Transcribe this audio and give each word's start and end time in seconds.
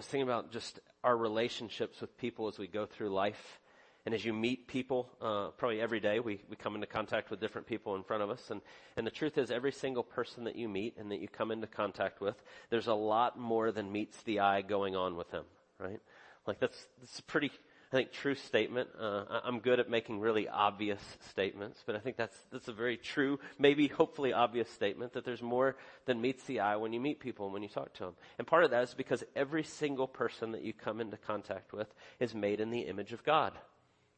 was 0.00 0.06
thinking 0.06 0.26
about 0.26 0.50
just 0.50 0.80
our 1.04 1.14
relationships 1.14 2.00
with 2.00 2.16
people 2.16 2.48
as 2.48 2.58
we 2.58 2.66
go 2.66 2.86
through 2.86 3.10
life. 3.10 3.60
And 4.06 4.14
as 4.14 4.24
you 4.24 4.32
meet 4.32 4.66
people, 4.66 5.10
uh, 5.20 5.48
probably 5.58 5.78
every 5.78 6.00
day 6.00 6.20
we, 6.20 6.40
we 6.48 6.56
come 6.56 6.74
into 6.74 6.86
contact 6.86 7.30
with 7.30 7.38
different 7.38 7.66
people 7.66 7.94
in 7.96 8.02
front 8.02 8.22
of 8.22 8.30
us. 8.30 8.50
And, 8.50 8.62
and 8.96 9.06
the 9.06 9.10
truth 9.10 9.36
is 9.36 9.50
every 9.50 9.72
single 9.72 10.02
person 10.02 10.44
that 10.44 10.56
you 10.56 10.70
meet 10.70 10.96
and 10.96 11.10
that 11.10 11.20
you 11.20 11.28
come 11.28 11.50
into 11.50 11.66
contact 11.66 12.22
with, 12.22 12.42
there's 12.70 12.86
a 12.86 12.94
lot 12.94 13.38
more 13.38 13.72
than 13.72 13.92
meets 13.92 14.22
the 14.22 14.40
eye 14.40 14.62
going 14.62 14.96
on 14.96 15.16
with 15.16 15.30
them, 15.32 15.44
right? 15.78 16.00
Like 16.46 16.60
that's, 16.60 16.86
that's 17.00 17.20
pretty, 17.20 17.50
I 17.92 17.96
think, 17.96 18.12
true 18.12 18.36
statement. 18.36 18.88
Uh, 18.98 19.24
I'm 19.42 19.58
good 19.58 19.80
at 19.80 19.90
making 19.90 20.20
really 20.20 20.48
obvious 20.48 21.00
statements, 21.30 21.82
but 21.84 21.96
I 21.96 21.98
think 21.98 22.16
that's 22.16 22.36
that's 22.52 22.68
a 22.68 22.72
very 22.72 22.96
true, 22.96 23.40
maybe 23.58 23.88
hopefully 23.88 24.32
obvious 24.32 24.70
statement 24.70 25.14
that 25.14 25.24
there's 25.24 25.42
more 25.42 25.76
than 26.06 26.20
meets 26.20 26.44
the 26.44 26.60
eye 26.60 26.76
when 26.76 26.92
you 26.92 27.00
meet 27.00 27.18
people 27.18 27.46
and 27.46 27.52
when 27.52 27.64
you 27.64 27.68
talk 27.68 27.92
to 27.94 28.04
them. 28.04 28.14
And 28.38 28.46
part 28.46 28.62
of 28.62 28.70
that 28.70 28.84
is 28.84 28.94
because 28.94 29.24
every 29.34 29.64
single 29.64 30.06
person 30.06 30.52
that 30.52 30.62
you 30.62 30.72
come 30.72 31.00
into 31.00 31.16
contact 31.16 31.72
with 31.72 31.92
is 32.20 32.32
made 32.32 32.60
in 32.60 32.70
the 32.70 32.82
image 32.82 33.12
of 33.12 33.24
God. 33.24 33.54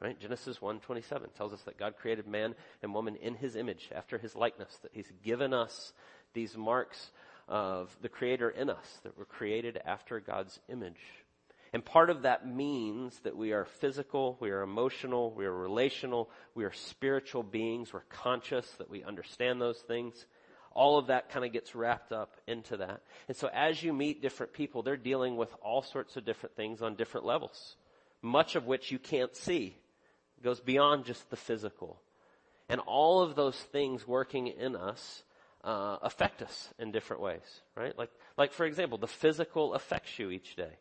Right? 0.00 0.20
Genesis 0.20 0.58
1:27 0.58 1.32
tells 1.34 1.54
us 1.54 1.62
that 1.62 1.78
God 1.78 1.96
created 1.96 2.26
man 2.26 2.54
and 2.82 2.92
woman 2.92 3.16
in 3.16 3.36
his 3.36 3.56
image, 3.56 3.88
after 3.94 4.18
his 4.18 4.36
likeness, 4.36 4.76
that 4.82 4.92
he's 4.92 5.10
given 5.22 5.54
us 5.54 5.94
these 6.34 6.58
marks 6.58 7.10
of 7.48 7.96
the 8.02 8.08
creator 8.10 8.50
in 8.50 8.68
us, 8.68 9.00
that 9.02 9.16
we're 9.16 9.24
created 9.24 9.80
after 9.84 10.20
God's 10.20 10.60
image. 10.68 11.00
And 11.72 11.84
part 11.84 12.10
of 12.10 12.22
that 12.22 12.46
means 12.46 13.18
that 13.20 13.36
we 13.36 13.52
are 13.52 13.64
physical, 13.64 14.36
we 14.40 14.50
are 14.50 14.60
emotional, 14.60 15.32
we 15.32 15.46
are 15.46 15.52
relational, 15.52 16.28
we 16.54 16.64
are 16.64 16.72
spiritual 16.72 17.42
beings, 17.42 17.92
we're 17.92 18.00
conscious, 18.10 18.68
that 18.72 18.90
we 18.90 19.02
understand 19.02 19.60
those 19.60 19.78
things. 19.78 20.26
All 20.72 20.98
of 20.98 21.06
that 21.06 21.30
kind 21.30 21.46
of 21.46 21.52
gets 21.52 21.74
wrapped 21.74 22.12
up 22.12 22.36
into 22.46 22.78
that. 22.78 23.02
And 23.28 23.36
so 23.36 23.48
as 23.52 23.82
you 23.82 23.94
meet 23.94 24.20
different 24.20 24.52
people, 24.52 24.82
they're 24.82 24.96
dealing 24.98 25.36
with 25.36 25.54
all 25.62 25.82
sorts 25.82 26.16
of 26.16 26.26
different 26.26 26.56
things 26.56 26.82
on 26.82 26.94
different 26.94 27.26
levels. 27.26 27.76
Much 28.20 28.54
of 28.54 28.66
which 28.66 28.90
you 28.90 28.98
can't 28.98 29.34
see. 29.34 29.76
It 30.38 30.44
goes 30.44 30.60
beyond 30.60 31.06
just 31.06 31.30
the 31.30 31.36
physical. 31.36 32.00
And 32.68 32.80
all 32.80 33.22
of 33.22 33.34
those 33.34 33.56
things 33.56 34.06
working 34.06 34.46
in 34.46 34.76
us 34.76 35.24
uh, 35.64 35.96
affect 36.02 36.42
us 36.42 36.68
in 36.78 36.92
different 36.92 37.22
ways, 37.22 37.62
right? 37.76 37.96
Like, 37.96 38.10
like 38.36 38.52
for 38.52 38.66
example, 38.66 38.98
the 38.98 39.06
physical 39.06 39.74
affects 39.74 40.18
you 40.18 40.30
each 40.30 40.56
day. 40.56 40.72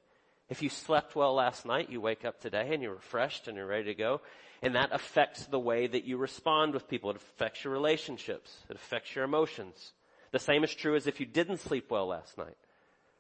If 0.51 0.61
you 0.61 0.67
slept 0.67 1.15
well 1.15 1.33
last 1.33 1.65
night, 1.65 1.89
you 1.89 2.01
wake 2.01 2.25
up 2.25 2.41
today 2.41 2.71
and 2.73 2.83
you're 2.83 2.95
refreshed 2.95 3.47
and 3.47 3.55
you're 3.55 3.65
ready 3.65 3.85
to 3.85 3.95
go. 3.95 4.19
And 4.61 4.75
that 4.75 4.89
affects 4.91 5.45
the 5.45 5.57
way 5.57 5.87
that 5.87 6.03
you 6.03 6.17
respond 6.17 6.73
with 6.73 6.89
people. 6.89 7.09
It 7.09 7.15
affects 7.15 7.63
your 7.63 7.71
relationships. 7.71 8.53
It 8.69 8.75
affects 8.75 9.15
your 9.15 9.23
emotions. 9.23 9.93
The 10.33 10.39
same 10.39 10.65
is 10.65 10.75
true 10.75 10.97
as 10.97 11.07
if 11.07 11.21
you 11.21 11.25
didn't 11.25 11.61
sleep 11.61 11.89
well 11.89 12.05
last 12.05 12.37
night. 12.37 12.57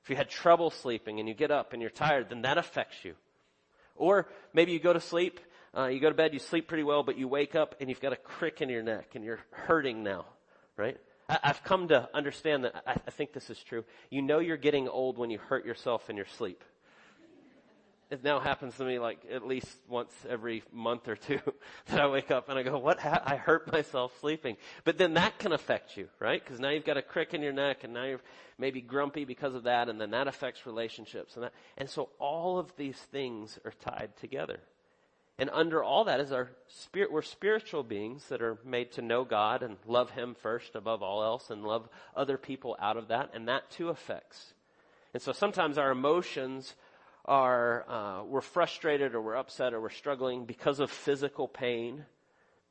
If 0.03 0.09
you 0.09 0.17
had 0.17 0.29
trouble 0.29 0.71
sleeping 0.71 1.21
and 1.21 1.29
you 1.29 1.33
get 1.33 1.51
up 1.51 1.71
and 1.71 1.81
you're 1.81 1.89
tired, 1.89 2.27
then 2.27 2.41
that 2.41 2.57
affects 2.57 3.05
you. 3.05 3.13
Or 3.95 4.27
maybe 4.53 4.73
you 4.73 4.79
go 4.81 4.91
to 4.91 4.99
sleep, 4.99 5.39
uh, 5.73 5.85
you 5.85 6.01
go 6.01 6.09
to 6.09 6.15
bed, 6.15 6.33
you 6.33 6.39
sleep 6.39 6.67
pretty 6.67 6.83
well, 6.83 7.01
but 7.01 7.17
you 7.17 7.29
wake 7.29 7.55
up 7.55 7.75
and 7.79 7.89
you've 7.89 8.01
got 8.01 8.11
a 8.11 8.17
crick 8.17 8.59
in 8.59 8.67
your 8.67 8.83
neck 8.83 9.15
and 9.15 9.23
you're 9.23 9.39
hurting 9.51 10.03
now, 10.03 10.25
right? 10.75 10.97
I, 11.29 11.39
have 11.43 11.63
come 11.63 11.87
to 11.87 12.09
understand 12.13 12.65
that 12.65 12.83
I, 12.85 12.99
I 13.07 13.11
think 13.11 13.31
this 13.31 13.49
is 13.49 13.63
true. 13.63 13.85
You 14.09 14.21
know 14.21 14.39
you're 14.39 14.57
getting 14.57 14.89
old 14.89 15.17
when 15.17 15.29
you 15.29 15.37
hurt 15.37 15.65
yourself 15.65 16.09
in 16.09 16.17
your 16.17 16.27
sleep 16.37 16.61
it 18.11 18.25
now 18.25 18.41
happens 18.41 18.75
to 18.75 18.83
me 18.83 18.99
like 18.99 19.19
at 19.31 19.47
least 19.47 19.69
once 19.87 20.11
every 20.29 20.63
month 20.73 21.07
or 21.07 21.15
two 21.15 21.39
that 21.87 22.01
I 22.01 22.07
wake 22.07 22.29
up 22.29 22.49
and 22.49 22.59
I 22.59 22.63
go, 22.63 22.77
what, 22.77 22.99
ha- 22.99 23.23
I 23.25 23.37
hurt 23.37 23.71
myself 23.71 24.11
sleeping. 24.19 24.57
But 24.83 24.97
then 24.97 25.13
that 25.13 25.39
can 25.39 25.53
affect 25.53 25.95
you, 25.95 26.09
right? 26.19 26.45
Cause 26.45 26.59
now 26.59 26.69
you've 26.69 26.85
got 26.85 26.97
a 26.97 27.01
crick 27.01 27.33
in 27.33 27.41
your 27.41 27.53
neck 27.53 27.85
and 27.85 27.93
now 27.93 28.03
you're 28.03 28.21
maybe 28.57 28.81
grumpy 28.81 29.23
because 29.23 29.55
of 29.55 29.63
that 29.63 29.87
and 29.87 29.99
then 29.99 30.11
that 30.11 30.27
affects 30.27 30.65
relationships 30.65 31.35
and 31.35 31.45
that. 31.45 31.53
And 31.77 31.89
so 31.89 32.09
all 32.19 32.59
of 32.59 32.75
these 32.75 32.97
things 32.97 33.57
are 33.63 33.71
tied 33.71 34.11
together. 34.19 34.59
And 35.39 35.49
under 35.53 35.81
all 35.81 36.03
that 36.03 36.19
is 36.19 36.33
our 36.33 36.51
spirit, 36.67 37.13
we're 37.13 37.21
spiritual 37.21 37.81
beings 37.81 38.25
that 38.27 38.41
are 38.41 38.59
made 38.65 38.91
to 38.91 39.01
know 39.01 39.23
God 39.23 39.63
and 39.63 39.77
love 39.87 40.11
Him 40.11 40.35
first 40.39 40.75
above 40.75 41.01
all 41.01 41.23
else 41.23 41.49
and 41.49 41.63
love 41.63 41.87
other 42.13 42.37
people 42.37 42.75
out 42.79 42.97
of 42.97 43.07
that. 43.07 43.31
And 43.33 43.47
that 43.47 43.71
too 43.71 43.87
affects. 43.87 44.53
And 45.13 45.23
so 45.23 45.31
sometimes 45.31 45.77
our 45.77 45.91
emotions 45.91 46.75
are 47.25 47.85
uh, 47.87 48.23
we're 48.23 48.41
frustrated 48.41 49.15
or 49.15 49.21
we're 49.21 49.35
upset 49.35 49.73
or 49.73 49.81
we're 49.81 49.89
struggling 49.89 50.45
because 50.45 50.79
of 50.79 50.89
physical 50.89 51.47
pain, 51.47 52.05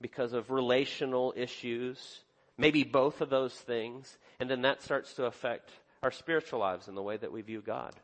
because 0.00 0.32
of 0.32 0.50
relational 0.50 1.32
issues, 1.36 2.20
maybe 2.58 2.84
both 2.84 3.20
of 3.20 3.30
those 3.30 3.54
things, 3.54 4.18
and 4.38 4.50
then 4.50 4.62
that 4.62 4.82
starts 4.82 5.14
to 5.14 5.24
affect 5.24 5.70
our 6.02 6.10
spiritual 6.10 6.60
lives 6.60 6.88
and 6.88 6.96
the 6.96 7.02
way 7.02 7.16
that 7.16 7.32
we 7.32 7.42
view 7.42 7.60
God. 7.60 7.94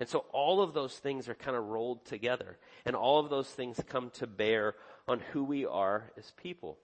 And 0.00 0.08
so 0.08 0.24
all 0.32 0.60
of 0.60 0.74
those 0.74 0.94
things 0.96 1.28
are 1.28 1.34
kind 1.34 1.56
of 1.56 1.64
rolled 1.66 2.04
together, 2.04 2.58
and 2.84 2.96
all 2.96 3.20
of 3.20 3.30
those 3.30 3.48
things 3.48 3.80
come 3.88 4.10
to 4.14 4.26
bear 4.26 4.74
on 5.06 5.20
who 5.32 5.44
we 5.44 5.66
are 5.66 6.10
as 6.18 6.32
people. 6.42 6.78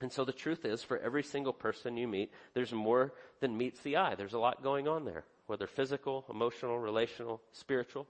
And 0.00 0.12
so 0.12 0.24
the 0.24 0.32
truth 0.32 0.66
is, 0.66 0.82
for 0.82 0.98
every 0.98 1.22
single 1.22 1.54
person 1.54 1.96
you 1.96 2.06
meet, 2.06 2.30
there's 2.52 2.72
more 2.72 3.14
than 3.40 3.56
meets 3.56 3.80
the 3.80 3.96
eye. 3.96 4.14
There's 4.14 4.34
a 4.34 4.38
lot 4.38 4.62
going 4.62 4.86
on 4.86 5.06
there, 5.06 5.24
whether 5.46 5.66
physical, 5.66 6.26
emotional, 6.28 6.78
relational, 6.78 7.40
spiritual. 7.52 8.06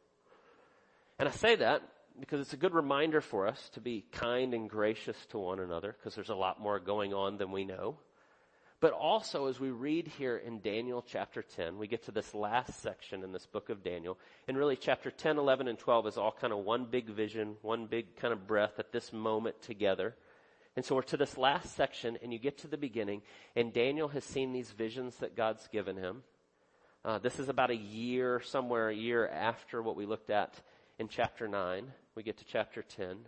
And 1.19 1.29
I 1.29 1.33
say 1.33 1.57
that 1.57 1.83
because 2.21 2.41
it's 2.41 2.53
a 2.53 2.59
good 2.59 2.75
reminder 2.75 3.21
for 3.21 3.47
us 3.47 3.71
to 3.71 3.81
be 3.81 4.05
kind 4.13 4.53
and 4.53 4.69
gracious 4.69 5.17
to 5.31 5.39
one 5.39 5.61
another 5.61 5.97
because 5.99 6.15
there's 6.15 6.29
a 6.29 6.35
lot 6.35 6.61
more 6.61 6.79
going 6.79 7.15
on 7.15 7.39
than 7.39 7.53
we 7.53 7.65
know. 7.65 7.99
But 8.81 8.93
also 8.93 9.47
as 9.47 9.59
we 9.59 9.71
read 9.71 10.07
here 10.07 10.37
in 10.37 10.61
Daniel 10.61 11.03
chapter 11.07 11.43
10, 11.43 11.79
we 11.79 11.87
get 11.87 12.05
to 12.05 12.13
this 12.13 12.35
last 12.35 12.83
section 12.83 13.25
in 13.25 13.33
this 13.33 13.47
book 13.47 13.71
of 13.71 13.83
Daniel. 13.83 14.19
And 14.47 14.59
really 14.59 14.77
chapter 14.77 15.11
10, 15.11 15.39
11, 15.39 15.69
and 15.69 15.79
12 15.79 16.09
is 16.09 16.19
all 16.19 16.37
kind 16.39 16.53
of 16.53 16.59
one 16.59 16.85
big 16.85 17.09
vision, 17.09 17.57
one 17.63 17.87
big 17.87 18.17
kind 18.17 18.35
of 18.35 18.47
breath 18.47 18.79
at 18.79 18.93
this 18.93 19.15
moment 19.15 19.63
together. 19.63 20.15
And 20.77 20.85
so 20.85 20.95
we're 20.95 21.03
to 21.03 21.17
this 21.17 21.39
last 21.39 21.75
section 21.75 22.19
and 22.23 22.35
you 22.35 22.39
get 22.39 22.59
to 22.59 22.69
the 22.69 22.77
beginning 22.77 23.23
and 23.55 23.73
Daniel 23.73 24.09
has 24.09 24.25
seen 24.25 24.53
these 24.53 24.71
visions 24.71 25.17
that 25.17 25.35
God's 25.35 25.67
given 25.69 25.97
him. 25.97 26.23
Uh, 27.03 27.19
this 27.19 27.39
is 27.39 27.49
about 27.49 27.71
a 27.71 27.77
year, 27.77 28.43
somewhere 28.45 28.91
a 28.91 28.95
year 28.95 29.27
after 29.27 29.81
what 29.81 29.97
we 29.97 30.05
looked 30.05 30.29
at 30.29 30.61
in 30.99 31.09
chapter 31.09 31.49
9. 31.49 31.93
We 32.15 32.23
get 32.23 32.39
to 32.39 32.45
chapter 32.45 32.83
10. 32.83 33.19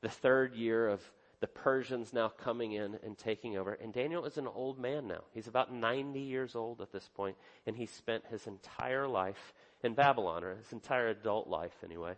The 0.00 0.08
third 0.08 0.54
year 0.54 0.88
of 0.88 1.00
the 1.40 1.46
Persians 1.46 2.12
now 2.12 2.28
coming 2.28 2.72
in 2.72 2.98
and 3.04 3.18
taking 3.18 3.56
over. 3.56 3.72
And 3.72 3.92
Daniel 3.92 4.24
is 4.24 4.38
an 4.38 4.46
old 4.46 4.78
man 4.78 5.06
now. 5.06 5.22
He's 5.32 5.46
about 5.46 5.72
90 5.72 6.20
years 6.20 6.54
old 6.54 6.80
at 6.80 6.92
this 6.92 7.08
point, 7.14 7.36
and 7.66 7.76
he 7.76 7.86
spent 7.86 8.24
his 8.30 8.46
entire 8.46 9.06
life 9.06 9.52
in 9.82 9.94
Babylon, 9.94 10.42
or 10.44 10.56
his 10.56 10.72
entire 10.72 11.08
adult 11.08 11.46
life 11.48 11.74
anyway. 11.84 12.14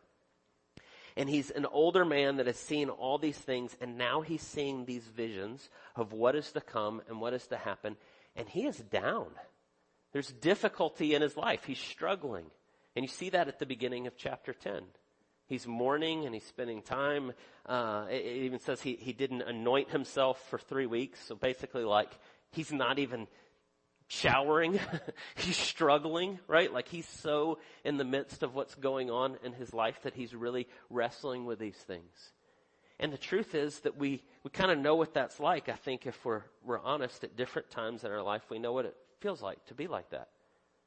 And 1.16 1.28
he's 1.28 1.50
an 1.50 1.66
older 1.66 2.04
man 2.04 2.36
that 2.36 2.46
has 2.46 2.58
seen 2.58 2.88
all 2.88 3.18
these 3.18 3.38
things, 3.38 3.76
and 3.80 3.98
now 3.98 4.20
he's 4.20 4.42
seeing 4.42 4.84
these 4.84 5.04
visions 5.04 5.68
of 5.96 6.12
what 6.12 6.36
is 6.36 6.52
to 6.52 6.60
come 6.60 7.02
and 7.08 7.20
what 7.20 7.34
is 7.34 7.46
to 7.48 7.56
happen, 7.56 7.96
and 8.36 8.48
he 8.48 8.66
is 8.66 8.76
down. 8.76 9.28
There's 10.12 10.30
difficulty 10.30 11.14
in 11.14 11.22
his 11.22 11.36
life. 11.36 11.64
He's 11.64 11.78
struggling. 11.78 12.46
And 12.96 13.04
you 13.04 13.08
see 13.08 13.30
that 13.30 13.46
at 13.46 13.58
the 13.58 13.66
beginning 13.66 14.06
of 14.06 14.16
chapter 14.16 14.54
10. 14.54 14.82
He's 15.46 15.66
mourning 15.66 16.24
and 16.24 16.34
he's 16.34 16.46
spending 16.46 16.82
time. 16.82 17.32
Uh, 17.66 18.06
it, 18.10 18.24
it 18.24 18.42
even 18.44 18.58
says 18.58 18.80
he, 18.80 18.96
he 18.96 19.12
didn't 19.12 19.42
anoint 19.42 19.90
himself 19.90 20.42
for 20.48 20.58
three 20.58 20.86
weeks. 20.86 21.20
So 21.24 21.36
basically 21.36 21.84
like 21.84 22.10
he's 22.50 22.72
not 22.72 22.98
even 22.98 23.28
showering. 24.08 24.80
he's 25.36 25.56
struggling, 25.56 26.40
right? 26.48 26.72
Like 26.72 26.88
he's 26.88 27.06
so 27.06 27.58
in 27.84 27.98
the 27.98 28.04
midst 28.04 28.42
of 28.42 28.54
what's 28.54 28.74
going 28.74 29.10
on 29.10 29.36
in 29.44 29.52
his 29.52 29.72
life 29.72 30.00
that 30.02 30.14
he's 30.14 30.34
really 30.34 30.66
wrestling 30.90 31.44
with 31.44 31.58
these 31.58 31.76
things. 31.76 32.32
And 32.98 33.12
the 33.12 33.18
truth 33.18 33.54
is 33.54 33.80
that 33.80 33.98
we, 33.98 34.24
we 34.42 34.50
kind 34.50 34.70
of 34.70 34.78
know 34.78 34.96
what 34.96 35.12
that's 35.12 35.38
like. 35.38 35.68
I 35.68 35.74
think 35.74 36.06
if 36.06 36.24
we're, 36.24 36.42
we're 36.64 36.80
honest 36.80 37.22
at 37.24 37.36
different 37.36 37.70
times 37.70 38.04
in 38.04 38.10
our 38.10 38.22
life, 38.22 38.42
we 38.50 38.58
know 38.58 38.72
what 38.72 38.86
it 38.86 38.96
feels 39.20 39.42
like 39.42 39.64
to 39.66 39.74
be 39.74 39.86
like 39.86 40.10
that. 40.10 40.28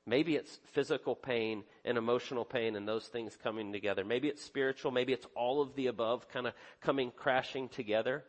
Maybe 0.06 0.36
it's 0.36 0.60
physical 0.72 1.16
pain 1.16 1.64
and 1.86 1.98
emotional 1.98 2.46
pain 2.46 2.76
and 2.76 2.88
those 2.88 3.06
things 3.06 3.38
coming 3.42 3.72
together. 3.72 4.04
Maybe 4.04 4.28
it's 4.28 4.44
spiritual. 4.44 4.92
Maybe 4.92 5.14
it's 5.14 5.28
all 5.36 5.62
of 5.62 5.76
the 5.76 5.88
above 5.88 6.30
kind 6.30 6.48
of 6.48 6.54
coming 6.82 7.12
crashing 7.16 7.70
together. 7.70 8.24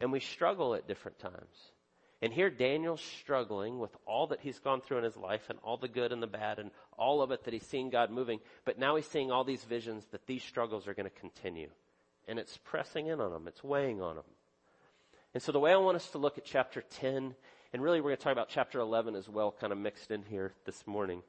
And 0.00 0.12
we 0.12 0.20
struggle 0.20 0.74
at 0.74 0.88
different 0.88 1.18
times. 1.18 1.72
And 2.20 2.32
here 2.32 2.50
Daniel's 2.50 3.00
struggling 3.00 3.80
with 3.80 3.96
all 4.06 4.28
that 4.28 4.40
he's 4.40 4.60
gone 4.60 4.80
through 4.80 4.98
in 4.98 5.04
his 5.04 5.16
life 5.16 5.50
and 5.50 5.58
all 5.62 5.76
the 5.76 5.88
good 5.88 6.12
and 6.12 6.22
the 6.22 6.28
bad 6.28 6.60
and 6.60 6.70
all 6.96 7.20
of 7.20 7.32
it 7.32 7.44
that 7.44 7.52
he's 7.52 7.66
seeing 7.66 7.90
God 7.90 8.10
moving. 8.10 8.38
But 8.64 8.78
now 8.78 8.94
he's 8.94 9.08
seeing 9.08 9.32
all 9.32 9.42
these 9.42 9.64
visions 9.64 10.04
that 10.12 10.26
these 10.26 10.44
struggles 10.44 10.86
are 10.86 10.94
going 10.94 11.10
to 11.10 11.20
continue. 11.20 11.70
And 12.28 12.38
it's 12.38 12.58
pressing 12.58 13.08
in 13.08 13.20
on 13.20 13.32
him. 13.32 13.48
It's 13.48 13.64
weighing 13.64 14.00
on 14.00 14.18
him. 14.18 14.24
And 15.34 15.42
so 15.42 15.50
the 15.50 15.58
way 15.58 15.72
I 15.72 15.76
want 15.76 15.96
us 15.96 16.10
to 16.10 16.18
look 16.18 16.38
at 16.38 16.44
chapter 16.44 16.82
10 17.00 17.34
and 17.72 17.82
really 17.82 18.00
we're 18.00 18.10
going 18.10 18.18
to 18.18 18.22
talk 18.22 18.32
about 18.32 18.48
chapter 18.48 18.78
11 18.80 19.14
as 19.14 19.28
well, 19.28 19.54
kind 19.58 19.72
of 19.72 19.78
mixed 19.78 20.10
in 20.10 20.22
here 20.22 20.52
this 20.66 20.86
morning. 20.86 21.22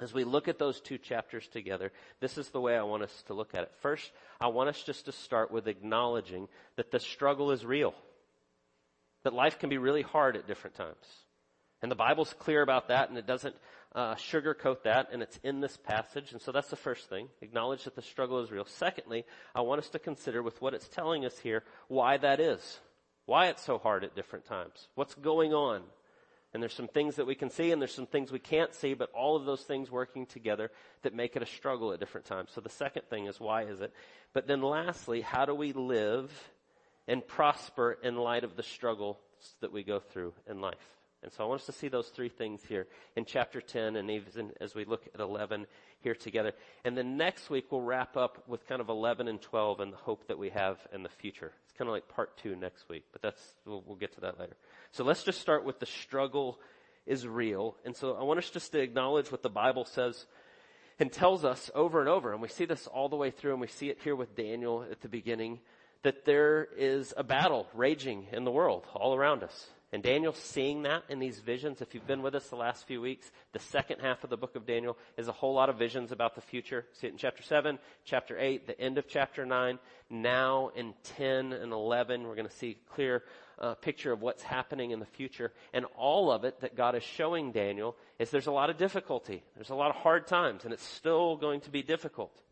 As 0.00 0.14
we 0.14 0.24
look 0.24 0.46
at 0.46 0.58
those 0.58 0.80
two 0.80 0.98
chapters 0.98 1.48
together, 1.48 1.90
this 2.20 2.38
is 2.38 2.50
the 2.50 2.60
way 2.60 2.76
I 2.76 2.82
want 2.82 3.02
us 3.02 3.24
to 3.26 3.34
look 3.34 3.54
at 3.54 3.62
it. 3.62 3.72
First, 3.80 4.12
I 4.40 4.48
want 4.48 4.68
us 4.68 4.82
just 4.82 5.06
to 5.06 5.12
start 5.12 5.50
with 5.50 5.66
acknowledging 5.66 6.48
that 6.76 6.90
the 6.90 7.00
struggle 7.00 7.50
is 7.50 7.64
real. 7.64 7.94
That 9.24 9.32
life 9.32 9.58
can 9.58 9.70
be 9.70 9.78
really 9.78 10.02
hard 10.02 10.36
at 10.36 10.46
different 10.46 10.76
times. 10.76 11.04
And 11.82 11.90
the 11.90 11.96
Bible's 11.96 12.34
clear 12.38 12.62
about 12.62 12.88
that, 12.88 13.08
and 13.08 13.18
it 13.18 13.26
doesn't 13.26 13.56
uh, 13.94 14.14
sugarcoat 14.16 14.82
that, 14.84 15.08
and 15.12 15.22
it's 15.22 15.38
in 15.42 15.60
this 15.60 15.76
passage. 15.76 16.32
And 16.32 16.40
so 16.40 16.52
that's 16.52 16.70
the 16.70 16.76
first 16.76 17.08
thing. 17.08 17.28
Acknowledge 17.40 17.84
that 17.84 17.96
the 17.96 18.02
struggle 18.02 18.40
is 18.40 18.50
real. 18.52 18.64
Secondly, 18.66 19.24
I 19.54 19.62
want 19.62 19.80
us 19.80 19.88
to 19.90 19.98
consider 19.98 20.42
with 20.42 20.60
what 20.60 20.74
it's 20.74 20.88
telling 20.88 21.24
us 21.24 21.38
here 21.38 21.64
why 21.88 22.18
that 22.18 22.40
is. 22.40 22.78
Why 23.28 23.48
it's 23.48 23.62
so 23.62 23.76
hard 23.76 24.04
at 24.04 24.16
different 24.16 24.46
times. 24.46 24.88
What's 24.94 25.14
going 25.14 25.52
on? 25.52 25.82
And 26.54 26.62
there's 26.62 26.72
some 26.72 26.88
things 26.88 27.16
that 27.16 27.26
we 27.26 27.34
can 27.34 27.50
see 27.50 27.72
and 27.72 27.82
there's 27.82 27.92
some 27.92 28.06
things 28.06 28.32
we 28.32 28.38
can't 28.38 28.72
see, 28.72 28.94
but 28.94 29.10
all 29.12 29.36
of 29.36 29.44
those 29.44 29.60
things 29.60 29.90
working 29.90 30.24
together 30.24 30.70
that 31.02 31.14
make 31.14 31.36
it 31.36 31.42
a 31.42 31.46
struggle 31.46 31.92
at 31.92 32.00
different 32.00 32.26
times. 32.26 32.48
So 32.54 32.62
the 32.62 32.70
second 32.70 33.02
thing 33.10 33.26
is 33.26 33.38
why 33.38 33.64
is 33.64 33.82
it? 33.82 33.92
But 34.32 34.46
then 34.46 34.62
lastly, 34.62 35.20
how 35.20 35.44
do 35.44 35.54
we 35.54 35.74
live 35.74 36.32
and 37.06 37.26
prosper 37.26 37.98
in 38.02 38.16
light 38.16 38.44
of 38.44 38.56
the 38.56 38.62
struggles 38.62 39.18
that 39.60 39.74
we 39.74 39.82
go 39.82 40.00
through 40.00 40.32
in 40.48 40.62
life? 40.62 40.97
And 41.22 41.32
so 41.32 41.44
I 41.44 41.46
want 41.48 41.60
us 41.60 41.66
to 41.66 41.72
see 41.72 41.88
those 41.88 42.08
three 42.08 42.28
things 42.28 42.62
here 42.68 42.86
in 43.16 43.24
chapter 43.24 43.60
10 43.60 43.96
and 43.96 44.10
even 44.10 44.52
as 44.60 44.74
we 44.74 44.84
look 44.84 45.02
at 45.12 45.20
11 45.20 45.66
here 46.00 46.14
together. 46.14 46.52
And 46.84 46.96
then 46.96 47.16
next 47.16 47.50
week 47.50 47.66
we'll 47.70 47.80
wrap 47.80 48.16
up 48.16 48.44
with 48.46 48.66
kind 48.68 48.80
of 48.80 48.88
11 48.88 49.26
and 49.26 49.40
12 49.40 49.80
and 49.80 49.92
the 49.92 49.96
hope 49.96 50.28
that 50.28 50.38
we 50.38 50.50
have 50.50 50.78
in 50.92 51.02
the 51.02 51.08
future. 51.08 51.52
It's 51.64 51.76
kind 51.76 51.88
of 51.88 51.92
like 51.92 52.08
part 52.08 52.36
two 52.38 52.54
next 52.54 52.88
week, 52.88 53.04
but 53.12 53.20
that's, 53.20 53.42
we'll, 53.66 53.82
we'll 53.84 53.96
get 53.96 54.14
to 54.14 54.20
that 54.20 54.38
later. 54.38 54.56
So 54.92 55.02
let's 55.02 55.24
just 55.24 55.40
start 55.40 55.64
with 55.64 55.80
the 55.80 55.86
struggle 55.86 56.60
is 57.04 57.26
real. 57.26 57.74
And 57.84 57.96
so 57.96 58.14
I 58.14 58.22
want 58.22 58.38
us 58.38 58.50
just 58.50 58.70
to 58.72 58.80
acknowledge 58.80 59.32
what 59.32 59.42
the 59.42 59.48
Bible 59.48 59.86
says 59.86 60.26
and 61.00 61.10
tells 61.10 61.44
us 61.44 61.70
over 61.74 62.00
and 62.00 62.08
over. 62.08 62.32
And 62.32 62.40
we 62.40 62.48
see 62.48 62.64
this 62.64 62.86
all 62.86 63.08
the 63.08 63.16
way 63.16 63.30
through 63.30 63.52
and 63.52 63.60
we 63.60 63.66
see 63.66 63.88
it 63.88 63.98
here 64.04 64.14
with 64.14 64.36
Daniel 64.36 64.84
at 64.88 65.00
the 65.00 65.08
beginning 65.08 65.58
that 66.02 66.24
there 66.24 66.68
is 66.76 67.12
a 67.16 67.24
battle 67.24 67.66
raging 67.74 68.28
in 68.32 68.44
the 68.44 68.52
world 68.52 68.86
all 68.94 69.16
around 69.16 69.42
us. 69.42 69.68
And 69.90 70.02
Daniel 70.02 70.34
seeing 70.34 70.82
that 70.82 71.04
in 71.08 71.18
these 71.18 71.38
visions, 71.38 71.80
if 71.80 71.94
you've 71.94 72.06
been 72.06 72.20
with 72.20 72.34
us 72.34 72.48
the 72.48 72.56
last 72.56 72.86
few 72.86 73.00
weeks, 73.00 73.30
the 73.52 73.58
second 73.58 74.00
half 74.00 74.22
of 74.22 74.28
the 74.28 74.36
book 74.36 74.54
of 74.54 74.66
Daniel 74.66 74.98
is 75.16 75.28
a 75.28 75.32
whole 75.32 75.54
lot 75.54 75.70
of 75.70 75.78
visions 75.78 76.12
about 76.12 76.34
the 76.34 76.42
future. 76.42 76.84
See 76.92 77.06
it 77.06 77.12
in 77.12 77.16
chapter 77.16 77.42
7, 77.42 77.78
chapter 78.04 78.38
8, 78.38 78.66
the 78.66 78.78
end 78.78 78.98
of 78.98 79.08
chapter 79.08 79.46
9. 79.46 79.78
Now 80.10 80.70
in 80.76 80.92
10 81.16 81.54
and 81.54 81.72
11, 81.72 82.24
we're 82.24 82.34
going 82.34 82.46
to 82.46 82.54
see 82.54 82.72
a 82.72 82.92
clear 82.92 83.22
uh, 83.58 83.74
picture 83.76 84.12
of 84.12 84.20
what's 84.20 84.42
happening 84.42 84.90
in 84.90 85.00
the 85.00 85.06
future. 85.06 85.52
And 85.72 85.86
all 85.96 86.30
of 86.30 86.44
it 86.44 86.60
that 86.60 86.76
God 86.76 86.94
is 86.94 87.02
showing 87.02 87.52
Daniel 87.52 87.96
is 88.18 88.30
there's 88.30 88.46
a 88.46 88.52
lot 88.52 88.68
of 88.68 88.76
difficulty. 88.76 89.42
There's 89.54 89.70
a 89.70 89.74
lot 89.74 89.88
of 89.88 89.96
hard 89.96 90.26
times, 90.26 90.64
and 90.64 90.74
it's 90.74 90.86
still 90.86 91.36
going 91.36 91.62
to 91.62 91.70
be 91.70 91.82
difficult. 91.82 92.42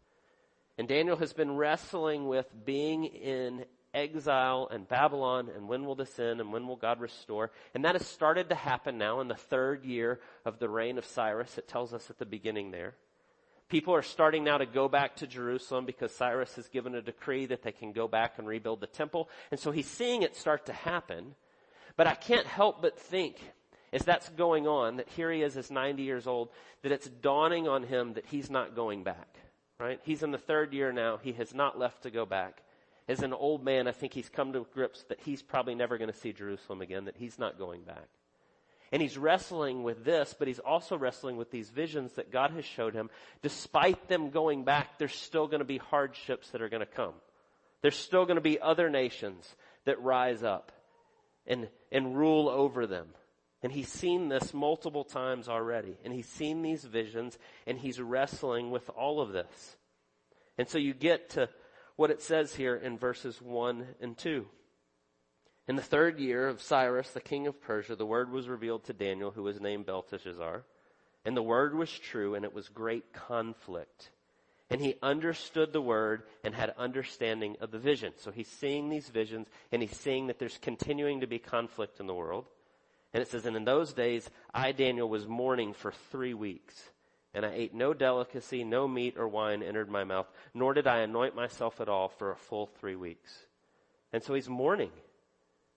And 0.78 0.88
Daniel 0.88 1.16
has 1.16 1.34
been 1.34 1.56
wrestling 1.56 2.28
with 2.28 2.46
being 2.64 3.04
in 3.04 3.66
exile 3.96 4.68
and 4.70 4.86
Babylon 4.86 5.50
and 5.54 5.66
when 5.66 5.84
will 5.84 5.94
this 5.94 6.18
end 6.18 6.40
and 6.40 6.52
when 6.52 6.68
will 6.68 6.76
God 6.76 7.00
restore? 7.00 7.50
And 7.74 7.84
that 7.84 7.96
has 7.96 8.06
started 8.06 8.50
to 8.50 8.54
happen 8.54 8.98
now 8.98 9.20
in 9.20 9.28
the 9.28 9.34
third 9.34 9.84
year 9.84 10.20
of 10.44 10.58
the 10.58 10.68
reign 10.68 10.98
of 10.98 11.06
Cyrus. 11.06 11.58
It 11.58 11.66
tells 11.66 11.92
us 11.92 12.10
at 12.10 12.18
the 12.18 12.26
beginning 12.26 12.70
there. 12.70 12.94
People 13.68 13.94
are 13.94 14.02
starting 14.02 14.44
now 14.44 14.58
to 14.58 14.66
go 14.66 14.88
back 14.88 15.16
to 15.16 15.26
Jerusalem 15.26 15.86
because 15.86 16.14
Cyrus 16.14 16.54
has 16.54 16.68
given 16.68 16.94
a 16.94 17.02
decree 17.02 17.46
that 17.46 17.62
they 17.62 17.72
can 17.72 17.90
go 17.90 18.06
back 18.06 18.34
and 18.38 18.46
rebuild 18.46 18.80
the 18.80 18.86
temple. 18.86 19.28
And 19.50 19.58
so 19.58 19.72
he's 19.72 19.88
seeing 19.88 20.22
it 20.22 20.36
start 20.36 20.66
to 20.66 20.72
happen. 20.72 21.34
But 21.96 22.06
I 22.06 22.14
can't 22.14 22.46
help 22.46 22.82
but 22.82 22.98
think 22.98 23.38
as 23.92 24.04
that's 24.04 24.28
going 24.30 24.68
on 24.68 24.98
that 24.98 25.08
here 25.08 25.32
he 25.32 25.42
is 25.42 25.56
as 25.56 25.70
90 25.70 26.02
years 26.02 26.26
old, 26.26 26.50
that 26.82 26.92
it's 26.92 27.08
dawning 27.08 27.66
on 27.66 27.82
him 27.82 28.12
that 28.12 28.26
he's 28.26 28.50
not 28.50 28.76
going 28.76 29.02
back. 29.02 29.38
Right? 29.80 30.00
He's 30.04 30.22
in 30.22 30.30
the 30.30 30.38
third 30.38 30.72
year 30.72 30.92
now. 30.92 31.16
He 31.16 31.32
has 31.32 31.52
not 31.52 31.78
left 31.78 32.04
to 32.04 32.10
go 32.10 32.24
back 32.24 32.62
as 33.08 33.22
an 33.22 33.32
old 33.32 33.64
man, 33.64 33.86
I 33.86 33.92
think 33.92 34.12
he's 34.12 34.28
come 34.28 34.52
to 34.52 34.66
grips 34.74 35.04
that 35.08 35.20
he's 35.20 35.42
probably 35.42 35.74
never 35.74 35.98
going 35.98 36.10
to 36.10 36.18
see 36.18 36.32
Jerusalem 36.32 36.82
again, 36.82 37.04
that 37.04 37.16
he's 37.16 37.38
not 37.38 37.58
going 37.58 37.82
back. 37.82 38.08
And 38.92 39.02
he's 39.02 39.18
wrestling 39.18 39.82
with 39.82 40.04
this, 40.04 40.34
but 40.38 40.48
he's 40.48 40.60
also 40.60 40.96
wrestling 40.96 41.36
with 41.36 41.50
these 41.50 41.70
visions 41.70 42.12
that 42.14 42.30
God 42.30 42.52
has 42.52 42.64
showed 42.64 42.94
him. 42.94 43.10
Despite 43.42 44.08
them 44.08 44.30
going 44.30 44.64
back, 44.64 44.98
there's 44.98 45.14
still 45.14 45.48
going 45.48 45.58
to 45.60 45.64
be 45.64 45.78
hardships 45.78 46.50
that 46.50 46.62
are 46.62 46.68
going 46.68 46.80
to 46.80 46.86
come. 46.86 47.14
There's 47.82 47.96
still 47.96 48.24
going 48.24 48.36
to 48.36 48.42
be 48.42 48.60
other 48.60 48.88
nations 48.88 49.54
that 49.84 50.00
rise 50.02 50.42
up 50.42 50.72
and, 51.46 51.68
and 51.90 52.16
rule 52.16 52.48
over 52.48 52.86
them. 52.86 53.08
And 53.62 53.72
he's 53.72 53.88
seen 53.88 54.28
this 54.28 54.54
multiple 54.54 55.04
times 55.04 55.48
already. 55.48 55.96
And 56.04 56.12
he's 56.12 56.28
seen 56.28 56.62
these 56.62 56.84
visions 56.84 57.38
and 57.66 57.78
he's 57.78 58.00
wrestling 58.00 58.70
with 58.70 58.88
all 58.90 59.20
of 59.20 59.32
this. 59.32 59.76
And 60.58 60.68
so 60.68 60.78
you 60.78 60.94
get 60.94 61.30
to 61.30 61.48
what 61.96 62.10
it 62.10 62.22
says 62.22 62.54
here 62.54 62.76
in 62.76 62.98
verses 62.98 63.40
1 63.40 63.86
and 64.00 64.16
2. 64.16 64.46
In 65.68 65.76
the 65.76 65.82
third 65.82 66.20
year 66.20 66.46
of 66.46 66.62
Cyrus, 66.62 67.10
the 67.10 67.20
king 67.20 67.46
of 67.46 67.60
Persia, 67.60 67.96
the 67.96 68.06
word 68.06 68.30
was 68.30 68.48
revealed 68.48 68.84
to 68.84 68.92
Daniel, 68.92 69.32
who 69.32 69.42
was 69.42 69.60
named 69.60 69.86
Belteshazzar. 69.86 70.64
And 71.24 71.36
the 71.36 71.42
word 71.42 71.74
was 71.74 71.90
true, 71.90 72.34
and 72.36 72.44
it 72.44 72.54
was 72.54 72.68
great 72.68 73.12
conflict. 73.12 74.10
And 74.70 74.80
he 74.80 74.94
understood 75.02 75.72
the 75.72 75.80
word 75.80 76.22
and 76.44 76.54
had 76.54 76.74
understanding 76.76 77.56
of 77.60 77.72
the 77.72 77.78
vision. 77.78 78.12
So 78.16 78.30
he's 78.30 78.48
seeing 78.48 78.88
these 78.88 79.08
visions, 79.08 79.48
and 79.72 79.82
he's 79.82 79.96
seeing 79.96 80.28
that 80.28 80.38
there's 80.38 80.58
continuing 80.58 81.20
to 81.20 81.26
be 81.26 81.38
conflict 81.38 81.98
in 81.98 82.06
the 82.06 82.14
world. 82.14 82.46
And 83.12 83.22
it 83.22 83.28
says, 83.28 83.46
and 83.46 83.56
in 83.56 83.64
those 83.64 83.92
days, 83.92 84.30
I, 84.52 84.72
Daniel, 84.72 85.08
was 85.08 85.26
mourning 85.26 85.72
for 85.72 85.92
three 86.10 86.34
weeks 86.34 86.90
and 87.36 87.44
I 87.44 87.52
ate 87.52 87.74
no 87.74 87.92
delicacy, 87.92 88.64
no 88.64 88.88
meat 88.88 89.16
or 89.18 89.28
wine 89.28 89.62
entered 89.62 89.90
my 89.90 90.04
mouth, 90.04 90.26
nor 90.54 90.72
did 90.72 90.86
I 90.86 91.00
anoint 91.00 91.36
myself 91.36 91.82
at 91.82 91.88
all 91.88 92.08
for 92.08 92.30
a 92.32 92.36
full 92.36 92.64
three 92.66 92.96
weeks. 92.96 93.30
And 94.10 94.24
so 94.24 94.32
he's 94.32 94.48
mourning. 94.48 94.90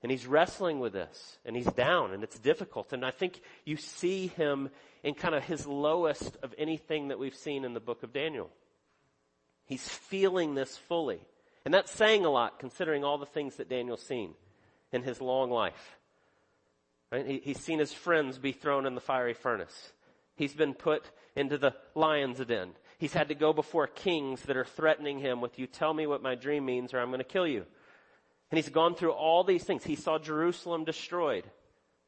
And 0.02 0.10
he's 0.10 0.26
wrestling 0.26 0.80
with 0.80 0.94
this. 0.94 1.38
And 1.44 1.58
he's 1.58 1.66
down 1.66 2.14
and 2.14 2.24
it's 2.24 2.40
difficult. 2.40 2.94
And 2.94 3.06
I 3.06 3.12
think 3.12 3.42
you 3.66 3.76
see 3.76 4.28
him 4.28 4.70
in 5.04 5.16
kind 5.16 5.36
of 5.36 5.44
his 5.44 5.68
lowest 5.68 6.38
of 6.42 6.56
anything 6.58 7.10
that 7.10 7.20
we've 7.20 7.36
seen 7.36 7.66
in 7.66 7.74
the 7.74 7.82
book 7.82 8.04
of 8.04 8.14
Daniel. 8.14 8.50
He's 9.66 9.86
feeling 9.86 10.56
this 10.56 10.78
fully. 10.78 11.20
And 11.66 11.74
that's 11.74 11.92
saying 11.92 12.24
a 12.24 12.30
lot 12.30 12.60
considering 12.60 13.04
all 13.04 13.18
the 13.18 13.26
things 13.26 13.58
that 13.58 13.68
Daniel's 13.68 14.02
seen 14.02 14.34
in 14.94 15.04
his 15.04 15.20
long 15.20 15.52
life. 15.52 15.98
Right? 17.12 17.28
He, 17.28 17.42
he's 17.44 17.60
seen 17.60 17.80
his 17.80 17.92
friends 17.92 18.38
be 18.38 18.54
thrown 18.54 18.86
in 18.86 18.96
the 18.96 19.02
fiery 19.02 19.34
furnace. 19.34 19.92
He's 20.38 20.54
been 20.54 20.74
put 20.74 21.04
into 21.36 21.58
the 21.58 21.76
lion's 21.96 22.40
den. 22.40 22.72
He's 22.98 23.14
had 23.14 23.30
to 23.30 23.36
go 23.36 23.54
before 23.54 23.88
kings 23.88 24.42
that 24.44 24.58
are 24.58 24.66
threatening 24.66 25.20
him 25.20 25.42
with, 25.42 25.58
you 25.58 25.68
tell 25.68 25.94
me 25.94 26.06
what 26.06 26.22
my 26.22 26.36
dream 26.36 26.66
means 26.66 26.94
or 26.94 27.00
I'm 27.00 27.10
going 27.10 27.20
to 27.20 27.24
kill 27.24 27.48
you. 27.48 27.66
And 28.52 28.58
he's 28.58 28.70
gone 28.70 28.96
through 28.96 29.12
all 29.12 29.44
these 29.44 29.64
things. 29.64 29.84
He 29.84 29.96
saw 29.96 30.18
Jerusalem 30.18 30.84
destroyed. 30.84 31.46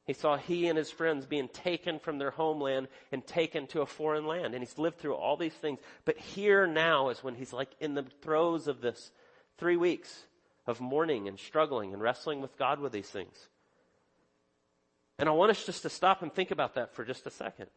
He 0.05 0.13
saw 0.13 0.35
he 0.35 0.67
and 0.67 0.77
his 0.77 0.89
friends 0.89 1.25
being 1.25 1.47
taken 1.47 1.99
from 1.99 2.17
their 2.17 2.31
homeland 2.31 2.87
and 3.11 3.25
taken 3.25 3.67
to 3.67 3.81
a 3.81 3.85
foreign 3.85 4.25
land. 4.25 4.53
And 4.53 4.63
he's 4.63 4.77
lived 4.77 4.97
through 4.97 5.13
all 5.13 5.37
these 5.37 5.53
things. 5.53 5.79
But 6.03 6.17
here 6.17 6.65
now 6.65 7.09
is 7.09 7.23
when 7.23 7.35
he's 7.35 7.53
like 7.53 7.69
in 7.79 7.93
the 7.93 8.03
throes 8.21 8.67
of 8.67 8.81
this 8.81 9.11
three 9.57 9.77
weeks 9.77 10.25
of 10.65 10.81
mourning 10.81 11.27
and 11.27 11.39
struggling 11.39 11.93
and 11.93 12.01
wrestling 12.01 12.41
with 12.41 12.57
God 12.57 12.79
with 12.79 12.91
these 12.91 13.09
things. 13.09 13.47
And 15.19 15.29
I 15.29 15.33
want 15.33 15.51
us 15.51 15.65
just 15.65 15.83
to 15.83 15.89
stop 15.89 16.23
and 16.23 16.33
think 16.33 16.49
about 16.49 16.75
that 16.75 16.95
for 16.95 17.05
just 17.05 17.27
a 17.27 17.31
second. 17.31 17.67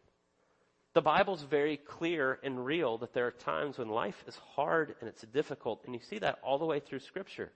The 0.95 1.03
Bible's 1.03 1.43
very 1.43 1.77
clear 1.77 2.39
and 2.43 2.65
real 2.65 2.99
that 2.99 3.13
there 3.13 3.27
are 3.27 3.33
times 3.33 3.79
when 3.79 3.89
life 3.89 4.25
is 4.29 4.37
hard 4.55 4.95
and 5.01 5.09
it's 5.09 5.23
difficult, 5.23 5.83
and 5.85 5.95
you 5.95 6.01
see 6.01 6.19
that 6.21 6.39
all 6.43 6.59
the 6.59 6.65
way 6.65 6.79
through 6.81 7.01
Scripture. 7.01 7.51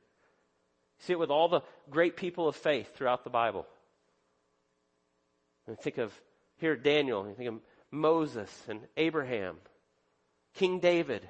You 0.98 1.04
see 1.04 1.12
it 1.12 1.18
with 1.18 1.30
all 1.30 1.48
the 1.48 1.62
great 1.88 2.16
people 2.16 2.48
of 2.48 2.56
faith 2.56 2.96
throughout 2.96 3.22
the 3.22 3.30
Bible. 3.30 3.66
And 5.68 5.78
think 5.78 5.98
of 5.98 6.12
here 6.56 6.76
Daniel, 6.76 7.24
and 7.24 7.36
think 7.36 7.48
of 7.48 7.60
Moses 7.92 8.50
and 8.68 8.80
Abraham, 8.96 9.56
King 10.54 10.80
David, 10.80 11.28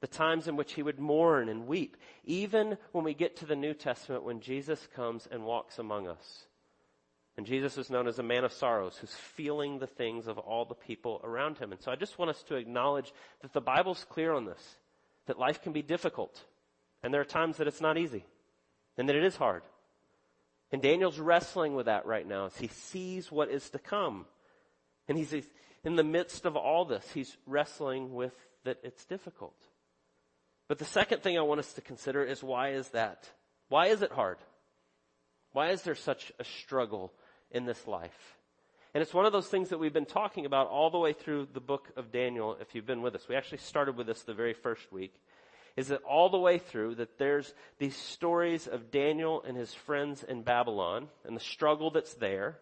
the 0.00 0.06
times 0.06 0.48
in 0.48 0.56
which 0.56 0.72
he 0.72 0.82
would 0.82 0.98
mourn 0.98 1.50
and 1.50 1.66
weep, 1.66 1.98
even 2.24 2.78
when 2.92 3.04
we 3.04 3.12
get 3.12 3.36
to 3.36 3.46
the 3.46 3.56
New 3.56 3.74
Testament 3.74 4.24
when 4.24 4.40
Jesus 4.40 4.88
comes 4.96 5.28
and 5.30 5.44
walks 5.44 5.78
among 5.78 6.08
us. 6.08 6.46
And 7.40 7.46
Jesus 7.46 7.78
is 7.78 7.88
known 7.88 8.06
as 8.06 8.18
a 8.18 8.22
man 8.22 8.44
of 8.44 8.52
sorrows 8.52 8.98
who's 9.00 9.14
feeling 9.14 9.78
the 9.78 9.86
things 9.86 10.26
of 10.26 10.36
all 10.36 10.66
the 10.66 10.74
people 10.74 11.22
around 11.24 11.56
him. 11.56 11.72
And 11.72 11.80
so 11.80 11.90
I 11.90 11.96
just 11.96 12.18
want 12.18 12.30
us 12.30 12.42
to 12.42 12.56
acknowledge 12.56 13.14
that 13.40 13.54
the 13.54 13.62
Bible's 13.62 14.04
clear 14.10 14.34
on 14.34 14.44
this, 14.44 14.62
that 15.24 15.38
life 15.38 15.62
can 15.62 15.72
be 15.72 15.80
difficult. 15.80 16.38
And 17.02 17.14
there 17.14 17.22
are 17.22 17.24
times 17.24 17.56
that 17.56 17.66
it's 17.66 17.80
not 17.80 17.96
easy 17.96 18.26
and 18.98 19.08
that 19.08 19.16
it 19.16 19.24
is 19.24 19.36
hard. 19.36 19.62
And 20.70 20.82
Daniel's 20.82 21.18
wrestling 21.18 21.74
with 21.74 21.86
that 21.86 22.04
right 22.04 22.28
now 22.28 22.44
as 22.44 22.58
he 22.58 22.66
sees 22.66 23.32
what 23.32 23.48
is 23.48 23.70
to 23.70 23.78
come. 23.78 24.26
And 25.08 25.16
he's 25.16 25.32
in 25.82 25.96
the 25.96 26.04
midst 26.04 26.44
of 26.44 26.56
all 26.56 26.84
this, 26.84 27.10
he's 27.14 27.38
wrestling 27.46 28.12
with 28.12 28.34
that 28.64 28.80
it's 28.82 29.06
difficult. 29.06 29.56
But 30.68 30.78
the 30.78 30.84
second 30.84 31.22
thing 31.22 31.38
I 31.38 31.42
want 31.42 31.60
us 31.60 31.72
to 31.72 31.80
consider 31.80 32.22
is 32.22 32.42
why 32.42 32.72
is 32.72 32.90
that? 32.90 33.30
Why 33.70 33.86
is 33.86 34.02
it 34.02 34.12
hard? 34.12 34.36
Why 35.52 35.70
is 35.70 35.80
there 35.80 35.94
such 35.94 36.32
a 36.38 36.44
struggle 36.44 37.14
in 37.50 37.64
this 37.66 37.86
life. 37.86 38.36
And 38.92 39.02
it's 39.02 39.14
one 39.14 39.26
of 39.26 39.32
those 39.32 39.46
things 39.46 39.68
that 39.68 39.78
we've 39.78 39.92
been 39.92 40.04
talking 40.04 40.46
about 40.46 40.66
all 40.66 40.90
the 40.90 40.98
way 40.98 41.12
through 41.12 41.48
the 41.52 41.60
book 41.60 41.88
of 41.96 42.10
Daniel, 42.10 42.56
if 42.60 42.74
you've 42.74 42.86
been 42.86 43.02
with 43.02 43.14
us. 43.14 43.28
We 43.28 43.36
actually 43.36 43.58
started 43.58 43.96
with 43.96 44.08
this 44.08 44.22
the 44.22 44.34
very 44.34 44.52
first 44.52 44.90
week. 44.90 45.14
Is 45.76 45.88
that 45.88 46.02
all 46.02 46.28
the 46.28 46.38
way 46.38 46.58
through 46.58 46.96
that 46.96 47.16
there's 47.16 47.54
these 47.78 47.96
stories 47.96 48.66
of 48.66 48.90
Daniel 48.90 49.44
and 49.46 49.56
his 49.56 49.72
friends 49.72 50.24
in 50.24 50.42
Babylon 50.42 51.06
and 51.24 51.36
the 51.36 51.40
struggle 51.40 51.92
that's 51.92 52.14
there, 52.14 52.58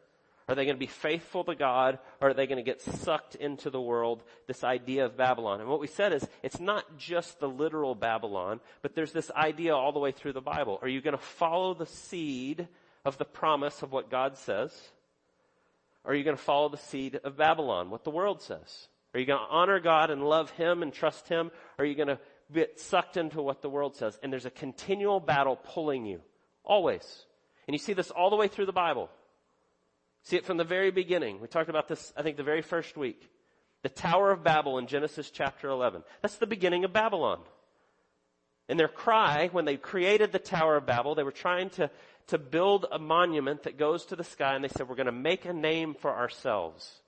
Are 0.48 0.54
they 0.54 0.64
going 0.64 0.76
to 0.76 0.80
be 0.80 0.86
faithful 0.86 1.44
to 1.44 1.54
God 1.54 1.98
or 2.22 2.30
are 2.30 2.34
they 2.34 2.46
going 2.46 2.56
to 2.56 2.62
get 2.62 2.80
sucked 2.80 3.34
into 3.34 3.68
the 3.68 3.80
world, 3.80 4.22
this 4.46 4.64
idea 4.64 5.04
of 5.04 5.16
Babylon? 5.16 5.60
And 5.60 5.68
what 5.68 5.78
we 5.78 5.86
said 5.86 6.14
is 6.14 6.26
it's 6.42 6.58
not 6.58 6.96
just 6.96 7.38
the 7.38 7.48
literal 7.48 7.94
Babylon, 7.94 8.60
but 8.80 8.94
there's 8.94 9.12
this 9.12 9.30
idea 9.32 9.76
all 9.76 9.92
the 9.92 9.98
way 9.98 10.10
through 10.10 10.32
the 10.32 10.40
Bible. 10.40 10.78
Are 10.80 10.88
you 10.88 11.02
going 11.02 11.16
to 11.16 11.22
follow 11.22 11.74
the 11.74 11.84
seed 11.84 12.66
of 13.08 13.18
the 13.18 13.24
promise 13.24 13.82
of 13.82 13.90
what 13.90 14.10
God 14.10 14.36
says? 14.36 14.72
Or 16.04 16.12
are 16.12 16.14
you 16.14 16.24
going 16.24 16.36
to 16.36 16.42
follow 16.42 16.68
the 16.68 16.76
seed 16.76 17.20
of 17.24 17.36
Babylon, 17.36 17.90
what 17.90 18.04
the 18.04 18.10
world 18.10 18.40
says? 18.40 18.88
Are 19.14 19.20
you 19.20 19.26
going 19.26 19.40
to 19.40 19.54
honor 19.54 19.80
God 19.80 20.10
and 20.10 20.22
love 20.22 20.50
Him 20.52 20.82
and 20.82 20.92
trust 20.92 21.28
Him? 21.28 21.50
Or 21.78 21.84
are 21.84 21.88
you 21.88 21.94
going 21.94 22.08
to 22.08 22.20
get 22.52 22.78
sucked 22.78 23.16
into 23.16 23.42
what 23.42 23.62
the 23.62 23.70
world 23.70 23.96
says? 23.96 24.18
And 24.22 24.32
there's 24.32 24.46
a 24.46 24.50
continual 24.50 25.18
battle 25.18 25.56
pulling 25.56 26.06
you. 26.06 26.20
Always. 26.64 27.24
And 27.66 27.74
you 27.74 27.78
see 27.78 27.94
this 27.94 28.10
all 28.10 28.30
the 28.30 28.36
way 28.36 28.48
through 28.48 28.66
the 28.66 28.72
Bible. 28.72 29.10
See 30.22 30.36
it 30.36 30.44
from 30.44 30.56
the 30.58 30.64
very 30.64 30.90
beginning. 30.90 31.40
We 31.40 31.48
talked 31.48 31.70
about 31.70 31.88
this, 31.88 32.12
I 32.16 32.22
think, 32.22 32.36
the 32.36 32.42
very 32.42 32.62
first 32.62 32.96
week. 32.96 33.28
The 33.82 33.88
Tower 33.88 34.30
of 34.30 34.44
Babel 34.44 34.78
in 34.78 34.86
Genesis 34.86 35.30
chapter 35.30 35.68
11. 35.68 36.02
That's 36.20 36.36
the 36.36 36.46
beginning 36.46 36.84
of 36.84 36.92
Babylon. 36.92 37.40
And 38.68 38.78
their 38.78 38.88
cry, 38.88 39.48
when 39.52 39.64
they 39.64 39.76
created 39.76 40.30
the 40.30 40.38
Tower 40.38 40.76
of 40.76 40.84
Babel, 40.84 41.14
they 41.14 41.22
were 41.22 41.32
trying 41.32 41.70
to, 41.70 41.90
to 42.28 42.38
build 42.38 42.86
a 42.90 42.98
monument 42.98 43.64
that 43.64 43.78
goes 43.78 44.06
to 44.06 44.16
the 44.16 44.24
sky, 44.24 44.54
and 44.54 44.64
they 44.64 44.68
said, 44.68 44.88
we're 44.88 44.96
going 44.96 45.06
to 45.06 45.12
make 45.12 45.44
a 45.44 45.52
name 45.52 45.94
for 45.94 46.10
ourselves. 46.10 47.00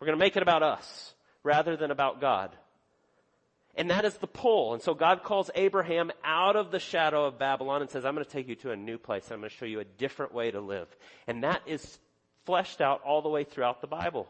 We're 0.00 0.06
going 0.06 0.18
to 0.18 0.24
make 0.24 0.36
it 0.36 0.42
about 0.42 0.62
us 0.62 1.14
rather 1.42 1.76
than 1.76 1.90
about 1.90 2.20
God. 2.20 2.50
And 3.76 3.90
that 3.90 4.06
is 4.06 4.14
the 4.14 4.26
pull. 4.26 4.72
And 4.72 4.82
so 4.82 4.94
God 4.94 5.22
calls 5.22 5.50
Abraham 5.54 6.10
out 6.24 6.56
of 6.56 6.70
the 6.70 6.78
shadow 6.78 7.26
of 7.26 7.38
Babylon 7.38 7.82
and 7.82 7.90
says, 7.90 8.06
I'm 8.06 8.14
going 8.14 8.24
to 8.24 8.30
take 8.30 8.48
you 8.48 8.54
to 8.56 8.70
a 8.70 8.76
new 8.76 8.96
place. 8.96 9.30
I'm 9.30 9.40
going 9.40 9.50
to 9.50 9.56
show 9.56 9.66
you 9.66 9.80
a 9.80 9.84
different 9.84 10.32
way 10.32 10.50
to 10.50 10.60
live. 10.60 10.88
And 11.26 11.44
that 11.44 11.60
is 11.66 11.98
fleshed 12.46 12.80
out 12.80 13.02
all 13.04 13.20
the 13.20 13.28
way 13.28 13.44
throughout 13.44 13.82
the 13.82 13.86
Bible. 13.86 14.28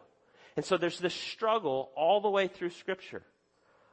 And 0.56 0.64
so 0.64 0.76
there's 0.76 0.98
this 0.98 1.14
struggle 1.14 1.90
all 1.94 2.20
the 2.20 2.30
way 2.30 2.48
through 2.48 2.70
scripture 2.70 3.22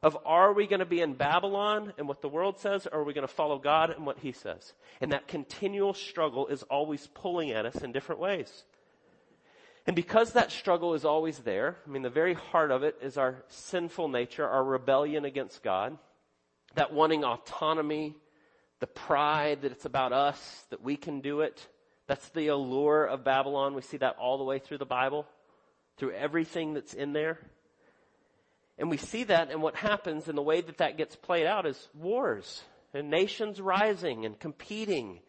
of 0.04 0.18
are 0.26 0.52
we 0.52 0.68
going 0.68 0.82
to 0.82 0.86
be 0.86 1.02
in 1.02 1.14
Babylon 1.14 1.94
and 1.98 2.08
what 2.08 2.22
the 2.22 2.28
world 2.28 2.60
says 2.60 2.86
or 2.92 3.00
are 3.00 3.04
we 3.06 3.14
going 3.14 3.28
to 3.28 3.34
follow 3.34 3.58
God 3.58 3.90
and 3.90 4.06
what 4.06 4.20
he 4.20 4.34
says? 4.34 4.74
And 5.00 5.14
that 5.14 5.30
continual 5.30 5.94
struggle 5.94 6.48
is 6.48 6.62
always 6.64 7.08
pulling 7.16 7.52
at 7.52 7.66
us 7.66 7.78
in 7.78 7.94
different 7.94 8.20
ways. 8.20 8.66
And 9.88 9.96
because 9.96 10.34
that 10.34 10.52
struggle 10.52 10.94
is 10.94 11.06
always 11.06 11.40
there, 11.40 11.78
I 11.86 11.90
mean, 11.90 12.04
the 12.04 12.10
very 12.10 12.34
heart 12.34 12.72
of 12.72 12.84
it 12.84 12.98
is 13.02 13.18
our 13.18 13.44
sinful 13.48 14.10
nature, 14.10 14.48
our 14.48 14.64
rebellion 14.64 15.26
against 15.26 15.64
God, 15.64 15.98
that 16.76 16.94
wanting 16.94 17.24
autonomy, 17.24 18.16
the 18.80 18.88
pride 18.88 19.62
that 19.62 19.72
it's 19.72 19.86
about 19.86 20.12
us, 20.12 20.66
that 20.70 20.82
we 20.82 20.98
can 20.98 21.22
do 21.22 21.42
it, 21.42 21.66
that's 22.08 22.28
the 22.30 22.48
allure 22.48 23.06
of 23.06 23.24
Babylon. 23.24 23.74
We 23.74 23.82
see 23.82 23.98
that 23.98 24.18
all 24.18 24.38
the 24.38 24.44
way 24.44 24.60
through 24.60 24.80
the 24.80 24.86
Bible, 24.86 25.26
through 25.98 26.12
everything 26.12 26.74
that's 26.74 26.94
in 26.94 27.14
there. 27.14 27.40
And 28.78 28.90
we 28.90 28.98
see 28.98 29.24
that 29.26 29.52
and 29.52 29.62
what 29.62 29.76
happens 29.76 30.28
and 30.28 30.38
the 30.38 30.42
way 30.42 30.62
that 30.62 30.80
that 30.80 30.98
gets 30.98 31.16
played 31.16 31.46
out 31.46 31.66
is 31.66 31.90
wars 31.94 32.64
and 32.94 33.10
nations 33.10 33.62
rising 33.62 34.26
and 34.26 34.40
competing. 34.40 35.20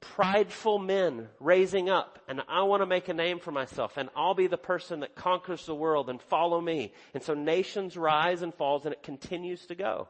Prideful 0.00 0.78
men 0.78 1.28
raising 1.40 1.90
up 1.90 2.18
and 2.26 2.40
I 2.48 2.62
want 2.62 2.80
to 2.80 2.86
make 2.86 3.08
a 3.08 3.14
name 3.14 3.38
for 3.38 3.52
myself 3.52 3.98
and 3.98 4.08
I'll 4.16 4.34
be 4.34 4.46
the 4.46 4.56
person 4.56 5.00
that 5.00 5.14
conquers 5.14 5.66
the 5.66 5.74
world 5.74 6.08
and 6.08 6.22
follow 6.22 6.58
me. 6.58 6.92
And 7.12 7.22
so 7.22 7.34
nations 7.34 7.98
rise 7.98 8.40
and 8.40 8.54
falls 8.54 8.86
and 8.86 8.94
it 8.94 9.02
continues 9.02 9.66
to 9.66 9.74
go. 9.74 10.08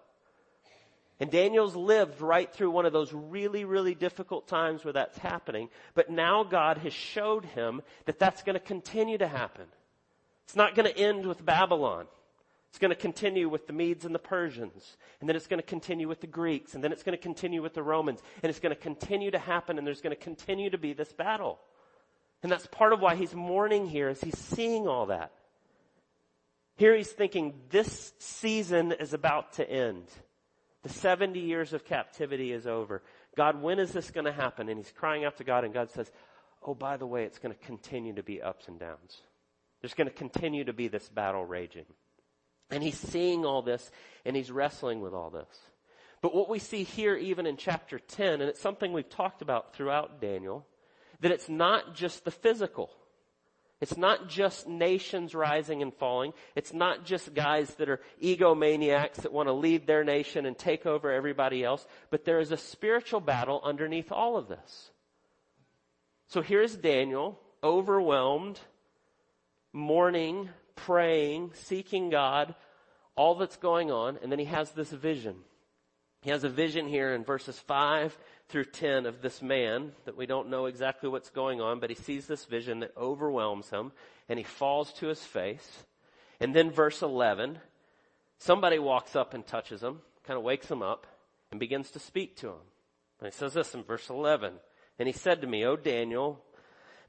And 1.19 1.31
Daniel's 1.31 1.77
lived 1.77 2.23
right 2.23 2.51
through 2.51 2.71
one 2.71 2.87
of 2.87 2.95
those 2.95 3.13
really, 3.13 3.67
really 3.67 3.95
difficult 3.95 4.49
times 4.49 4.85
where 4.85 4.95
that's 4.95 5.19
happening. 5.19 5.69
But 5.95 6.09
now 6.09 6.45
God 6.45 6.79
has 6.79 6.95
showed 6.95 7.45
him 7.45 7.83
that 8.07 8.19
that's 8.19 8.43
going 8.43 8.55
to 8.55 8.61
continue 8.61 9.19
to 9.19 9.29
happen. 9.29 9.67
It's 10.51 10.57
not 10.57 10.75
going 10.75 10.93
to 10.93 10.99
end 10.99 11.27
with 11.27 11.47
Babylon. 11.47 12.07
It's 12.71 12.81
going 12.81 12.89
to 12.89 12.97
continue 12.97 13.49
with 13.49 13.69
the 13.69 13.73
Medes 13.73 14.05
and 14.05 14.13
the 14.13 14.19
Persians. 14.19 14.97
And 15.21 15.29
then 15.29 15.37
it's 15.37 15.47
going 15.47 15.61
to 15.61 15.65
continue 15.65 16.09
with 16.09 16.21
the 16.21 16.27
Greeks. 16.27 16.75
And 16.75 16.83
then 16.83 16.91
it's 16.91 17.05
going 17.05 17.17
to 17.17 17.23
continue 17.23 17.63
with 17.63 17.73
the 17.73 17.85
Romans. 17.85 18.21
And 18.43 18.51
it's 18.51 18.59
going 18.59 18.75
to 18.75 18.81
continue 18.81 19.31
to 19.31 19.39
happen. 19.39 19.79
And 19.79 19.87
there's 19.87 20.01
going 20.01 20.17
to 20.17 20.21
continue 20.21 20.69
to 20.71 20.77
be 20.77 20.93
this 20.93 21.13
battle. 21.13 21.61
And 22.43 22.51
that's 22.51 22.67
part 22.67 22.93
of 22.93 22.99
why 23.01 23.15
he's 23.15 23.33
mourning 23.33 23.87
here 23.87 24.09
is 24.09 24.21
he's 24.21 24.37
seeing 24.37 24.89
all 24.89 25.07
that. 25.07 25.31
Here 26.75 26.97
he's 26.97 27.13
thinking 27.13 27.55
this 27.69 28.13
season 28.19 28.91
is 28.91 29.15
about 29.15 29.53
to 29.53 29.71
end. 29.71 30.03
The 30.83 30.89
70 30.89 31.39
years 31.39 31.73
of 31.75 31.85
captivity 31.85 32.51
is 32.51 32.67
over. 32.67 33.05
God, 33.37 33.63
when 33.63 33.79
is 33.79 33.93
this 33.93 34.11
going 34.11 34.27
to 34.27 34.33
happen? 34.33 34.69
And 34.69 34.81
he's 34.81 34.91
crying 34.91 35.25
out 35.25 35.37
to 35.37 35.45
God 35.45 35.63
and 35.63 35.73
God 35.73 35.93
says, 35.93 36.11
oh, 36.61 36.75
by 36.75 36.97
the 36.97 37.07
way, 37.07 37.23
it's 37.23 37.39
going 37.39 37.55
to 37.55 37.67
continue 37.67 38.15
to 38.15 38.25
be 38.25 38.43
ups 38.43 38.67
and 38.67 38.81
downs. 38.81 39.21
There's 39.81 39.95
going 39.95 40.09
to 40.09 40.15
continue 40.15 40.65
to 40.65 40.73
be 40.73 40.89
this 40.89 41.09
battle 41.09 41.45
raging. 41.45 41.87
And 42.71 42.83
he's 42.83 42.99
seeing 42.99 43.45
all 43.45 43.63
this 43.63 43.91
and 44.25 44.37
he's 44.37 44.51
wrestling 44.51 45.01
with 45.01 45.15
all 45.15 45.31
this. 45.31 45.49
But 46.23 46.35
what 46.35 46.51
we 46.51 46.59
see 46.59 46.83
here 46.83 47.17
even 47.17 47.47
in 47.47 47.57
chapter 47.57 47.99
10, 47.99 48.41
and 48.41 48.43
it's 48.43 48.61
something 48.61 48.93
we've 48.93 49.09
talked 49.09 49.43
about 49.43 49.75
throughout 49.75 50.21
Daniel, 50.21 50.67
that 51.21 51.33
it's 51.33 51.49
not 51.49 51.95
just 51.95 52.25
the 52.25 52.31
physical. 52.31 52.91
It's 53.81 53.97
not 53.97 54.29
just 54.29 54.69
nations 54.69 55.35
rising 55.35 55.81
and 55.81 55.95
falling. 55.95 56.35
It's 56.55 56.75
not 56.75 57.07
just 57.07 57.33
guys 57.33 57.75
that 57.77 57.89
are 57.89 58.01
egomaniacs 58.23 59.23
that 59.23 59.33
want 59.33 59.49
to 59.49 59.55
lead 59.55 59.87
their 59.87 60.05
nation 60.05 60.45
and 60.45 60.57
take 60.57 60.85
over 60.85 61.11
everybody 61.11 61.65
else, 61.65 61.87
but 62.11 62.27
there 62.27 62.41
is 62.41 62.53
a 62.53 62.59
spiritual 62.59 63.21
battle 63.21 63.61
underneath 63.65 64.13
all 64.13 64.37
of 64.37 64.49
this. 64.49 64.91
So 66.29 66.43
here's 66.43 66.77
Daniel, 66.77 67.41
overwhelmed, 67.65 68.61
mourning, 69.73 70.49
praying, 70.77 71.53
seeking 71.55 72.11
God, 72.11 72.55
all 73.17 73.35
that's 73.35 73.57
going 73.57 73.91
on, 73.91 74.19
and 74.23 74.31
then 74.31 74.39
he 74.39 74.47
has 74.47 74.71
this 74.73 74.91
vision. 74.91 75.37
He 76.23 76.31
has 76.31 76.45
a 76.45 76.51
vision 76.51 76.87
here 76.87 77.15
in 77.15 77.25
verses 77.25 77.59
5 77.59 78.17
through 78.49 78.65
10 78.65 79.07
of 79.07 79.23
this 79.23 79.41
man 79.41 79.93
that 80.05 80.17
we 80.17 80.27
don't 80.27 80.51
know 80.51 80.67
exactly 80.67 81.09
what's 81.09 81.31
going 81.31 81.61
on, 81.61 81.81
but 81.81 81.89
he 81.89 81.97
sees 81.97 82.27
this 82.27 82.45
vision 82.45 82.81
that 82.81 82.97
overwhelms 82.97 83.71
him 83.71 83.93
and 84.29 84.39
he 84.39 84.45
falls 84.45 84.93
to 84.95 85.07
his 85.07 85.23
face. 85.25 85.85
And 86.41 86.55
then 86.55 86.71
verse 86.71 87.01
11, 87.01 87.59
somebody 88.39 88.79
walks 88.79 89.17
up 89.17 89.33
and 89.33 89.47
touches 89.47 89.83
him, 89.83 90.01
kind 90.27 90.37
of 90.37 90.45
wakes 90.45 90.71
him 90.71 90.83
up 90.83 91.07
and 91.51 91.59
begins 91.59 91.91
to 91.93 91.99
speak 91.99 92.37
to 92.37 92.49
him. 92.49 92.63
And 93.21 93.33
he 93.33 93.37
says 93.37 93.55
this 93.55 93.75
in 93.75 93.83
verse 93.83 94.09
11. 94.11 94.55
And 94.99 95.07
he 95.07 95.13
said 95.15 95.41
to 95.41 95.47
me, 95.47 95.65
O 95.65 95.77
Daniel, 95.77 96.43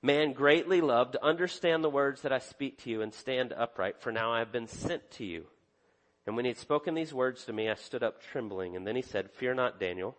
man 0.01 0.33
greatly 0.33 0.81
loved, 0.81 1.15
understand 1.17 1.83
the 1.83 1.89
words 1.89 2.21
that 2.21 2.33
I 2.33 2.39
speak 2.39 2.79
to 2.83 2.89
you 2.89 3.01
and 3.01 3.13
stand 3.13 3.53
upright, 3.53 4.01
for 4.01 4.11
now 4.11 4.33
I 4.33 4.39
have 4.39 4.51
been 4.51 4.67
sent 4.67 5.09
to 5.11 5.25
you. 5.25 5.45
And 6.25 6.35
when 6.35 6.45
he 6.45 6.49
had 6.49 6.57
spoken 6.57 6.93
these 6.93 7.13
words 7.13 7.45
to 7.45 7.53
me, 7.53 7.69
I 7.69 7.75
stood 7.75 8.03
up 8.03 8.21
trembling. 8.21 8.75
And 8.75 8.85
then 8.85 8.95
he 8.95 9.01
said, 9.01 9.31
Fear 9.31 9.55
not, 9.55 9.79
Daniel. 9.79 10.15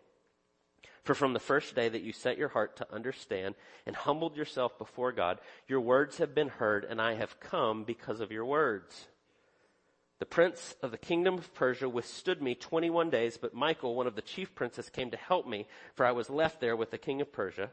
For 1.04 1.14
from 1.14 1.32
the 1.32 1.40
first 1.40 1.74
day 1.74 1.88
that 1.88 2.02
you 2.02 2.12
set 2.12 2.38
your 2.38 2.48
heart 2.48 2.76
to 2.76 2.92
understand 2.92 3.56
and 3.86 3.96
humbled 3.96 4.36
yourself 4.36 4.78
before 4.78 5.10
God, 5.10 5.38
your 5.66 5.80
words 5.80 6.18
have 6.18 6.34
been 6.34 6.48
heard, 6.48 6.84
and 6.84 7.00
I 7.00 7.14
have 7.14 7.40
come 7.40 7.82
because 7.82 8.20
of 8.20 8.30
your 8.30 8.44
words. 8.44 9.08
The 10.20 10.26
prince 10.26 10.76
of 10.82 10.92
the 10.92 10.98
kingdom 10.98 11.34
of 11.34 11.52
Persia 11.54 11.88
withstood 11.88 12.40
me 12.40 12.54
21 12.54 13.10
days, 13.10 13.36
but 13.36 13.54
Michael, 13.54 13.96
one 13.96 14.06
of 14.06 14.14
the 14.14 14.22
chief 14.22 14.54
princes, 14.54 14.88
came 14.88 15.10
to 15.10 15.16
help 15.16 15.48
me, 15.48 15.66
for 15.96 16.06
I 16.06 16.12
was 16.12 16.30
left 16.30 16.60
there 16.60 16.76
with 16.76 16.92
the 16.92 16.98
king 16.98 17.20
of 17.20 17.32
Persia, 17.32 17.70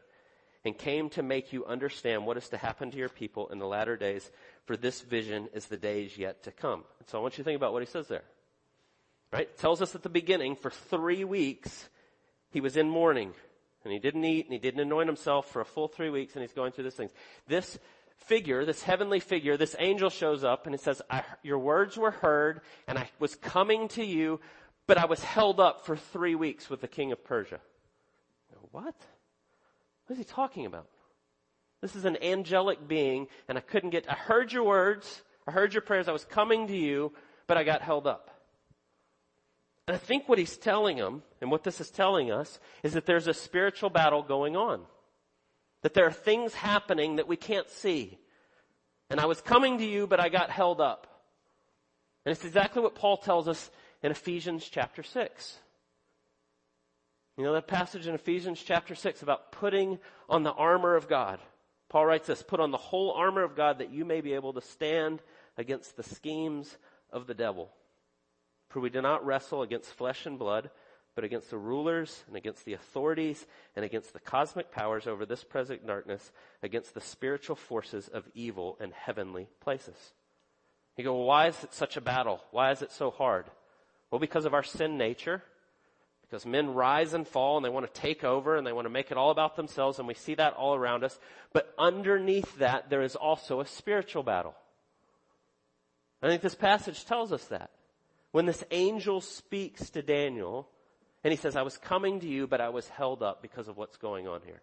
and 0.66 0.78
came 0.78 1.10
to 1.10 1.24
make 1.24 1.54
you 1.54 1.66
understand 1.66 2.26
what 2.26 2.38
is 2.38 2.50
to 2.50 2.58
happen 2.58 2.92
to 2.92 2.98
your 2.98 3.10
people 3.10 3.48
in 3.48 3.60
the 3.60 3.66
latter 3.66 3.96
days, 3.96 4.30
for 4.66 4.76
this 4.76 5.02
vision 5.02 5.48
is 5.54 5.66
the 5.66 5.78
days 5.78 6.18
yet 6.18 6.44
to 6.44 6.52
come. 6.52 6.84
And 7.00 7.08
so 7.08 7.18
I 7.18 7.22
want 7.22 7.38
you 7.38 7.44
to 7.44 7.48
think 7.48 7.56
about 7.56 7.74
what 7.74 7.82
he 7.82 7.90
says 7.90 8.08
there. 8.08 8.24
Right? 9.32 9.44
It 9.44 9.58
tells 9.58 9.82
us 9.82 9.96
at 9.96 10.04
the 10.04 10.10
beginning, 10.10 10.56
for 10.56 10.70
three 10.70 11.24
weeks, 11.24 11.88
he 12.52 12.62
was 12.62 12.76
in 12.76 12.90
mourning 12.90 13.34
and 13.84 13.94
he 13.94 14.00
didn't 14.00 14.26
eat 14.26 14.46
and 14.46 14.54
he 14.54 14.60
didn't 14.60 14.82
anoint 14.82 15.08
himself 15.08 15.50
for 15.52 15.62
a 15.62 15.66
full 15.66 15.88
three 15.88 16.10
weeks 16.10 16.34
and 16.34 16.42
he's 16.42 16.54
going 16.54 16.72
through 16.72 16.86
these 16.86 16.96
things. 16.96 17.12
This 17.48 17.80
figure, 18.18 18.66
this 18.66 18.84
heavenly 18.84 19.20
figure, 19.20 19.56
this 19.56 19.76
angel 19.80 20.10
shows 20.10 20.44
up 20.44 20.66
and 20.66 20.76
it 20.76 20.82
says, 20.82 21.02
your 21.42 21.60
words 21.60 21.96
were 21.96 22.12
heard 22.12 22.62
and 22.88 22.98
I 22.98 23.10
was 23.20 23.36
coming 23.36 23.88
to 23.90 24.04
you, 24.04 24.40
but 24.88 24.98
I 24.98 25.06
was 25.06 25.24
held 25.24 25.60
up 25.60 25.86
for 25.86 25.96
three 25.96 26.36
weeks 26.36 26.70
with 26.70 26.82
the 26.82 26.88
king 26.88 27.12
of 27.12 27.24
Persia. 27.24 27.60
What? 28.72 28.96
What 30.10 30.18
is 30.18 30.26
he 30.26 30.34
talking 30.34 30.66
about? 30.66 30.88
This 31.82 31.96
is 31.96 32.04
an 32.04 32.18
angelic 32.24 32.88
being 32.88 33.28
and 33.48 33.60
I 33.60 33.62
couldn't 33.62 33.92
get, 33.92 34.10
I 34.10 34.16
heard 34.16 34.52
your 34.52 34.64
words, 34.64 35.22
I 35.48 35.52
heard 35.52 35.72
your 35.72 35.84
prayers, 35.84 36.08
I 36.08 36.14
was 36.14 36.26
coming 36.26 36.66
to 36.66 36.76
you, 36.76 37.14
but 37.46 37.58
I 37.58 37.64
got 37.64 37.84
held 37.84 38.08
up. 38.08 38.32
And 39.88 39.94
I 39.94 40.00
think 40.00 40.28
what 40.28 40.40
he's 40.40 40.58
telling 40.58 40.98
them, 40.98 41.22
and 41.42 41.52
what 41.52 41.64
this 41.64 41.80
is 41.80 41.92
telling 41.92 42.32
us, 42.32 42.60
is 42.82 42.94
that 42.94 43.06
there's 43.06 43.28
a 43.28 43.36
spiritual 43.36 43.92
battle 43.92 44.24
going 44.24 44.56
on. 44.56 44.82
That 45.84 45.94
there 45.94 46.08
are 46.08 46.12
things 46.12 46.56
happening 46.56 47.18
that 47.18 47.28
we 47.28 47.38
can't 47.38 47.70
see. 47.70 48.18
And 49.12 49.20
I 49.20 49.28
was 49.28 49.42
coming 49.42 49.78
to 49.78 49.86
you, 49.86 50.08
but 50.08 50.20
I 50.20 50.30
got 50.30 50.50
held 50.50 50.82
up. 50.82 51.06
And 52.26 52.32
it's 52.32 52.46
exactly 52.46 52.82
what 52.82 52.96
Paul 52.96 53.18
tells 53.18 53.48
us 53.48 53.70
in 54.02 54.10
Ephesians 54.10 54.68
chapter 54.68 55.04
6. 55.04 55.60
You 57.40 57.46
know 57.46 57.54
that 57.54 57.68
passage 57.68 58.06
in 58.06 58.16
Ephesians 58.16 58.62
chapter 58.62 58.96
6 58.96 59.22
about 59.22 59.54
putting 59.54 60.00
on 60.28 60.44
the 60.44 60.52
armor 60.52 60.98
of 60.98 61.08
God. 61.08 61.40
Paul 61.88 62.06
writes 62.06 62.28
this, 62.28 62.44
put 62.44 62.60
on 62.60 62.72
the 62.72 62.78
whole 62.78 63.14
armor 63.14 63.44
of 63.44 63.56
God 63.56 63.80
that 63.80 63.94
you 63.94 64.04
may 64.04 64.20
be 64.20 64.34
able 64.34 64.52
to 64.52 64.62
stand 64.62 65.22
against 65.58 65.96
the 65.96 66.04
schemes 66.04 66.78
of 67.14 67.28
the 67.28 67.34
devil. 67.34 67.70
For 68.68 68.82
we 68.82 68.90
do 68.90 69.02
not 69.02 69.26
wrestle 69.26 69.62
against 69.62 69.94
flesh 69.94 70.26
and 70.26 70.38
blood, 70.38 70.70
but 71.16 71.24
against 71.24 71.50
the 71.50 71.58
rulers 71.58 72.26
and 72.28 72.36
against 72.36 72.66
the 72.66 72.74
authorities 72.74 73.48
and 73.74 73.86
against 73.86 74.12
the 74.12 74.20
cosmic 74.20 74.70
powers 74.70 75.08
over 75.08 75.26
this 75.26 75.46
present 75.46 75.88
darkness, 75.88 76.34
against 76.62 76.94
the 76.94 77.00
spiritual 77.00 77.56
forces 77.56 78.10
of 78.10 78.28
evil 78.34 78.78
in 78.82 78.92
heavenly 78.92 79.48
places. 79.62 79.96
You 80.98 81.06
go, 81.06 81.16
well, 81.16 81.24
why 81.24 81.48
is 81.48 81.64
it 81.64 81.74
such 81.74 81.96
a 81.96 82.02
battle? 82.02 82.42
Why 82.52 82.72
is 82.72 82.82
it 82.82 82.92
so 82.92 83.10
hard? 83.12 83.46
Well, 84.12 84.20
because 84.20 84.44
of 84.44 84.54
our 84.54 84.64
sin 84.64 84.98
nature. 84.98 85.42
Because 86.30 86.46
men 86.46 86.74
rise 86.74 87.14
and 87.14 87.28
fall 87.28 87.58
and 87.58 87.66
they 87.66 87.70
want 87.70 87.92
to 87.92 88.02
take 88.02 88.24
over 88.24 88.56
and 88.56 88.66
they 88.66 88.72
want 88.72 88.86
to 88.86 88.92
make 88.92 89.10
it 89.10 89.18
all 89.18 89.32
about 89.32 89.56
themselves 89.56 89.98
and 89.98 90.08
we 90.08 90.14
see 90.14 90.36
that 90.36 90.54
all 90.54 90.76
around 90.76 91.04
us. 91.04 91.18
But 91.54 91.74
underneath 91.78 92.60
that, 92.60 92.90
there 92.90 93.02
is 93.02 93.16
also 93.16 93.62
a 93.62 93.66
spiritual 93.66 94.22
battle. 94.22 94.54
I 96.22 96.28
think 96.28 96.42
this 96.42 96.56
passage 96.56 97.06
tells 97.06 97.32
us 97.32 97.46
that. 97.46 97.72
When 98.32 98.46
this 98.46 98.64
angel 98.70 99.22
speaks 99.22 99.90
to 99.92 100.04
Daniel 100.04 100.70
and 101.24 101.32
he 101.32 101.38
says, 101.38 101.56
I 101.56 101.64
was 101.64 101.78
coming 101.78 102.20
to 102.20 102.28
you, 102.28 102.46
but 102.46 102.62
I 102.62 102.70
was 102.70 102.88
held 102.90 103.24
up 103.24 103.42
because 103.42 103.68
of 103.68 103.78
what's 103.78 103.98
going 103.98 104.28
on 104.28 104.42
here. 104.46 104.62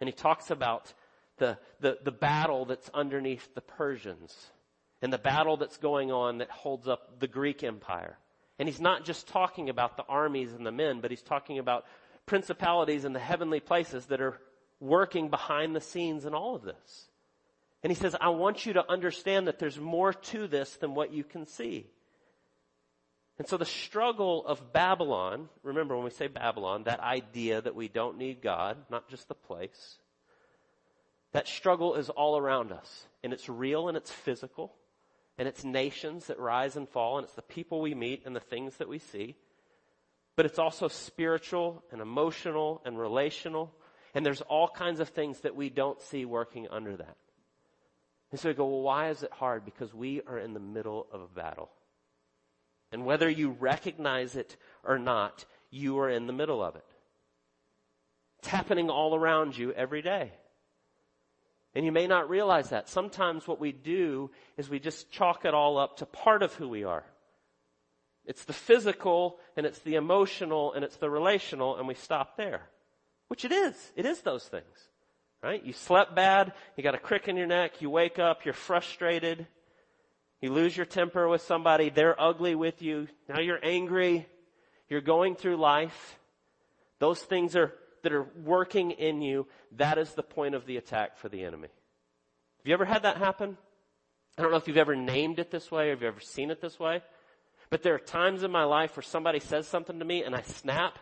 And 0.00 0.08
he 0.08 0.12
talks 0.12 0.50
about 0.50 0.92
the, 1.36 1.58
the, 1.80 1.98
the 2.02 2.10
battle 2.10 2.64
that's 2.64 2.90
underneath 2.92 3.54
the 3.54 3.60
Persians 3.60 4.34
and 5.00 5.12
the 5.12 5.18
battle 5.18 5.56
that's 5.56 5.76
going 5.76 6.10
on 6.10 6.38
that 6.38 6.50
holds 6.50 6.88
up 6.88 7.20
the 7.20 7.28
Greek 7.28 7.62
Empire. 7.62 8.18
And 8.58 8.68
he's 8.68 8.80
not 8.80 9.04
just 9.04 9.26
talking 9.28 9.68
about 9.68 9.96
the 9.96 10.04
armies 10.08 10.52
and 10.52 10.64
the 10.64 10.72
men, 10.72 11.00
but 11.00 11.10
he's 11.10 11.22
talking 11.22 11.58
about 11.58 11.84
principalities 12.26 13.04
in 13.04 13.12
the 13.12 13.18
heavenly 13.18 13.60
places 13.60 14.06
that 14.06 14.20
are 14.20 14.40
working 14.80 15.28
behind 15.28 15.74
the 15.74 15.80
scenes 15.80 16.24
in 16.24 16.34
all 16.34 16.54
of 16.54 16.62
this. 16.62 17.08
And 17.82 17.90
he 17.90 17.96
says, 17.96 18.16
I 18.20 18.30
want 18.30 18.64
you 18.64 18.74
to 18.74 18.90
understand 18.90 19.46
that 19.46 19.58
there's 19.58 19.78
more 19.78 20.12
to 20.12 20.46
this 20.46 20.76
than 20.76 20.94
what 20.94 21.12
you 21.12 21.24
can 21.24 21.46
see. 21.46 21.86
And 23.38 23.48
so 23.48 23.56
the 23.56 23.66
struggle 23.66 24.46
of 24.46 24.72
Babylon, 24.72 25.48
remember 25.62 25.96
when 25.96 26.04
we 26.04 26.10
say 26.10 26.28
Babylon, 26.28 26.84
that 26.84 27.00
idea 27.00 27.60
that 27.60 27.74
we 27.74 27.88
don't 27.88 28.16
need 28.16 28.40
God, 28.40 28.76
not 28.90 29.08
just 29.08 29.28
the 29.28 29.34
place, 29.34 29.98
that 31.32 31.48
struggle 31.48 31.96
is 31.96 32.10
all 32.10 32.38
around 32.38 32.70
us. 32.70 33.06
And 33.24 33.32
it's 33.32 33.48
real 33.48 33.88
and 33.88 33.96
it's 33.96 34.10
physical. 34.10 34.72
And 35.38 35.48
it's 35.48 35.64
nations 35.64 36.26
that 36.26 36.38
rise 36.38 36.76
and 36.76 36.88
fall 36.88 37.18
and 37.18 37.24
it's 37.24 37.34
the 37.34 37.42
people 37.42 37.80
we 37.80 37.94
meet 37.94 38.22
and 38.24 38.34
the 38.34 38.40
things 38.40 38.76
that 38.76 38.88
we 38.88 38.98
see. 38.98 39.36
But 40.36 40.46
it's 40.46 40.58
also 40.58 40.88
spiritual 40.88 41.82
and 41.92 42.00
emotional 42.00 42.82
and 42.84 42.98
relational. 42.98 43.72
And 44.14 44.24
there's 44.24 44.42
all 44.42 44.68
kinds 44.68 45.00
of 45.00 45.08
things 45.08 45.40
that 45.40 45.56
we 45.56 45.70
don't 45.70 46.00
see 46.00 46.24
working 46.24 46.68
under 46.70 46.96
that. 46.96 47.16
And 48.30 48.40
so 48.40 48.48
we 48.48 48.54
go, 48.54 48.66
well, 48.66 48.82
why 48.82 49.10
is 49.10 49.22
it 49.22 49.32
hard? 49.32 49.64
Because 49.64 49.94
we 49.94 50.20
are 50.26 50.38
in 50.38 50.54
the 50.54 50.60
middle 50.60 51.06
of 51.12 51.20
a 51.20 51.28
battle. 51.28 51.70
And 52.90 53.04
whether 53.04 53.28
you 53.28 53.50
recognize 53.50 54.36
it 54.36 54.56
or 54.84 54.98
not, 54.98 55.44
you 55.70 55.98
are 55.98 56.10
in 56.10 56.26
the 56.26 56.32
middle 56.32 56.62
of 56.62 56.76
it. 56.76 56.84
It's 58.38 58.48
happening 58.48 58.90
all 58.90 59.14
around 59.14 59.56
you 59.56 59.72
every 59.72 60.02
day. 60.02 60.32
And 61.74 61.84
you 61.84 61.92
may 61.92 62.06
not 62.06 62.30
realize 62.30 62.70
that. 62.70 62.88
Sometimes 62.88 63.48
what 63.48 63.60
we 63.60 63.72
do 63.72 64.30
is 64.56 64.68
we 64.68 64.78
just 64.78 65.10
chalk 65.10 65.44
it 65.44 65.54
all 65.54 65.76
up 65.78 65.98
to 65.98 66.06
part 66.06 66.42
of 66.42 66.54
who 66.54 66.68
we 66.68 66.84
are. 66.84 67.04
It's 68.24 68.44
the 68.44 68.52
physical 68.52 69.38
and 69.56 69.66
it's 69.66 69.80
the 69.80 69.96
emotional 69.96 70.72
and 70.72 70.84
it's 70.84 70.96
the 70.96 71.10
relational 71.10 71.76
and 71.76 71.88
we 71.88 71.94
stop 71.94 72.36
there. 72.36 72.62
Which 73.28 73.44
it 73.44 73.52
is. 73.52 73.74
It 73.96 74.06
is 74.06 74.20
those 74.20 74.44
things 74.44 74.88
right? 75.44 75.62
You 75.62 75.74
slept 75.74 76.14
bad, 76.14 76.54
you 76.74 76.82
got 76.82 76.94
a 76.94 76.98
crick 76.98 77.28
in 77.28 77.36
your 77.36 77.46
neck, 77.46 77.82
you 77.82 77.90
wake 77.90 78.18
up, 78.18 78.46
you're 78.46 78.54
frustrated, 78.54 79.46
you 80.40 80.50
lose 80.50 80.74
your 80.74 80.86
temper 80.86 81.28
with 81.28 81.42
somebody, 81.42 81.90
they're 81.90 82.18
ugly 82.18 82.54
with 82.54 82.80
you, 82.80 83.08
now 83.28 83.40
you're 83.40 83.62
angry, 83.62 84.26
you're 84.88 85.02
going 85.02 85.36
through 85.36 85.58
life. 85.58 86.18
Those 86.98 87.20
things 87.20 87.56
are, 87.56 87.74
that 88.04 88.12
are 88.12 88.26
working 88.42 88.92
in 88.92 89.20
you, 89.20 89.46
that 89.72 89.98
is 89.98 90.14
the 90.14 90.22
point 90.22 90.54
of 90.54 90.64
the 90.64 90.76
attack 90.76 91.18
for 91.18 91.28
the 91.28 91.44
enemy. 91.44 91.68
Have 92.58 92.66
you 92.66 92.72
ever 92.72 92.84
had 92.84 93.02
that 93.02 93.18
happen? 93.18 93.58
I 94.38 94.42
don't 94.42 94.50
know 94.50 94.56
if 94.56 94.68
you've 94.68 94.76
ever 94.76 94.96
named 94.96 95.38
it 95.38 95.50
this 95.50 95.70
way 95.70 95.90
or 95.90 95.92
if 95.92 96.00
you've 96.00 96.14
ever 96.14 96.20
seen 96.20 96.50
it 96.50 96.60
this 96.60 96.78
way, 96.78 97.02
but 97.70 97.82
there 97.82 97.94
are 97.94 97.98
times 97.98 98.42
in 98.42 98.50
my 98.50 98.64
life 98.64 98.96
where 98.96 99.02
somebody 99.02 99.40
says 99.40 99.66
something 99.66 99.98
to 99.98 100.04
me 100.04 100.22
and 100.22 100.34
I 100.34 100.42
snap 100.42 100.98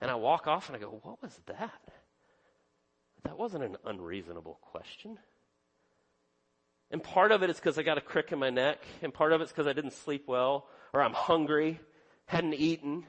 and 0.00 0.10
I 0.10 0.16
walk 0.16 0.46
off 0.46 0.68
and 0.68 0.76
I 0.76 0.80
go, 0.80 1.00
what 1.02 1.22
was 1.22 1.40
that? 1.46 1.80
that 3.26 3.38
wasn't 3.38 3.64
an 3.64 3.76
unreasonable 3.84 4.58
question. 4.62 5.18
And 6.90 7.02
part 7.02 7.32
of 7.32 7.42
it 7.42 7.50
is 7.50 7.56
because 7.56 7.78
I 7.78 7.82
got 7.82 7.98
a 7.98 8.00
crick 8.02 8.30
in 8.30 8.38
my 8.38 8.50
neck, 8.50 8.78
and 9.02 9.12
part 9.12 9.32
of 9.32 9.40
it's 9.40 9.50
because 9.50 9.66
I 9.66 9.72
didn't 9.72 9.92
sleep 9.92 10.24
well, 10.28 10.68
or 10.92 11.02
I'm 11.02 11.12
hungry, 11.12 11.80
hadn't 12.26 12.54
eaten. 12.54 13.04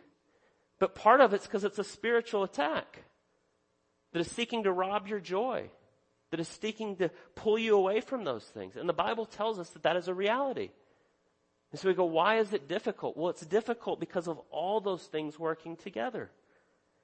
But 0.79 0.95
part 0.95 1.21
of 1.21 1.33
it's 1.33 1.45
because 1.45 1.63
it's 1.63 1.79
a 1.79 1.83
spiritual 1.83 2.43
attack 2.43 3.03
that 4.13 4.20
is 4.20 4.32
seeking 4.32 4.63
to 4.63 4.72
rob 4.72 5.08
your 5.08 5.20
joy, 5.20 5.70
that 6.32 6.39
is 6.39 6.48
seeking 6.48 6.96
to 6.98 7.10
pull 7.36 7.58
you 7.58 7.76
away 7.76 8.02
from 8.02 8.24
those 8.24 8.43
things. 8.43 8.76
And 8.76 8.88
the 8.88 8.93
Bible 8.93 9.26
tells 9.26 9.60
us 9.60 9.70
that 9.72 9.84
that 9.84 9.96
is 9.96 10.08
a 10.08 10.13
reality. 10.13 10.70
And 11.72 11.80
so 11.80 11.88
we 11.88 11.93
go, 11.93 12.06
why 12.06 12.39
is 12.39 12.54
it 12.54 12.67
difficult? 12.67 13.17
Well, 13.17 13.30
it's 13.30 13.46
difficult 13.46 14.00
because 14.00 14.28
of 14.28 14.39
all 14.52 14.80
those 14.80 15.04
things 15.04 15.38
working 15.38 15.76
together. 15.76 16.30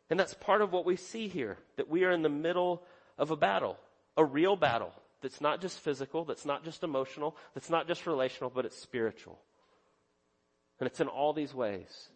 And 0.09 0.19
that's 0.19 0.33
part 0.33 0.61
of 0.61 0.71
what 0.71 0.85
we 0.85 0.95
see 0.95 1.27
here, 1.27 1.57
that 1.77 1.89
we 1.89 2.03
are 2.03 2.11
in 2.11 2.21
the 2.21 2.29
middle 2.29 2.83
of 3.17 3.31
a 3.31 3.35
battle, 3.35 3.77
a 4.15 4.23
real 4.23 4.55
battle 4.55 4.93
that's 5.21 5.41
not 5.41 5.61
just 5.61 5.79
physical, 5.79 6.25
that's 6.25 6.45
not 6.45 6.63
just 6.63 6.83
emotional, 6.83 7.35
that's 7.53 7.69
not 7.69 7.87
just 7.87 8.05
relational, 8.05 8.49
but 8.49 8.65
it's 8.65 8.77
spiritual. 8.77 9.39
And 10.79 10.87
it's 10.87 10.99
in 10.99 11.07
all 11.07 11.33
these 11.33 11.53
ways 11.53 12.09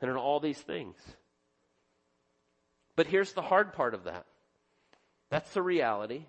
and 0.00 0.10
in 0.10 0.16
all 0.16 0.38
these 0.40 0.58
things. 0.58 0.96
But 2.96 3.06
here's 3.06 3.32
the 3.32 3.42
hard 3.42 3.72
part 3.72 3.94
of 3.94 4.04
that. 4.04 4.26
That's 5.30 5.52
the 5.52 5.62
reality. 5.62 6.24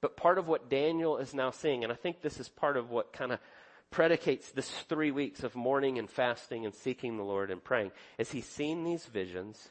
But 0.00 0.16
part 0.16 0.38
of 0.38 0.48
what 0.48 0.70
Daniel 0.70 1.18
is 1.18 1.34
now 1.34 1.50
seeing, 1.50 1.84
and 1.84 1.92
I 1.92 1.96
think 1.96 2.22
this 2.22 2.40
is 2.40 2.48
part 2.48 2.76
of 2.76 2.90
what 2.90 3.12
kind 3.12 3.32
of 3.32 3.40
predicates 3.90 4.50
this 4.50 4.70
three 4.88 5.10
weeks 5.10 5.44
of 5.44 5.54
mourning 5.54 5.98
and 5.98 6.08
fasting 6.08 6.64
and 6.64 6.74
seeking 6.74 7.16
the 7.16 7.22
Lord 7.22 7.50
and 7.50 7.62
praying, 7.62 7.92
is 8.18 8.32
he's 8.32 8.46
seen 8.46 8.84
these 8.84 9.04
visions 9.06 9.68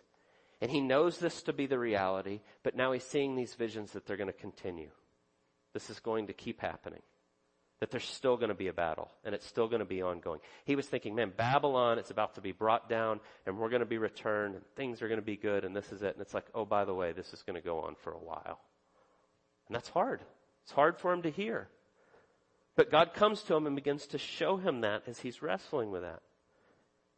and 0.62 0.70
he 0.70 0.80
knows 0.80 1.18
this 1.18 1.42
to 1.44 1.54
be 1.54 1.66
the 1.66 1.80
reality, 1.80 2.40
but 2.62 2.76
now 2.76 2.92
he's 2.92 3.04
seeing 3.04 3.36
these 3.36 3.56
visions 3.56 3.92
that 3.94 4.06
they're 4.06 4.18
going 4.18 4.28
to 4.28 4.34
continue. 4.34 4.92
This 5.74 5.90
is 5.90 6.00
going 6.00 6.28
to 6.28 6.34
keep 6.34 6.62
happening. 6.62 7.02
That 7.82 7.92
there's 7.92 8.06
still 8.06 8.38
going 8.38 8.50
to 8.50 8.56
be 8.56 8.68
a 8.68 8.74
battle 8.74 9.12
and 9.26 9.36
it's 9.36 9.46
still 9.46 9.68
going 9.68 9.80
to 9.80 9.86
be 9.86 10.02
ongoing. 10.02 10.40
He 10.66 10.76
was 10.76 10.86
thinking, 10.86 11.16
man, 11.16 11.34
Babylon 11.36 11.98
is 11.98 12.12
about 12.12 12.36
to 12.36 12.42
be 12.42 12.52
brought 12.52 12.88
down 12.88 13.20
and 13.46 13.58
we're 13.58 13.70
going 13.70 13.82
to 13.82 13.88
be 13.88 13.98
returned 13.98 14.56
and 14.56 14.64
things 14.76 15.02
are 15.02 15.08
going 15.08 15.20
to 15.20 15.26
be 15.26 15.36
good 15.36 15.66
and 15.66 15.76
this 15.76 15.92
is 15.92 16.04
it. 16.04 16.14
And 16.14 16.22
it's 16.22 16.34
like, 16.34 16.46
oh, 16.54 16.64
by 16.64 16.86
the 16.86 16.94
way, 16.94 17.12
this 17.12 17.34
is 17.34 17.42
going 17.42 17.56
to 17.56 17.66
go 17.66 17.82
on 17.82 17.96
for 18.04 18.14
a 18.14 18.20
while. 18.20 18.60
And 19.68 19.76
that's 19.76 19.90
hard. 19.90 20.22
It's 20.64 20.72
hard 20.72 21.00
for 21.00 21.12
him 21.12 21.24
to 21.24 21.32
hear. 21.32 21.70
But 22.76 22.92
God 22.92 23.14
comes 23.14 23.42
to 23.44 23.56
him 23.56 23.68
and 23.68 23.76
begins 23.76 24.08
to 24.08 24.18
show 24.18 24.58
him 24.58 24.82
that 24.82 25.04
as 25.08 25.20
he's 25.20 25.42
wrestling 25.42 25.92
with 25.92 26.04
that. 26.04 26.22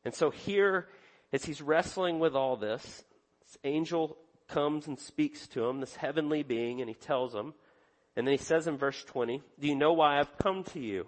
And 0.05 0.13
so 0.13 0.29
here, 0.29 0.87
as 1.31 1.45
he's 1.45 1.61
wrestling 1.61 2.19
with 2.19 2.35
all 2.35 2.57
this, 2.57 3.03
this 3.45 3.57
angel 3.63 4.17
comes 4.47 4.87
and 4.87 4.99
speaks 4.99 5.47
to 5.49 5.65
him, 5.65 5.79
this 5.79 5.95
heavenly 5.95 6.43
being, 6.43 6.81
and 6.81 6.89
he 6.89 6.95
tells 6.95 7.33
him, 7.33 7.53
and 8.15 8.27
then 8.27 8.33
he 8.33 8.43
says 8.43 8.67
in 8.67 8.77
verse 8.77 9.03
20, 9.05 9.41
do 9.59 9.67
you 9.67 9.75
know 9.75 9.93
why 9.93 10.19
I've 10.19 10.37
come 10.37 10.63
to 10.65 10.79
you? 10.79 11.07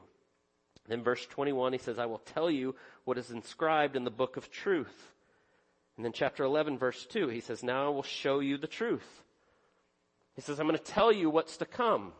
In 0.90 1.04
verse 1.04 1.26
21, 1.26 1.74
he 1.74 1.80
says, 1.80 1.98
I 2.00 2.06
will 2.06 2.20
tell 2.20 2.50
you 2.50 2.76
what 3.06 3.18
is 3.18 3.32
inscribed 3.32 3.96
in 3.96 4.04
the 4.04 4.12
book 4.12 4.38
of 4.38 4.52
truth. 4.52 5.14
And 5.98 6.06
then 6.06 6.12
chapter 6.14 6.44
11, 6.44 6.78
verse 6.78 7.06
2, 7.06 7.28
he 7.30 7.40
says, 7.40 7.64
now 7.64 7.88
I 7.88 7.90
will 7.90 8.04
show 8.04 8.40
you 8.40 8.58
the 8.58 8.68
truth. 8.68 9.24
He 10.36 10.42
says, 10.42 10.60
I'm 10.60 10.68
going 10.68 10.78
to 10.78 10.84
tell 10.84 11.12
you 11.12 11.30
what's 11.30 11.58
to 11.58 11.66
come. 11.66 12.12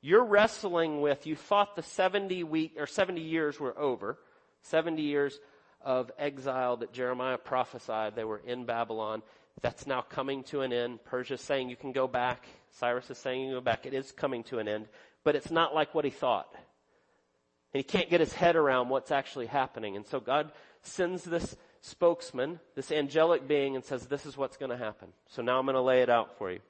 You're 0.00 0.24
wrestling 0.24 1.02
with, 1.02 1.26
you 1.26 1.36
thought 1.36 1.76
the 1.76 1.82
70 1.82 2.42
week, 2.44 2.74
or 2.78 2.86
70 2.86 3.20
years 3.20 3.60
were 3.60 3.78
over. 3.78 4.18
70 4.62 5.02
years 5.02 5.38
of 5.82 6.10
exile 6.18 6.78
that 6.78 6.92
Jeremiah 6.92 7.38
prophesied. 7.38 8.16
They 8.16 8.24
were 8.24 8.40
in 8.44 8.64
Babylon. 8.64 9.22
That's 9.62 9.86
now 9.86 10.00
coming 10.00 10.42
to 10.44 10.62
an 10.62 10.72
end. 10.72 11.04
Persia's 11.04 11.40
saying 11.40 11.68
you 11.68 11.76
can 11.76 11.92
go 11.92 12.08
back. 12.08 12.46
Cyrus 12.72 13.10
is 13.10 13.18
saying 13.18 13.40
you 13.40 13.46
can 13.48 13.56
go 13.56 13.60
back. 13.60 13.86
It 13.86 13.94
is 13.94 14.12
coming 14.12 14.42
to 14.44 14.58
an 14.58 14.68
end, 14.68 14.86
but 15.24 15.36
it's 15.36 15.50
not 15.50 15.74
like 15.74 15.94
what 15.94 16.04
he 16.04 16.10
thought. 16.10 16.48
And 16.52 17.78
he 17.78 17.82
can't 17.82 18.10
get 18.10 18.20
his 18.20 18.32
head 18.32 18.56
around 18.56 18.88
what's 18.88 19.10
actually 19.10 19.46
happening. 19.46 19.96
And 19.96 20.06
so 20.06 20.18
God 20.18 20.52
sends 20.82 21.24
this 21.24 21.56
spokesman, 21.82 22.58
this 22.74 22.90
angelic 22.90 23.46
being, 23.46 23.76
and 23.76 23.84
says, 23.84 24.06
this 24.06 24.26
is 24.26 24.36
what's 24.36 24.56
going 24.56 24.70
to 24.70 24.76
happen. 24.76 25.08
So 25.28 25.42
now 25.42 25.58
I'm 25.58 25.66
going 25.66 25.74
to 25.74 25.80
lay 25.80 26.02
it 26.02 26.10
out 26.10 26.36
for 26.38 26.50
you. 26.50 26.60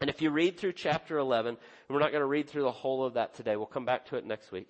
And 0.00 0.10
if 0.10 0.22
you 0.22 0.30
read 0.30 0.58
through 0.58 0.74
chapter 0.74 1.18
11, 1.18 1.48
and 1.48 1.58
we're 1.88 2.00
not 2.00 2.12
going 2.12 2.20
to 2.20 2.26
read 2.26 2.48
through 2.48 2.62
the 2.62 2.70
whole 2.70 3.04
of 3.04 3.14
that 3.14 3.34
today, 3.34 3.56
we'll 3.56 3.66
come 3.66 3.84
back 3.84 4.06
to 4.06 4.16
it 4.16 4.26
next 4.26 4.52
week. 4.52 4.68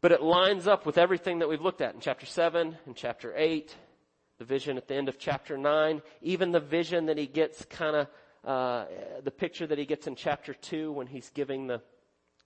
But 0.00 0.12
it 0.12 0.22
lines 0.22 0.66
up 0.66 0.84
with 0.84 0.98
everything 0.98 1.38
that 1.40 1.48
we've 1.48 1.60
looked 1.60 1.80
at 1.80 1.94
in 1.94 2.00
chapter 2.00 2.26
7 2.26 2.76
and 2.86 2.96
chapter 2.96 3.32
8 3.36 3.74
the 4.42 4.46
vision 4.46 4.76
at 4.76 4.88
the 4.88 4.94
end 4.96 5.08
of 5.08 5.20
chapter 5.20 5.56
9, 5.56 6.02
even 6.20 6.50
the 6.50 6.58
vision 6.58 7.06
that 7.06 7.16
he 7.16 7.26
gets 7.26 7.64
kind 7.66 7.94
of 7.94 8.08
uh, 8.44 8.86
the 9.22 9.30
picture 9.30 9.68
that 9.68 9.78
he 9.78 9.84
gets 9.84 10.08
in 10.08 10.16
chapter 10.16 10.52
2 10.52 10.90
when 10.90 11.06
he's 11.06 11.30
giving 11.30 11.68
the, 11.68 11.80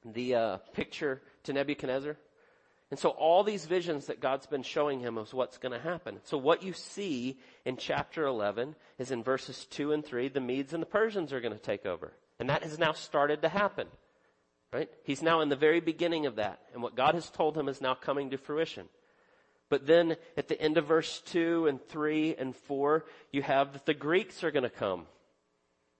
the 0.05 0.35
uh, 0.35 0.57
picture 0.75 1.23
to 1.45 1.55
Nebuchadnezzar. 1.55 2.19
And 2.91 3.01
so 3.01 3.09
all 3.09 3.43
these 3.43 3.65
visions 3.65 4.07
that 4.07 4.21
God's 4.21 4.45
been 4.45 4.63
showing 4.63 5.01
him 5.01 5.17
is 5.17 5.33
what's 5.33 5.57
going 5.57 5.73
to 5.73 5.79
happen. 5.79 6.21
So 6.25 6.37
what 6.37 6.63
you 6.63 6.75
see 6.75 7.41
in 7.65 7.79
chapter 7.79 8.27
11 8.27 8.75
is 8.99 9.11
in 9.11 9.23
verses 9.23 9.65
2 9.71 9.93
and 9.93 10.05
3, 10.05 10.29
the 10.29 10.41
Medes 10.41 10.75
and 10.75 10.83
the 10.83 10.87
Persians 10.87 11.33
are 11.33 11.41
going 11.41 11.55
to 11.55 11.59
take 11.59 11.87
over. 11.87 12.13
And 12.39 12.51
that 12.51 12.63
has 12.63 12.79
now 12.79 12.93
started 12.93 13.41
to 13.41 13.49
happen. 13.49 13.87
Right? 14.71 14.91
He's 15.05 15.23
now 15.23 15.41
in 15.41 15.49
the 15.49 15.57
very 15.57 15.81
beginning 15.81 16.27
of 16.27 16.37
that. 16.37 16.61
And 16.75 16.83
what 16.83 16.95
God 16.95 17.15
has 17.15 17.31
told 17.31 17.57
him 17.57 17.71
is 17.71 17.81
now 17.81 17.95
coming 17.95 18.31
to 18.31 18.37
fruition. 18.37 18.87
But 19.69 19.87
then 19.87 20.17
at 20.37 20.49
the 20.49 20.61
end 20.61 20.79
of 20.79 20.87
verse 20.87 21.21
2 21.27 21.67
and 21.67 21.83
3 21.89 22.37
and 22.37 22.55
4, 22.55 23.05
you 23.33 23.43
have 23.43 23.73
that 23.73 23.87
the 23.87 23.95
Greeks 23.95 24.45
are 24.45 24.51
going 24.51 24.63
to 24.63 24.71
come. 24.71 25.07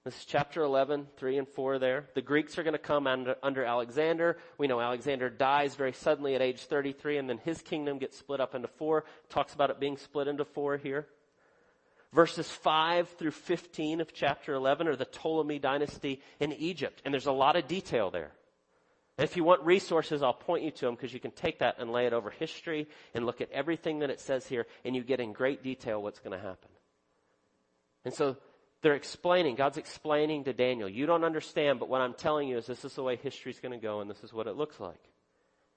This 0.05 0.19
is 0.19 0.25
chapter 0.25 0.63
11, 0.63 1.09
3 1.17 1.39
and 1.39 1.49
4 1.49 1.81
there. 1.81 2.09
The 2.15 2.23
Greeks 2.23 2.59
are 2.59 2.63
going 2.63 2.75
to 2.75 2.79
come 2.79 3.09
under, 3.09 3.35
under, 3.43 3.65
Alexander. 3.65 4.39
We 4.57 4.69
know 4.69 4.81
Alexander 4.81 5.29
dies 5.29 5.75
very 5.75 5.93
suddenly 5.93 6.37
at 6.37 6.43
age 6.43 6.61
33 6.61 7.19
and 7.19 7.29
then 7.29 7.39
his 7.39 7.61
kingdom 7.61 7.99
gets 7.99 8.17
split 8.17 8.41
up 8.41 8.55
into 8.55 8.69
four. 8.69 9.05
Talks 9.31 9.53
about 9.53 9.71
it 9.71 9.81
being 9.81 9.97
split 9.97 10.29
into 10.29 10.45
four 10.45 10.77
here. 10.77 11.09
Verses 12.13 12.49
5 12.49 13.09
through 13.19 13.33
15 13.33 14.01
of 14.01 14.15
chapter 14.15 14.55
11 14.55 14.87
are 14.87 14.95
the 14.95 15.07
Ptolemy 15.07 15.59
dynasty 15.59 16.23
in 16.39 16.53
Egypt. 16.53 17.03
And 17.05 17.13
there's 17.13 17.27
a 17.27 17.33
lot 17.33 17.57
of 17.57 17.67
detail 17.67 18.13
there. 18.13 18.31
If 19.19 19.37
you 19.37 19.45
want 19.45 19.63
resources, 19.63 20.23
I'll 20.23 20.35
point 20.35 20.63
you 20.63 20.71
to 20.71 20.85
them 20.85 20.95
because 20.95 21.15
you 21.15 21.21
can 21.21 21.31
take 21.31 21.61
that 21.61 21.77
and 21.79 21.91
lay 21.91 22.07
it 22.07 22.13
over 22.13 22.31
history 22.31 22.87
and 23.15 23.25
look 23.25 23.41
at 23.41 23.51
everything 23.51 24.01
that 24.01 24.11
it 24.11 24.21
says 24.21 24.47
here 24.47 24.67
and 24.85 24.95
you 24.95 25.03
get 25.03 25.21
in 25.21 25.33
great 25.33 25.63
detail 25.63 26.03
what's 26.03 26.19
going 26.19 26.39
to 26.39 26.45
happen. 26.45 26.69
And 28.05 28.13
so 28.13 28.37
they're 28.83 28.95
explaining, 28.95 29.55
God's 29.55 29.79
explaining 29.79 30.45
to 30.45 30.53
Daniel, 30.53 30.89
you 30.89 31.07
don't 31.07 31.25
understand, 31.25 31.81
but 31.81 31.89
what 31.89 32.03
I'm 32.03 32.13
telling 32.13 32.49
you 32.49 32.59
is 32.59 32.67
this 32.67 32.85
is 32.85 32.95
the 32.95 33.03
way 33.03 33.17
history's 33.17 33.59
going 33.59 33.73
to 33.73 33.83
go 33.83 34.01
and 34.01 34.11
this 34.11 34.23
is 34.23 34.35
what 34.35 34.47
it 34.47 34.55
looks 34.55 34.79
like. 34.79 35.01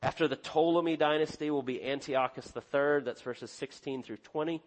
After 0.01 0.27
the 0.27 0.35
Ptolemy 0.35 0.97
dynasty 0.97 1.49
will 1.49 1.63
be 1.63 1.83
Antiochus 1.83 2.51
III, 2.55 3.01
that's 3.03 3.21
verses 3.21 3.51
16 3.51 4.03
through 4.03 4.17
20. 4.17 4.61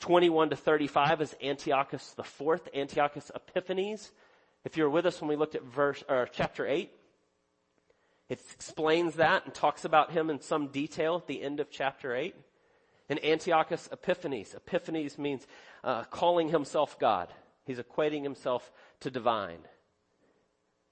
21 0.00 0.50
to 0.50 0.56
35 0.56 1.20
is 1.22 1.34
Antiochus 1.42 2.14
IV, 2.18 2.60
Antiochus 2.74 3.30
Epiphanes. 3.34 4.12
If 4.64 4.76
you 4.76 4.84
were 4.84 4.90
with 4.90 5.06
us 5.06 5.20
when 5.20 5.28
we 5.28 5.36
looked 5.36 5.54
at 5.54 5.62
verse, 5.64 6.04
or 6.08 6.28
chapter 6.30 6.66
8, 6.66 6.90
it 8.28 8.40
explains 8.52 9.14
that 9.14 9.44
and 9.46 9.54
talks 9.54 9.84
about 9.84 10.12
him 10.12 10.28
in 10.28 10.40
some 10.40 10.68
detail 10.68 11.16
at 11.16 11.26
the 11.26 11.42
end 11.42 11.60
of 11.60 11.70
chapter 11.70 12.14
8. 12.14 12.34
And 13.08 13.24
Antiochus 13.24 13.88
Epiphanes. 13.90 14.54
Epiphanes 14.54 15.16
means 15.16 15.46
uh, 15.82 16.04
calling 16.04 16.50
himself 16.50 16.98
God. 16.98 17.32
He's 17.64 17.78
equating 17.78 18.22
himself 18.22 18.70
to 19.00 19.10
divine. 19.10 19.60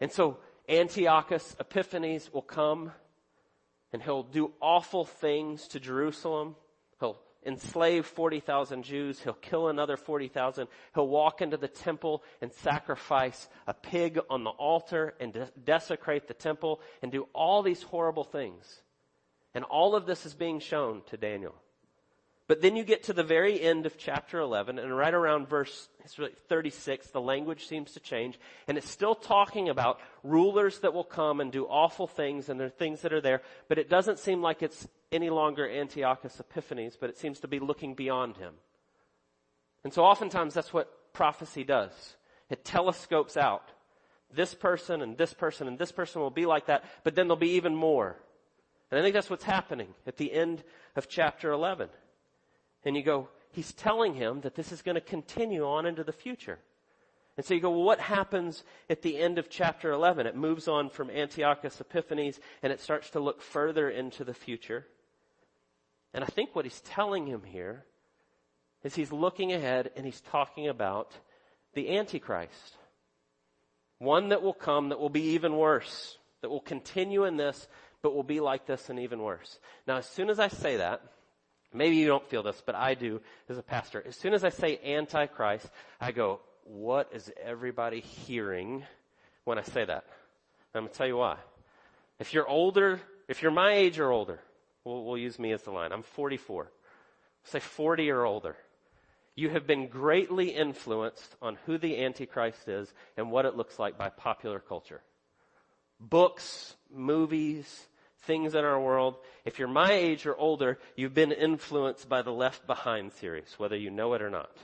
And 0.01 0.11
so 0.11 0.39
Antiochus 0.69 1.57
Epiphanes 1.61 2.33
will 2.33 2.43
come 2.43 2.93
and 3.93 4.03
he'll 4.03 4.23
do 4.23 4.53
awful 4.61 5.05
things 5.05 5.69
to 5.69 5.81
Jerusalem. 5.81 6.57
He'll 7.01 7.19
enslave 7.47 8.05
40,000 8.07 8.83
Jews. 8.83 9.21
He'll 9.21 9.33
kill 9.33 9.69
another 9.69 9.97
40,000. 9.97 10.69
He'll 10.95 11.09
walk 11.09 11.41
into 11.41 11.57
the 11.57 11.69
temple 11.69 12.23
and 12.43 12.53
sacrifice 12.53 13.49
a 13.67 13.75
pig 13.75 14.19
on 14.29 14.45
the 14.45 14.51
altar 14.51 15.15
and 15.21 15.33
de- 15.33 15.51
desecrate 15.65 16.29
the 16.29 16.35
temple 16.35 16.81
and 17.03 17.13
do 17.13 17.29
all 17.33 17.63
these 17.63 17.83
horrible 17.83 18.25
things. 18.25 18.83
And 19.55 19.65
all 19.65 19.95
of 19.95 20.07
this 20.07 20.27
is 20.27 20.35
being 20.35 20.61
shown 20.61 21.03
to 21.07 21.17
Daniel. 21.17 21.55
But 22.49 22.63
then 22.63 22.77
you 22.77 22.85
get 22.85 23.05
to 23.05 23.13
the 23.13 23.25
very 23.25 23.61
end 23.61 23.87
of 23.87 23.99
chapter 23.99 24.39
11 24.39 24.79
and 24.79 24.97
right 24.97 25.13
around 25.13 25.49
verse 25.49 25.89
36, 26.49 27.09
the 27.09 27.21
language 27.21 27.67
seems 27.67 27.93
to 27.93 28.01
change 28.01 28.39
and 28.69 28.79
it's 28.79 28.89
still 28.89 29.17
talking 29.17 29.69
about 29.69 29.99
rulers 30.23 30.79
that 30.81 30.95
will 30.95 31.05
come 31.05 31.41
and 31.41 31.51
do 31.51 31.65
awful 31.65 32.07
things 32.07 32.49
and 32.49 32.61
there 32.61 32.69
are 32.69 32.71
things 32.71 33.01
that 33.01 33.13
are 33.13 33.21
there, 33.21 33.43
but 33.69 33.79
it 33.79 33.91
doesn't 33.91 34.21
seem 34.21 34.43
like 34.43 34.63
it's 34.63 34.87
any 35.13 35.31
longer 35.31 35.69
Antiochus 35.69 36.41
Epiphanes, 36.41 36.97
but 36.97 37.11
it 37.11 37.19
seems 37.19 37.41
to 37.41 37.49
be 37.49 37.59
looking 37.59 37.95
beyond 37.95 38.37
him. 38.37 38.55
And 39.85 39.93
so 39.93 40.05
oftentimes 40.05 40.55
that's 40.55 40.73
what 40.73 41.13
prophecy 41.13 41.65
does. 41.65 42.17
It 42.51 42.65
telescopes 42.65 43.37
out. 43.37 43.71
This 44.33 44.55
person 44.55 45.03
and 45.03 45.17
this 45.17 45.33
person 45.33 45.69
and 45.69 45.79
this 45.79 45.93
person 45.93 46.21
will 46.21 46.31
be 46.31 46.47
like 46.47 46.67
that, 46.67 46.85
but 47.05 47.15
then 47.15 47.29
there'll 47.29 47.37
be 47.37 47.51
even 47.51 47.75
more. 47.75 48.17
And 48.91 48.99
I 48.99 49.03
think 49.03 49.15
that's 49.15 49.31
what's 49.31 49.45
happening 49.45 49.89
at 50.07 50.17
the 50.17 50.33
end 50.33 50.63
of 50.97 51.09
chapter 51.09 51.53
11. 51.53 51.89
And 52.85 52.97
you 52.97 53.03
go, 53.03 53.29
he's 53.51 53.73
telling 53.73 54.15
him 54.15 54.41
that 54.43 54.55
this 54.55 54.73
is 54.73 54.83
going 54.83 54.97
to 54.97 55.01
continue 55.01 55.65
on 55.65 55.87
into 55.87 56.05
the 56.05 56.13
future. 56.13 56.59
And 57.37 57.45
so 57.45 57.55
you 57.55 57.61
go, 57.61 57.71
well, 57.71 57.83
what 57.83 58.01
happens 58.01 58.65
at 58.89 59.03
the 59.03 59.19
end 59.19 59.39
of 59.39 59.51
chapter 59.51 59.91
11? 59.91 60.27
It 60.27 60.37
moves 60.37 60.69
on 60.69 60.89
from 60.89 61.11
Antiochus 61.11 61.81
Epiphanes 61.81 62.41
and 62.63 62.73
it 62.73 62.81
starts 62.81 63.11
to 63.11 63.21
look 63.21 63.43
further 63.43 63.91
into 63.91 64.25
the 64.25 64.35
future. 64.35 64.87
And 66.17 66.25
I 66.25 66.27
think 66.27 66.57
what 66.57 66.65
he's 66.65 66.81
telling 66.81 67.27
him 67.27 67.43
here 67.45 67.85
is 68.83 68.97
he's 68.97 69.13
looking 69.13 69.53
ahead 69.53 69.91
and 69.95 70.05
he's 70.05 70.21
talking 70.21 70.67
about 70.67 71.13
the 71.75 71.97
Antichrist. 71.97 72.77
One 73.99 74.31
that 74.31 74.43
will 74.43 74.53
come 74.55 74.89
that 74.89 74.99
will 74.99 75.11
be 75.11 75.35
even 75.35 75.57
worse, 75.57 76.19
that 76.43 76.49
will 76.49 76.61
continue 76.61 77.25
in 77.25 77.37
this, 77.37 77.69
but 78.03 78.15
will 78.15 78.25
be 78.25 78.41
like 78.41 78.67
this 78.67 78.91
and 78.91 78.99
even 78.99 79.21
worse. 79.21 79.61
Now, 79.87 79.99
as 79.99 80.07
soon 80.07 80.29
as 80.29 80.41
I 80.41 80.49
say 80.49 80.79
that, 80.79 81.03
Maybe 81.77 81.97
you 81.97 82.07
don't 82.07 82.27
feel 82.27 82.43
this, 82.43 82.63
but 82.65 82.75
I 82.75 82.95
do 82.95 83.21
as 83.51 83.59
a 83.59 83.63
pastor. 83.63 84.03
As 84.07 84.17
soon 84.17 84.33
as 84.33 84.45
I 84.45 84.49
say 84.49 84.81
Antichrist, 84.83 85.69
I 86.01 86.13
go, 86.13 86.41
what 86.65 87.11
is 87.13 87.31
everybody 87.43 88.01
hearing 88.01 88.85
when 89.45 89.59
I 89.59 89.63
say 89.63 89.85
that? 89.85 90.05
I'm 90.75 90.83
going 90.83 90.93
to 90.93 90.97
tell 90.97 91.07
you 91.07 91.19
why. 91.19 91.37
If 92.19 92.33
you're 92.33 92.49
older, 92.49 93.01
if 93.29 93.43
you're 93.43 93.53
my 93.53 93.75
age 93.75 93.99
or 93.99 94.11
older, 94.11 94.41
we'll, 94.87 95.05
we'll 95.05 95.19
use 95.19 95.39
me 95.39 95.53
as 95.53 95.63
the 95.63 95.71
line. 95.71 95.93
I'm 95.93 96.03
44. 96.03 96.71
Say 97.45 97.61
40 97.61 98.11
or 98.11 98.25
older. 98.25 98.57
You 99.35 99.51
have 99.51 99.67
been 99.67 99.89
greatly 99.89 100.49
influenced 100.49 101.37
on 101.43 101.59
who 101.67 101.77
the 101.77 102.03
Antichrist 102.03 102.69
is 102.69 102.93
and 103.19 103.31
what 103.31 103.45
it 103.45 103.57
looks 103.57 103.79
like 103.79 103.99
by 103.99 104.09
popular 104.09 104.61
culture. 104.61 105.03
Books, 106.01 106.75
movies, 106.91 107.87
things 108.23 108.55
in 108.55 108.65
our 108.65 108.81
world. 108.81 109.17
If 109.45 109.59
you're 109.59 109.69
my 109.69 109.93
age 109.93 110.25
or 110.25 110.35
older, 110.35 110.79
you've 110.95 111.15
been 111.15 111.33
influenced 111.33 112.09
by 112.09 112.23
the 112.23 112.33
Left 112.33 112.67
Behind 112.67 113.13
series, 113.13 113.55
whether 113.59 113.77
you 113.77 113.91
know 113.91 114.15
it 114.15 114.23
or 114.23 114.31
not. 114.31 114.57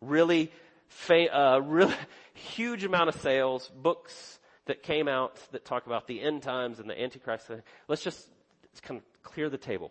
Really, 0.00 0.50
fa- 0.88 1.36
uh, 1.36 1.58
really 1.58 1.94
huge 2.34 2.84
amount 2.84 3.10
of 3.10 3.20
sales, 3.20 3.70
books 3.76 4.38
that 4.64 4.82
came 4.82 5.08
out 5.08 5.36
that 5.52 5.64
talk 5.64 5.86
about 5.86 6.06
the 6.06 6.22
end 6.22 6.42
times 6.42 6.78
and 6.78 6.88
the 6.88 7.00
Antichrist. 7.00 7.50
Let's 7.86 8.02
just 8.02 8.26
kind 8.78 9.00
of 9.00 9.22
clear 9.24 9.50
the 9.50 9.58
table. 9.58 9.90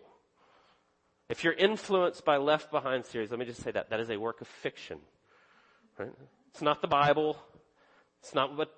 If 1.28 1.44
you're 1.44 1.52
influenced 1.52 2.24
by 2.24 2.38
Left 2.38 2.70
Behind 2.70 3.04
series, 3.04 3.30
let 3.30 3.38
me 3.38 3.44
just 3.44 3.62
say 3.62 3.70
that 3.70 3.90
that 3.90 4.00
is 4.00 4.08
a 4.08 4.16
work 4.16 4.40
of 4.40 4.48
fiction. 4.48 4.98
Right? 5.98 6.10
It's 6.48 6.62
not 6.62 6.80
the 6.80 6.88
Bible. 6.88 7.36
It's 8.22 8.34
not 8.34 8.56
what 8.56 8.74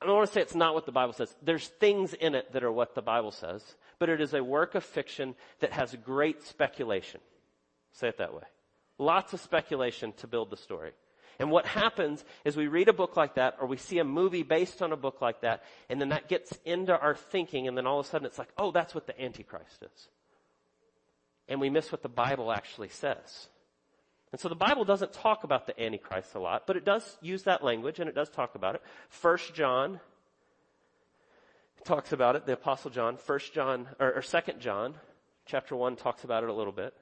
I 0.00 0.06
don't 0.06 0.14
want 0.14 0.28
to 0.28 0.32
say 0.32 0.40
it's 0.40 0.54
not 0.54 0.74
what 0.74 0.86
the 0.86 0.92
Bible 0.92 1.12
says. 1.12 1.34
There's 1.42 1.66
things 1.66 2.14
in 2.14 2.34
it 2.34 2.52
that 2.52 2.62
are 2.62 2.70
what 2.70 2.94
the 2.94 3.02
Bible 3.02 3.32
says, 3.32 3.62
but 3.98 4.08
it 4.08 4.20
is 4.20 4.32
a 4.32 4.44
work 4.44 4.74
of 4.74 4.84
fiction 4.84 5.34
that 5.60 5.72
has 5.72 5.94
great 6.04 6.42
speculation. 6.42 7.20
Say 7.92 8.08
it 8.08 8.18
that 8.18 8.32
way. 8.32 8.44
Lots 8.98 9.32
of 9.32 9.40
speculation 9.40 10.12
to 10.18 10.26
build 10.26 10.50
the 10.50 10.56
story. 10.56 10.92
And 11.38 11.50
what 11.50 11.66
happens 11.66 12.24
is 12.44 12.56
we 12.56 12.66
read 12.66 12.88
a 12.88 12.92
book 12.92 13.16
like 13.16 13.34
that 13.34 13.56
or 13.60 13.66
we 13.68 13.76
see 13.76 13.98
a 13.98 14.04
movie 14.04 14.42
based 14.42 14.82
on 14.82 14.92
a 14.92 14.96
book 14.96 15.20
like 15.20 15.42
that 15.42 15.62
and 15.88 16.00
then 16.00 16.08
that 16.08 16.28
gets 16.28 16.52
into 16.64 16.98
our 16.98 17.14
thinking 17.14 17.68
and 17.68 17.76
then 17.76 17.86
all 17.86 18.00
of 18.00 18.06
a 18.06 18.08
sudden 18.08 18.26
it's 18.26 18.38
like, 18.38 18.52
oh, 18.58 18.72
that's 18.72 18.94
what 18.94 19.06
the 19.06 19.20
Antichrist 19.20 19.82
is. 19.82 20.08
And 21.48 21.60
we 21.60 21.70
miss 21.70 21.92
what 21.92 22.02
the 22.02 22.08
Bible 22.08 22.52
actually 22.52 22.88
says. 22.88 23.48
And 24.32 24.40
so 24.40 24.48
the 24.48 24.56
Bible 24.56 24.84
doesn't 24.84 25.12
talk 25.12 25.44
about 25.44 25.66
the 25.66 25.80
Antichrist 25.80 26.34
a 26.34 26.40
lot, 26.40 26.66
but 26.66 26.76
it 26.76 26.84
does 26.84 27.16
use 27.22 27.44
that 27.44 27.64
language 27.64 28.00
and 28.00 28.08
it 28.08 28.14
does 28.14 28.28
talk 28.28 28.54
about 28.54 28.74
it. 28.74 28.82
First 29.08 29.54
John 29.54 30.00
talks 31.84 32.12
about 32.12 32.36
it, 32.36 32.44
the 32.44 32.52
Apostle 32.52 32.90
John. 32.90 33.16
First 33.16 33.54
John, 33.54 33.88
or, 33.98 34.14
or 34.14 34.22
Second 34.22 34.60
John, 34.60 34.94
chapter 35.46 35.74
one 35.74 35.96
talks 35.96 36.24
about 36.24 36.42
it 36.42 36.50
a 36.50 36.52
little 36.52 36.72
bit. 36.72 36.92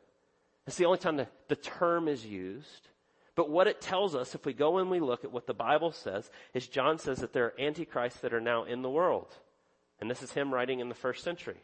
It's 0.66 0.77
the 0.77 0.85
only 0.85 0.99
time 0.99 1.16
the, 1.16 1.27
the 1.49 1.57
term 1.57 2.07
is 2.07 2.25
used. 2.25 2.88
But 3.37 3.51
what 3.51 3.68
it 3.68 3.81
tells 3.83 4.16
us, 4.16 4.35
if 4.35 4.44
we 4.46 4.55
go 4.55 4.79
and 4.79 4.90
we 4.90 4.99
look 4.99 5.22
at 5.22 5.31
what 5.31 5.46
the 5.46 5.55
Bible 5.55 5.92
says, 5.92 6.31
is 6.55 6.66
John 6.66 6.99
says 6.99 7.18
that 7.18 7.35
there 7.35 7.44
are 7.44 7.61
antichrists 7.61 8.20
that 8.20 8.33
are 8.33 8.40
now 8.40 8.64
in 8.64 8.83
the 8.83 8.90
world. 8.90 9.29
And 10.01 10.11
this 10.11 10.22
is 10.22 10.33
him 10.33 10.53
writing 10.53 10.81
in 10.81 10.88
the 10.88 10.94
first 10.94 11.22
century. 11.22 11.61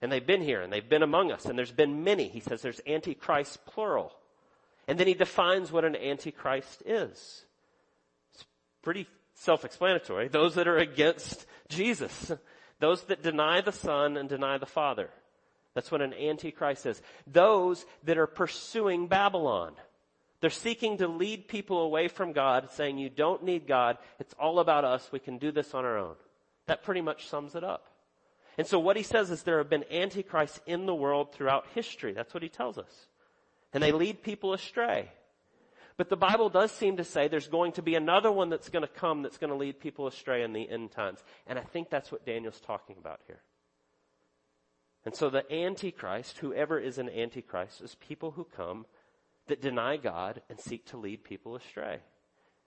And 0.00 0.12
they've 0.12 0.24
been 0.24 0.42
here 0.42 0.62
and 0.62 0.72
they've 0.72 0.88
been 0.88 1.02
among 1.02 1.32
us 1.32 1.44
and 1.44 1.58
there's 1.58 1.72
been 1.72 2.04
many. 2.04 2.28
He 2.28 2.38
says 2.38 2.62
there's 2.62 2.80
antichrists 2.86 3.56
plural. 3.56 4.12
And 4.86 4.98
then 4.98 5.08
he 5.08 5.14
defines 5.14 5.72
what 5.72 5.84
an 5.84 5.96
antichrist 5.96 6.82
is. 6.86 7.44
It's 8.32 8.44
pretty 8.82 9.08
self-explanatory. 9.34 10.28
Those 10.28 10.54
that 10.54 10.68
are 10.68 10.78
against 10.78 11.46
Jesus. 11.68 12.32
Those 12.78 13.02
that 13.04 13.24
deny 13.24 13.60
the 13.60 13.72
Son 13.72 14.16
and 14.16 14.28
deny 14.28 14.58
the 14.58 14.66
Father. 14.66 15.10
That's 15.74 15.90
what 15.90 16.00
an 16.00 16.14
antichrist 16.14 16.86
is. 16.86 17.02
Those 17.26 17.84
that 18.04 18.18
are 18.18 18.28
pursuing 18.28 19.08
Babylon. 19.08 19.74
They're 20.40 20.50
seeking 20.50 20.98
to 20.98 21.08
lead 21.08 21.48
people 21.48 21.80
away 21.80 22.08
from 22.08 22.32
God, 22.32 22.70
saying 22.70 22.98
you 22.98 23.10
don't 23.10 23.42
need 23.42 23.66
God. 23.66 23.98
It's 24.20 24.34
all 24.38 24.60
about 24.60 24.84
us. 24.84 25.08
We 25.10 25.18
can 25.18 25.38
do 25.38 25.50
this 25.50 25.74
on 25.74 25.84
our 25.84 25.98
own. 25.98 26.14
That 26.66 26.84
pretty 26.84 27.00
much 27.00 27.26
sums 27.26 27.54
it 27.54 27.64
up. 27.64 27.88
And 28.56 28.66
so 28.66 28.78
what 28.78 28.96
he 28.96 29.02
says 29.02 29.30
is 29.30 29.42
there 29.42 29.58
have 29.58 29.70
been 29.70 29.84
antichrists 29.90 30.60
in 30.66 30.86
the 30.86 30.94
world 30.94 31.32
throughout 31.32 31.66
history. 31.74 32.12
That's 32.12 32.34
what 32.34 32.42
he 32.42 32.48
tells 32.48 32.78
us. 32.78 33.06
And 33.72 33.82
they 33.82 33.92
lead 33.92 34.22
people 34.22 34.52
astray. 34.52 35.10
But 35.96 36.08
the 36.08 36.16
Bible 36.16 36.48
does 36.48 36.70
seem 36.70 36.96
to 36.98 37.04
say 37.04 37.26
there's 37.26 37.48
going 37.48 37.72
to 37.72 37.82
be 37.82 37.96
another 37.96 38.30
one 38.30 38.50
that's 38.50 38.68
going 38.68 38.86
to 38.86 38.88
come 38.88 39.22
that's 39.22 39.38
going 39.38 39.50
to 39.50 39.56
lead 39.56 39.80
people 39.80 40.06
astray 40.06 40.44
in 40.44 40.52
the 40.52 40.68
end 40.68 40.92
times. 40.92 41.18
And 41.46 41.58
I 41.58 41.62
think 41.62 41.90
that's 41.90 42.12
what 42.12 42.24
Daniel's 42.24 42.60
talking 42.60 42.96
about 42.98 43.20
here. 43.26 43.40
And 45.04 45.14
so 45.14 45.30
the 45.30 45.50
Antichrist, 45.52 46.38
whoever 46.38 46.78
is 46.78 46.98
an 46.98 47.08
Antichrist, 47.08 47.80
is 47.80 47.96
people 47.96 48.32
who 48.32 48.44
come 48.44 48.86
that 49.48 49.62
deny 49.62 49.96
God 49.96 50.42
and 50.48 50.58
seek 50.58 50.86
to 50.86 50.96
lead 50.96 51.24
people 51.24 51.56
astray. 51.56 52.00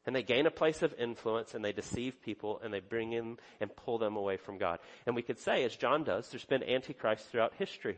And 0.06 0.16
they 0.16 0.24
gain 0.24 0.48
a 0.48 0.52
place 0.52 0.82
of 0.82 0.96
influence 0.98 1.54
and 1.54 1.64
they 1.64 1.74
deceive 1.74 2.22
people 2.24 2.60
and 2.64 2.74
they 2.74 2.80
bring 2.80 3.14
in 3.14 3.38
and 3.60 3.76
pull 3.76 3.98
them 3.98 4.16
away 4.16 4.38
from 4.38 4.58
God. 4.58 4.80
And 5.06 5.16
we 5.16 5.22
could 5.22 5.38
say, 5.38 5.64
as 5.64 5.76
John 5.76 6.04
does, 6.04 6.30
there's 6.30 6.46
been 6.46 6.64
antichrists 6.64 7.28
throughout 7.28 7.54
history. 7.58 7.98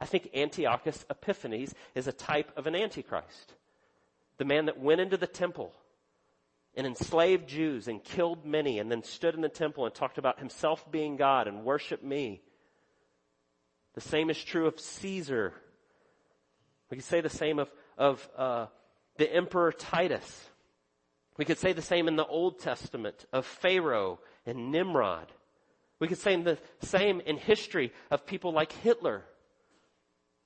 I 0.00 0.06
think 0.06 0.30
Antiochus 0.34 1.04
Epiphanes 1.10 1.74
is 1.94 2.06
a 2.06 2.12
type 2.12 2.52
of 2.56 2.66
an 2.66 2.74
antichrist. 2.74 3.54
The 4.38 4.44
man 4.44 4.66
that 4.66 4.78
went 4.78 5.00
into 5.00 5.16
the 5.16 5.26
temple 5.26 5.72
and 6.74 6.86
enslaved 6.86 7.48
Jews 7.48 7.88
and 7.88 8.04
killed 8.04 8.44
many 8.44 8.78
and 8.78 8.90
then 8.90 9.02
stood 9.02 9.34
in 9.34 9.40
the 9.40 9.48
temple 9.48 9.86
and 9.86 9.94
talked 9.94 10.18
about 10.18 10.38
himself 10.38 10.90
being 10.90 11.16
God 11.16 11.48
and 11.48 11.64
worship 11.64 12.02
me. 12.02 12.42
The 13.94 14.02
same 14.02 14.28
is 14.28 14.42
true 14.42 14.66
of 14.66 14.78
Caesar. 14.78 15.54
We 16.90 16.98
could 16.98 17.04
say 17.04 17.22
the 17.22 17.30
same 17.30 17.58
of, 17.58 17.70
of 17.96 18.28
uh, 18.36 18.66
the 19.16 19.32
Emperor 19.32 19.72
Titus. 19.72 20.48
We 21.36 21.44
could 21.44 21.58
say 21.58 21.72
the 21.72 21.82
same 21.82 22.08
in 22.08 22.16
the 22.16 22.26
Old 22.26 22.60
Testament 22.60 23.26
of 23.32 23.44
Pharaoh 23.44 24.20
and 24.46 24.70
Nimrod. 24.70 25.30
We 25.98 26.08
could 26.08 26.18
say 26.18 26.40
the 26.40 26.58
same 26.80 27.20
in 27.20 27.36
history 27.36 27.92
of 28.10 28.26
people 28.26 28.52
like 28.52 28.72
Hitler. 28.72 29.22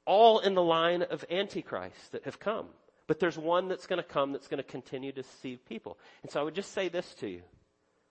All 0.07 0.41
in 0.41 0.55
the 0.55 0.63
line 0.63 1.03
of 1.03 1.25
Antichrist 1.31 2.13
that 2.13 2.25
have 2.25 2.41
come. 2.41 2.67
But 3.07 3.19
there's 3.19 3.39
one 3.39 3.69
that's 3.69 3.87
going 3.87 4.03
to 4.03 4.09
come 4.09 4.33
that's 4.33 4.49
going 4.49 4.63
to 4.63 4.69
continue 4.69 5.13
to 5.13 5.23
deceive 5.23 5.65
people. 5.67 5.99
And 6.23 6.31
so 6.31 6.41
I 6.41 6.43
would 6.45 6.55
just 6.55 6.73
say 6.73 6.89
this 6.89 7.15
to 7.17 7.29
you. 7.29 7.43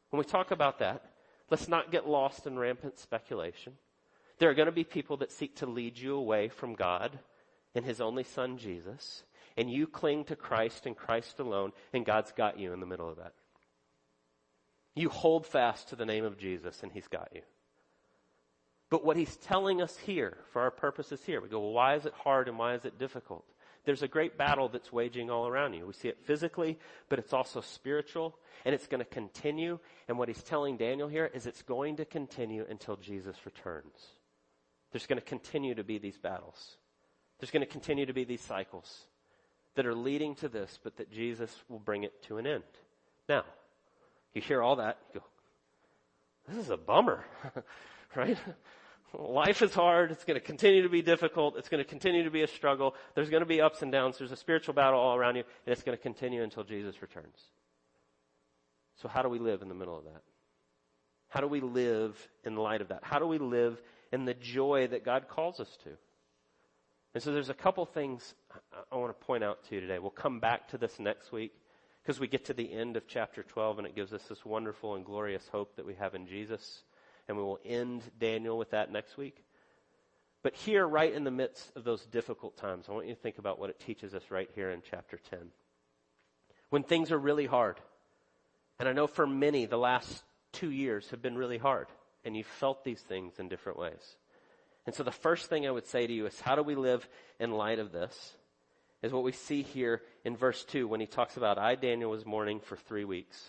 When 0.10 0.20
we 0.20 0.26
talk 0.26 0.52
about 0.52 0.80
that, 0.80 1.04
let's 1.50 1.68
not 1.68 1.92
get 1.92 2.08
lost 2.08 2.48
in 2.48 2.60
rampant 2.60 3.00
speculation. 3.00 3.74
There 4.40 4.50
are 4.50 4.54
going 4.54 4.68
to 4.68 4.74
be 4.74 4.84
people 4.84 5.18
that 5.18 5.32
seek 5.32 5.58
to 5.58 5.66
lead 5.66 5.98
you 5.98 6.16
away 6.16 6.50
from 6.50 6.76
God 6.76 7.18
and 7.76 7.86
His 7.86 8.02
only 8.02 8.24
Son, 8.24 8.58
Jesus 8.58 9.24
and 9.60 9.70
you 9.70 9.88
cling 9.88 10.24
to 10.24 10.38
Christ 10.38 10.86
and 10.86 10.96
Christ 10.96 11.38
alone, 11.38 11.74
and 11.92 12.06
God's 12.06 12.32
got 12.32 12.58
you 12.58 12.72
in 12.72 12.80
the 12.80 12.86
middle 12.86 13.10
of 13.10 13.18
that. 13.18 13.34
You 14.96 15.10
hold 15.10 15.46
fast 15.46 15.90
to 15.90 15.98
the 15.98 16.06
name 16.06 16.24
of 16.24 16.38
Jesus, 16.38 16.82
and 16.82 16.90
He's 16.94 17.10
got 17.10 17.28
you. 17.36 17.42
But 18.90 19.04
what 19.04 19.18
He's 19.18 19.36
telling 19.36 19.82
us 19.82 19.98
here, 19.98 20.38
for 20.54 20.62
our 20.62 20.72
purposes 20.72 21.22
here, 21.26 21.42
we 21.42 21.50
go, 21.50 21.60
well, 21.60 21.74
why 21.74 21.96
is 21.96 22.06
it 22.06 22.14
hard 22.24 22.48
and 22.48 22.58
why 22.58 22.74
is 22.74 22.86
it 22.86 22.98
difficult? 22.98 23.44
There's 23.84 24.02
a 24.02 24.08
great 24.08 24.38
battle 24.38 24.70
that's 24.70 24.94
waging 24.94 25.30
all 25.30 25.46
around 25.46 25.74
you. 25.74 25.86
We 25.86 25.92
see 25.92 26.08
it 26.08 26.24
physically, 26.24 26.80
but 27.10 27.20
it's 27.20 27.34
also 27.34 27.60
spiritual, 27.60 28.38
and 28.64 28.74
it's 28.74 28.88
going 28.88 29.04
to 29.04 29.10
continue. 29.10 29.78
And 30.08 30.18
what 30.18 30.30
He's 30.30 30.42
telling 30.42 30.78
Daniel 30.78 31.10
here 31.10 31.30
is 31.34 31.48
it's 31.48 31.64
going 31.64 31.98
to 31.98 32.06
continue 32.06 32.66
until 32.70 32.96
Jesus 32.96 33.36
returns. 33.44 34.08
There's 34.94 35.06
going 35.06 35.20
to 35.20 35.26
continue 35.26 35.76
to 35.76 35.84
be 35.84 35.98
these 35.98 36.18
battles. 36.18 36.78
There's 37.42 37.52
going 37.52 37.66
to 37.66 37.72
continue 37.72 38.06
to 38.06 38.14
be 38.14 38.24
these 38.24 38.42
cycles 38.42 39.06
that 39.80 39.86
are 39.86 39.96
leading 39.96 40.36
to 40.36 40.50
this, 40.50 40.78
but 40.84 40.98
that 40.98 41.10
Jesus 41.10 41.50
will 41.70 41.80
bring 41.80 42.04
it 42.04 42.22
to 42.24 42.38
an 42.38 42.46
end. 42.46 42.64
Now, 43.30 43.46
you 44.34 44.42
hear 44.42 44.62
all 44.62 44.76
that, 44.76 44.98
you 45.14 45.22
go, 45.22 45.26
this 46.50 46.66
is 46.66 46.70
a 46.70 46.76
bummer, 46.76 47.24
right? 48.14 48.38
Life 49.18 49.62
is 49.62 49.74
hard. 49.74 50.12
It's 50.12 50.26
going 50.26 50.38
to 50.38 50.46
continue 50.46 50.84
to 50.84 50.90
be 50.90 51.02
difficult. 51.02 51.56
It's 51.56 51.70
going 51.70 51.82
to 51.82 51.90
continue 51.90 52.26
to 52.26 52.30
be 52.30 52.42
a 52.42 52.48
struggle. 52.48 52.94
There's 53.16 53.30
going 53.30 53.40
to 53.40 53.48
be 53.48 53.62
ups 53.62 53.82
and 53.82 53.90
downs. 53.90 54.18
There's 54.18 54.34
a 54.34 54.36
spiritual 54.36 54.74
battle 54.74 55.00
all 55.00 55.16
around 55.16 55.38
you, 55.38 55.44
and 55.66 55.72
it's 55.72 55.82
going 55.82 55.98
to 55.98 56.04
continue 56.04 56.44
until 56.44 56.66
Jesus 56.66 57.02
returns. 57.02 57.38
So 59.02 59.08
how 59.08 59.22
do 59.22 59.30
we 59.30 59.40
live 59.40 59.62
in 59.62 59.70
the 59.70 59.76
middle 59.76 59.98
of 59.98 60.04
that? 60.04 60.24
How 61.30 61.40
do 61.40 61.48
we 61.48 61.62
live 61.62 62.18
in 62.44 62.56
the 62.56 62.62
light 62.62 62.82
of 62.82 62.90
that? 62.90 63.00
How 63.04 63.18
do 63.18 63.28
we 63.28 63.38
live 63.38 63.82
in 64.12 64.26
the 64.26 64.34
joy 64.34 64.88
that 64.88 65.06
God 65.06 65.30
calls 65.30 65.62
us 65.62 65.78
to? 65.86 65.92
And 67.14 67.24
so 67.24 67.34
there's 67.34 67.50
a 67.50 67.56
couple 67.56 67.86
things 67.86 68.36
I 68.92 68.96
want 68.96 69.18
to 69.18 69.26
point 69.26 69.44
out 69.44 69.64
to 69.68 69.76
you 69.76 69.82
today. 69.82 70.00
We'll 70.00 70.12
come 70.12 70.40
back 70.40 70.68
to 70.70 70.78
this 70.78 71.00
next 71.00 71.32
week 71.32 71.54
because 72.04 72.20
we 72.20 72.28
get 72.28 72.46
to 72.46 72.54
the 72.54 72.72
end 72.72 72.98
of 72.98 73.08
chapter 73.08 73.44
12 73.44 73.80
and 73.80 73.88
it 73.88 73.96
gives 73.96 74.14
us 74.14 74.24
this 74.24 74.46
wonderful 74.46 74.96
and 74.96 75.04
glorious 75.04 75.48
hope 75.52 75.76
that 75.76 75.86
we 75.86 75.96
have 75.96 76.14
in 76.14 76.28
Jesus. 76.28 76.84
And 77.28 77.38
we 77.38 77.44
will 77.44 77.60
end 77.66 78.04
Daniel 78.20 78.58
with 78.58 78.72
that 78.72 78.92
next 78.92 79.18
week. 79.18 79.44
But 80.42 80.56
here, 80.56 80.88
right 80.88 81.14
in 81.14 81.24
the 81.24 81.32
midst 81.32 81.72
of 81.76 81.84
those 81.84 82.06
difficult 82.06 82.58
times, 82.58 82.86
I 82.88 82.94
want 82.94 83.08
you 83.08 83.14
to 83.14 83.20
think 83.20 83.40
about 83.40 83.60
what 83.60 83.70
it 83.70 83.80
teaches 83.80 84.14
us 84.14 84.24
right 84.30 84.50
here 84.56 84.72
in 84.72 84.82
chapter 84.90 85.20
10. 85.30 85.40
When 86.70 86.84
things 86.84 87.12
are 87.12 87.18
really 87.18 87.46
hard, 87.46 87.80
and 88.80 88.88
I 88.88 88.94
know 88.94 89.08
for 89.08 89.28
many 89.28 89.66
the 89.66 89.78
last 89.78 90.24
two 90.54 90.72
years 90.72 91.10
have 91.10 91.22
been 91.22 91.38
really 91.38 91.58
hard, 91.58 91.88
and 92.24 92.38
you've 92.38 92.48
felt 92.48 92.84
these 92.84 93.02
things 93.02 93.40
in 93.40 93.50
different 93.50 93.78
ways. 93.78 94.16
And 94.90 94.96
so 94.96 95.04
the 95.04 95.12
first 95.12 95.52
thing 95.52 95.68
I 95.68 95.70
would 95.70 95.86
say 95.86 96.08
to 96.08 96.12
you 96.12 96.26
is 96.26 96.42
how 96.42 96.56
do 96.56 96.64
we 96.64 96.74
live 96.74 97.08
in 97.40 97.52
light 97.52 97.78
of 97.78 97.92
this? 97.92 98.34
Is 99.04 99.14
what 99.14 99.24
we 99.24 99.34
see 99.34 99.62
here 99.62 100.02
in 100.26 100.36
verse 100.36 100.64
2 100.64 100.88
when 100.88 101.00
he 101.00 101.06
talks 101.06 101.38
about 101.38 101.60
I, 101.60 101.76
Daniel, 101.76 102.10
was 102.10 102.26
mourning 102.26 102.60
for 102.60 102.76
three 102.76 103.06
weeks. 103.06 103.40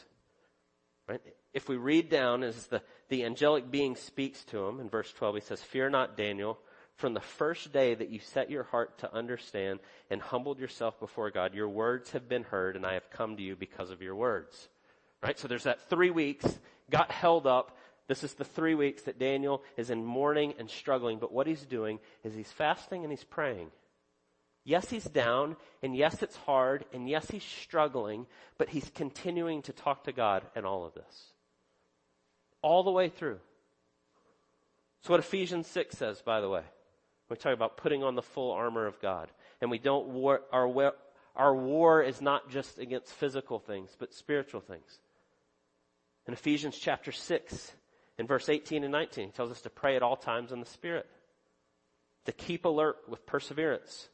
Right? 1.09 1.22
If 1.55 1.66
we 1.66 1.79
read 1.79 2.11
down 2.11 2.42
as 2.42 2.66
the, 2.66 2.83
the 3.09 3.24
angelic 3.24 3.70
being 3.70 3.96
speaks 3.96 4.44
to 4.50 4.66
him 4.66 4.81
in 4.81 4.90
verse 4.90 5.11
12, 5.14 5.37
he 5.37 5.40
says, 5.40 5.62
Fear 5.62 5.88
not, 5.88 6.14
Daniel, 6.14 6.59
from 6.96 7.14
the 7.14 7.20
first 7.20 7.72
day 7.72 7.94
that 7.94 8.11
you 8.11 8.18
set 8.18 8.50
your 8.50 8.64
heart 8.64 8.98
to 8.98 9.14
understand 9.14 9.81
and 10.11 10.20
humbled 10.20 10.59
yourself 10.59 11.00
before 11.00 11.31
God, 11.31 11.55
your 11.55 11.70
words 11.70 12.11
have 12.11 12.29
been 12.29 12.44
heard 12.44 12.76
and 12.76 12.85
I 12.85 12.92
have 12.92 13.09
come 13.09 13.38
to 13.38 13.42
you 13.42 13.57
because 13.57 13.88
of 13.88 14.03
your 14.03 14.14
words. 14.14 14.68
Right? 15.22 15.38
So 15.38 15.48
there's 15.48 15.64
that 15.64 15.88
three 15.88 16.11
weeks, 16.11 16.59
got 16.90 17.11
held 17.11 17.46
up, 17.46 17.79
this 18.11 18.25
is 18.25 18.35
the 18.35 18.44
three 18.44 18.75
weeks 18.75 19.03
that 19.03 19.20
Daniel 19.20 19.62
is 19.77 19.88
in 19.88 20.05
mourning 20.05 20.55
and 20.59 20.68
struggling, 20.68 21.20
but 21.20 21.31
what 21.31 21.46
he's 21.46 21.62
doing 21.62 22.01
is 22.25 22.35
he's 22.35 22.51
fasting 22.51 23.05
and 23.05 23.12
he's 23.12 23.23
praying. 23.23 23.70
Yes, 24.64 24.90
he's 24.90 25.05
down, 25.05 25.55
and 25.81 25.94
yes, 25.94 26.20
it's 26.20 26.35
hard, 26.38 26.85
and 26.92 27.09
yes, 27.09 27.31
he's 27.31 27.44
struggling, 27.44 28.27
but 28.59 28.68
he's 28.68 28.90
continuing 28.96 29.62
to 29.62 29.73
talk 29.73 30.03
to 30.05 30.12
God 30.12 30.42
in 30.57 30.64
all 30.64 30.85
of 30.85 30.92
this. 30.92 31.33
All 32.62 32.83
the 32.83 32.90
way 32.90 33.11
through. 33.11 33.38
It's 34.99 35.09
what 35.09 35.20
Ephesians 35.20 35.68
6 35.68 35.96
says, 35.96 36.20
by 36.20 36.40
the 36.40 36.49
way. 36.49 36.64
We 37.29 37.37
talk 37.37 37.55
about 37.55 37.77
putting 37.77 38.03
on 38.03 38.16
the 38.16 38.23
full 38.23 38.51
armor 38.51 38.87
of 38.87 39.01
God. 39.01 39.31
And 39.61 39.70
we 39.70 39.79
don't 39.79 40.09
war, 40.09 40.40
our, 40.51 40.94
our 41.37 41.55
war 41.55 42.03
is 42.03 42.20
not 42.20 42.51
just 42.51 42.81
against 42.81 43.12
physical 43.12 43.61
things, 43.61 43.94
but 43.96 44.12
spiritual 44.12 44.62
things. 44.62 44.99
In 46.27 46.33
Ephesians 46.33 46.77
chapter 46.77 47.12
6, 47.12 47.73
in 48.20 48.26
verse 48.26 48.50
18 48.50 48.85
and 48.85 48.92
19, 48.92 49.28
he 49.28 49.33
tells 49.33 49.50
us 49.50 49.62
to 49.62 49.70
pray 49.70 49.96
at 49.96 50.02
all 50.02 50.14
times 50.14 50.52
in 50.52 50.61
the 50.61 50.66
Spirit, 50.66 51.06
to 52.26 52.33
keep 52.33 52.66
alert 52.66 52.98
with 53.09 53.24
perseverance, 53.24 54.11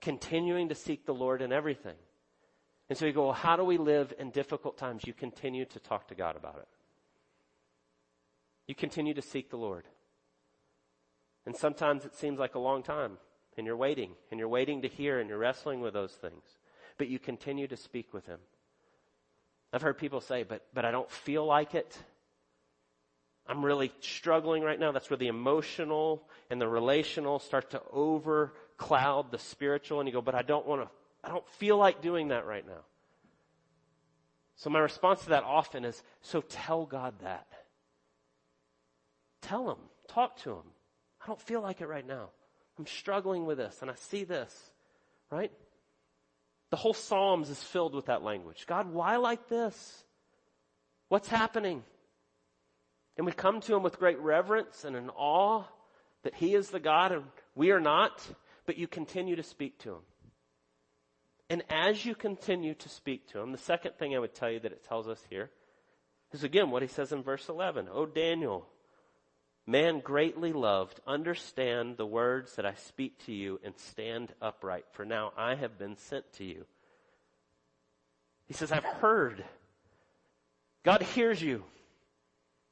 continuing 0.00 0.68
to 0.68 0.74
seek 0.76 1.04
the 1.04 1.12
Lord 1.12 1.42
in 1.42 1.52
everything. 1.52 1.96
And 2.88 2.96
so 2.96 3.06
you 3.06 3.12
go, 3.12 3.24
well, 3.24 3.32
how 3.32 3.56
do 3.56 3.64
we 3.64 3.76
live 3.76 4.14
in 4.20 4.30
difficult 4.30 4.78
times? 4.78 5.02
You 5.04 5.12
continue 5.12 5.64
to 5.64 5.80
talk 5.80 6.06
to 6.08 6.14
God 6.14 6.36
about 6.36 6.58
it. 6.58 6.68
You 8.68 8.76
continue 8.76 9.14
to 9.14 9.22
seek 9.22 9.50
the 9.50 9.56
Lord. 9.56 9.82
And 11.44 11.56
sometimes 11.56 12.04
it 12.04 12.14
seems 12.14 12.38
like 12.38 12.54
a 12.54 12.60
long 12.60 12.84
time, 12.84 13.18
and 13.58 13.66
you're 13.66 13.76
waiting, 13.76 14.12
and 14.30 14.38
you're 14.38 14.48
waiting 14.48 14.82
to 14.82 14.88
hear, 14.88 15.18
and 15.18 15.28
you're 15.28 15.38
wrestling 15.38 15.80
with 15.80 15.92
those 15.92 16.12
things. 16.12 16.44
But 16.98 17.08
you 17.08 17.18
continue 17.18 17.66
to 17.66 17.76
speak 17.76 18.14
with 18.14 18.26
Him. 18.26 18.38
I've 19.72 19.82
heard 19.82 19.98
people 19.98 20.20
say, 20.20 20.44
but, 20.44 20.66
but 20.72 20.84
I 20.84 20.92
don't 20.92 21.10
feel 21.10 21.44
like 21.44 21.74
it. 21.74 21.98
I'm 23.46 23.64
really 23.64 23.92
struggling 24.00 24.62
right 24.62 24.78
now. 24.78 24.92
That's 24.92 25.10
where 25.10 25.16
the 25.16 25.28
emotional 25.28 26.22
and 26.50 26.60
the 26.60 26.68
relational 26.68 27.38
start 27.38 27.70
to 27.70 27.82
overcloud 27.92 29.30
the 29.30 29.38
spiritual. 29.38 30.00
And 30.00 30.08
you 30.08 30.12
go, 30.12 30.22
but 30.22 30.34
I 30.34 30.42
don't 30.42 30.66
want 30.66 30.82
to, 30.82 30.88
I 31.24 31.28
don't 31.28 31.48
feel 31.48 31.76
like 31.76 32.00
doing 32.00 32.28
that 32.28 32.46
right 32.46 32.66
now. 32.66 32.82
So 34.56 34.70
my 34.70 34.78
response 34.78 35.22
to 35.22 35.30
that 35.30 35.42
often 35.42 35.84
is, 35.84 36.02
so 36.20 36.42
tell 36.42 36.84
God 36.86 37.14
that. 37.22 37.46
Tell 39.42 39.70
Him. 39.70 39.78
Talk 40.08 40.36
to 40.42 40.50
Him. 40.50 40.64
I 41.22 41.26
don't 41.26 41.40
feel 41.40 41.60
like 41.60 41.80
it 41.80 41.86
right 41.86 42.06
now. 42.06 42.28
I'm 42.78 42.86
struggling 42.86 43.46
with 43.46 43.58
this 43.58 43.78
and 43.82 43.90
I 43.90 43.94
see 43.94 44.24
this, 44.24 44.54
right? 45.30 45.50
The 46.70 46.76
whole 46.76 46.94
Psalms 46.94 47.50
is 47.50 47.62
filled 47.62 47.94
with 47.94 48.06
that 48.06 48.22
language. 48.22 48.64
God, 48.66 48.92
why 48.92 49.16
like 49.16 49.48
this? 49.48 50.04
What's 51.08 51.28
happening? 51.28 51.82
And 53.16 53.26
we 53.26 53.32
come 53.32 53.60
to 53.62 53.74
him 53.74 53.82
with 53.82 53.98
great 53.98 54.18
reverence 54.18 54.84
and 54.84 54.96
an 54.96 55.10
awe 55.10 55.64
that 56.22 56.34
he 56.34 56.54
is 56.54 56.70
the 56.70 56.80
God 56.80 57.12
and 57.12 57.24
we 57.54 57.70
are 57.70 57.80
not, 57.80 58.22
but 58.66 58.78
you 58.78 58.86
continue 58.86 59.36
to 59.36 59.42
speak 59.42 59.78
to 59.80 59.90
him. 59.90 60.02
And 61.48 61.64
as 61.68 62.04
you 62.04 62.14
continue 62.14 62.74
to 62.74 62.88
speak 62.88 63.26
to 63.28 63.40
him, 63.40 63.52
the 63.52 63.58
second 63.58 63.96
thing 63.96 64.14
I 64.14 64.20
would 64.20 64.34
tell 64.34 64.50
you 64.50 64.60
that 64.60 64.72
it 64.72 64.84
tells 64.86 65.08
us 65.08 65.20
here 65.28 65.50
is 66.32 66.44
again 66.44 66.70
what 66.70 66.82
he 66.82 66.88
says 66.88 67.12
in 67.12 67.22
verse 67.22 67.48
11. 67.48 67.88
Oh, 67.92 68.06
Daniel, 68.06 68.66
man 69.66 70.00
greatly 70.00 70.52
loved, 70.52 71.00
understand 71.06 71.96
the 71.96 72.06
words 72.06 72.54
that 72.54 72.66
I 72.66 72.74
speak 72.74 73.18
to 73.26 73.32
you 73.32 73.58
and 73.64 73.76
stand 73.76 74.32
upright, 74.40 74.84
for 74.92 75.04
now 75.04 75.32
I 75.36 75.56
have 75.56 75.76
been 75.76 75.96
sent 75.96 76.32
to 76.34 76.44
you. 76.44 76.66
He 78.46 78.54
says, 78.54 78.72
I've 78.72 78.84
heard. 78.84 79.44
God 80.84 81.02
hears 81.02 81.42
you. 81.42 81.64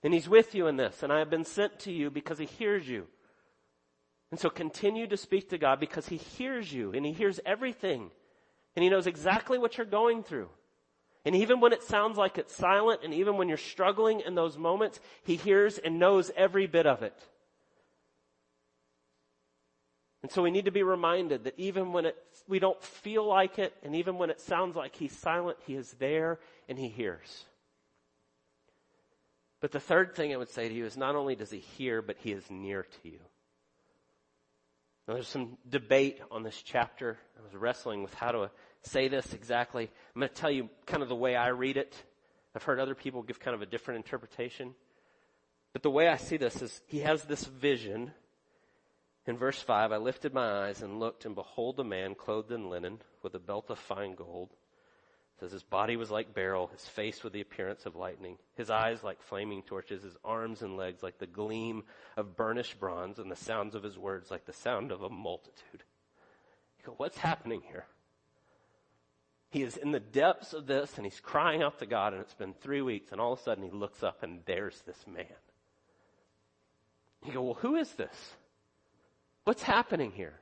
And 0.03 0.15
He's 0.15 0.29
with 0.29 0.55
you 0.55 0.67
in 0.67 0.77
this. 0.77 1.03
And 1.03 1.13
I 1.13 1.19
have 1.19 1.31
been 1.31 1.45
sent 1.45 1.81
to 1.81 1.93
you 1.93 2.11
because 2.11 2.39
He 2.39 2.47
hears 2.47 2.89
you. 2.89 3.07
And 4.31 4.39
so 4.39 4.51
continue 4.51 5.07
to 5.07 5.17
speak 5.17 5.51
to 5.51 5.59
God 5.59 5.81
because 5.81 6.07
He 6.09 6.17
hears 6.17 6.73
you 6.73 6.93
and 6.93 7.05
He 7.05 7.13
hears 7.13 7.41
everything. 7.45 8.11
And 8.77 8.83
He 8.83 8.91
knows 8.91 9.07
exactly 9.07 9.59
what 9.59 9.77
you're 9.77 9.87
going 9.87 10.23
through. 10.23 10.49
And 11.25 11.35
even 11.35 11.61
when 11.61 11.73
it 11.73 11.83
sounds 11.83 12.17
like 12.17 12.39
it's 12.39 12.55
silent 12.55 13.01
and 13.05 13.13
even 13.13 13.37
when 13.37 13.49
you're 13.49 13.57
struggling 13.57 14.21
in 14.21 14.35
those 14.35 14.57
moments, 14.57 15.01
He 15.25 15.37
hears 15.37 15.79
and 15.79 15.99
knows 15.99 16.31
every 16.37 16.67
bit 16.67 16.87
of 16.87 17.03
it. 17.03 17.19
And 20.23 20.31
so 20.33 20.43
we 20.43 20.51
need 20.51 20.65
to 20.65 20.73
be 20.73 20.83
reminded 20.83 21.45
that 21.45 21.55
even 21.59 21.93
when 21.93 22.05
it, 22.05 22.17
we 22.49 22.59
don't 22.59 22.83
feel 22.83 23.25
like 23.27 23.59
it 23.59 23.73
and 23.83 23.95
even 23.95 24.19
when 24.19 24.31
it 24.31 24.41
sounds 24.41 24.77
like 24.77 24.95
He's 24.95 25.17
silent, 25.17 25.59
He 25.67 25.75
is 25.75 25.93
there 25.93 26.39
and 26.69 26.79
He 26.79 26.89
hears. 26.89 27.45
But 29.61 29.73
the 29.73 29.81
third 29.81 30.15
thing 30.15 30.33
I 30.33 30.37
would 30.37 30.51
say 30.51 30.69
to 30.69 30.75
you 30.75 30.85
is 30.85 30.97
not 30.97 31.17
only 31.17 31.35
does 31.35 31.51
He 31.51 31.59
hear, 31.59 32.01
but 32.01 32.17
He 32.19 32.33
is 32.33 32.49
near 32.51 32.83
to 32.83 33.09
you. 33.09 33.19
Now, 35.07 35.15
there's 35.15 35.29
some 35.29 35.57
debate 35.69 36.21
on 36.31 36.43
this 36.43 36.63
chapter. 36.63 37.19
I 37.39 37.43
was 37.43 37.55
wrestling 37.55 38.03
with 38.03 38.13
how 38.15 38.31
to 38.33 38.51
say 38.83 39.09
this 39.09 39.33
exactly. 39.33 39.91
I'm 40.15 40.21
going 40.21 40.29
to 40.29 40.35
tell 40.35 40.51
you 40.51 40.69
kind 40.87 41.03
of 41.03 41.09
the 41.09 41.17
way 41.17 41.35
I 41.35 41.49
read 41.49 41.77
it. 41.77 41.95
I've 42.55 42.63
heard 42.63 42.79
other 42.79 42.95
people 42.95 43.23
give 43.23 43.41
kind 43.41 43.55
of 43.55 43.63
a 43.63 43.67
different 43.67 44.05
interpretation. 44.05 44.75
But 45.73 45.83
the 45.83 45.91
way 45.91 46.09
I 46.09 46.19
see 46.19 46.37
this 46.37 46.61
is 46.61 46.83
he 46.87 47.01
has 47.01 47.25
this 47.25 47.45
vision. 47.45 48.13
In 49.27 49.37
verse 49.37 49.61
5, 49.61 49.93
I 49.93 49.97
lifted 49.97 50.33
my 50.35 50.67
eyes 50.67 50.83
and 50.83 51.01
looked, 51.01 51.25
and 51.25 51.35
behold, 51.35 51.81
a 51.81 51.85
man 51.85 52.15
clothed 52.15 52.53
in 52.53 52.71
linen 52.71 52.99
with 53.23 53.35
a 53.35 53.39
belt 53.39 53.71
of 53.71 53.79
fine 53.79 54.15
gold 54.15 54.51
says 55.41 55.53
his 55.53 55.63
body 55.63 55.97
was 55.97 56.11
like 56.11 56.35
beryl, 56.35 56.69
his 56.69 56.87
face 56.87 57.23
with 57.23 57.33
the 57.33 57.41
appearance 57.41 57.87
of 57.87 57.95
lightning, 57.95 58.39
his 58.57 58.71
eyes 58.71 59.05
like 59.05 59.23
flaming 59.23 59.63
torches, 59.63 60.03
his 60.03 60.17
arms 60.25 60.63
and 60.63 60.77
legs 60.77 61.03
like 61.03 61.19
the 61.19 61.27
gleam 61.27 61.85
of 62.17 62.37
burnished 62.37 62.81
bronze, 62.81 63.19
and 63.19 63.31
the 63.31 63.37
sounds 63.37 63.75
of 63.75 63.83
his 63.83 63.97
words 63.97 64.31
like 64.31 64.47
the 64.47 64.53
sound 64.53 64.91
of 64.91 65.03
a 65.03 65.09
multitude. 65.09 65.85
You 66.81 66.87
go, 66.87 66.95
what's 66.97 67.19
happening 67.19 67.63
here? 67.69 67.87
He 69.51 69.63
is 69.63 69.77
in 69.77 69.93
the 69.93 70.01
depths 70.01 70.53
of 70.53 70.67
this 70.67 70.97
and 70.97 71.07
he's 71.07 71.21
crying 71.21 71.63
out 71.63 71.79
to 71.79 71.87
God 71.87 72.13
and 72.13 72.21
it's 72.21 72.35
been 72.35 72.53
three 72.55 72.83
weeks 72.83 73.13
and 73.13 73.21
all 73.21 73.33
of 73.33 73.39
a 73.39 73.43
sudden 73.43 73.65
he 73.65 73.71
looks 73.71 74.03
up 74.03 74.23
and 74.23 74.41
there's 74.45 74.81
this 74.83 75.07
man. 75.07 75.25
You 77.25 77.33
go, 77.33 77.43
well, 77.43 77.55
who 77.55 77.77
is 77.77 77.91
this? 77.93 78.35
What's 79.45 79.63
happening 79.63 80.13
here? 80.13 80.35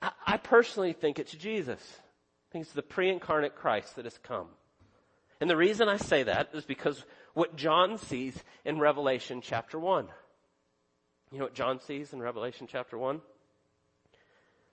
I, 0.00 0.12
I 0.24 0.36
personally 0.36 0.92
think 0.92 1.18
it's 1.18 1.32
Jesus. 1.32 1.80
I 2.48 2.52
think 2.52 2.64
it's 2.64 2.72
the 2.72 2.82
pre-incarnate 2.82 3.54
Christ 3.54 3.96
that 3.96 4.06
has 4.06 4.18
come. 4.18 4.48
And 5.40 5.50
the 5.50 5.56
reason 5.56 5.88
I 5.88 5.98
say 5.98 6.22
that 6.22 6.50
is 6.54 6.64
because 6.64 7.04
what 7.34 7.56
John 7.56 7.98
sees 7.98 8.42
in 8.64 8.78
Revelation 8.78 9.40
chapter 9.42 9.78
1. 9.78 10.08
You 11.30 11.38
know 11.38 11.44
what 11.44 11.54
John 11.54 11.78
sees 11.80 12.12
in 12.12 12.22
Revelation 12.22 12.66
chapter 12.68 12.96
1? 12.96 13.20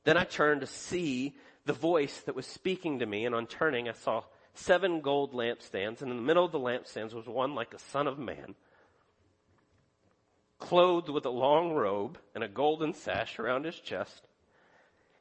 Then 0.05 0.17
I 0.17 0.23
turned 0.23 0.61
to 0.61 0.67
see 0.67 1.35
the 1.65 1.73
voice 1.73 2.21
that 2.21 2.35
was 2.35 2.45
speaking 2.45 2.99
to 2.99 3.05
me, 3.05 3.25
and 3.25 3.35
on 3.35 3.45
turning 3.45 3.89
I 3.89 3.93
saw 3.93 4.23
seven 4.53 5.01
gold 5.01 5.33
lampstands, 5.33 6.01
and 6.01 6.11
in 6.11 6.17
the 6.17 6.23
middle 6.23 6.45
of 6.45 6.51
the 6.51 6.59
lampstands 6.59 7.13
was 7.13 7.27
one 7.27 7.55
like 7.55 7.73
a 7.73 7.79
son 7.79 8.07
of 8.07 8.17
man, 8.17 8.55
clothed 10.59 11.09
with 11.09 11.25
a 11.25 11.29
long 11.29 11.73
robe 11.73 12.17
and 12.33 12.43
a 12.43 12.47
golden 12.47 12.93
sash 12.93 13.37
around 13.37 13.65
his 13.65 13.79
chest, 13.79 14.27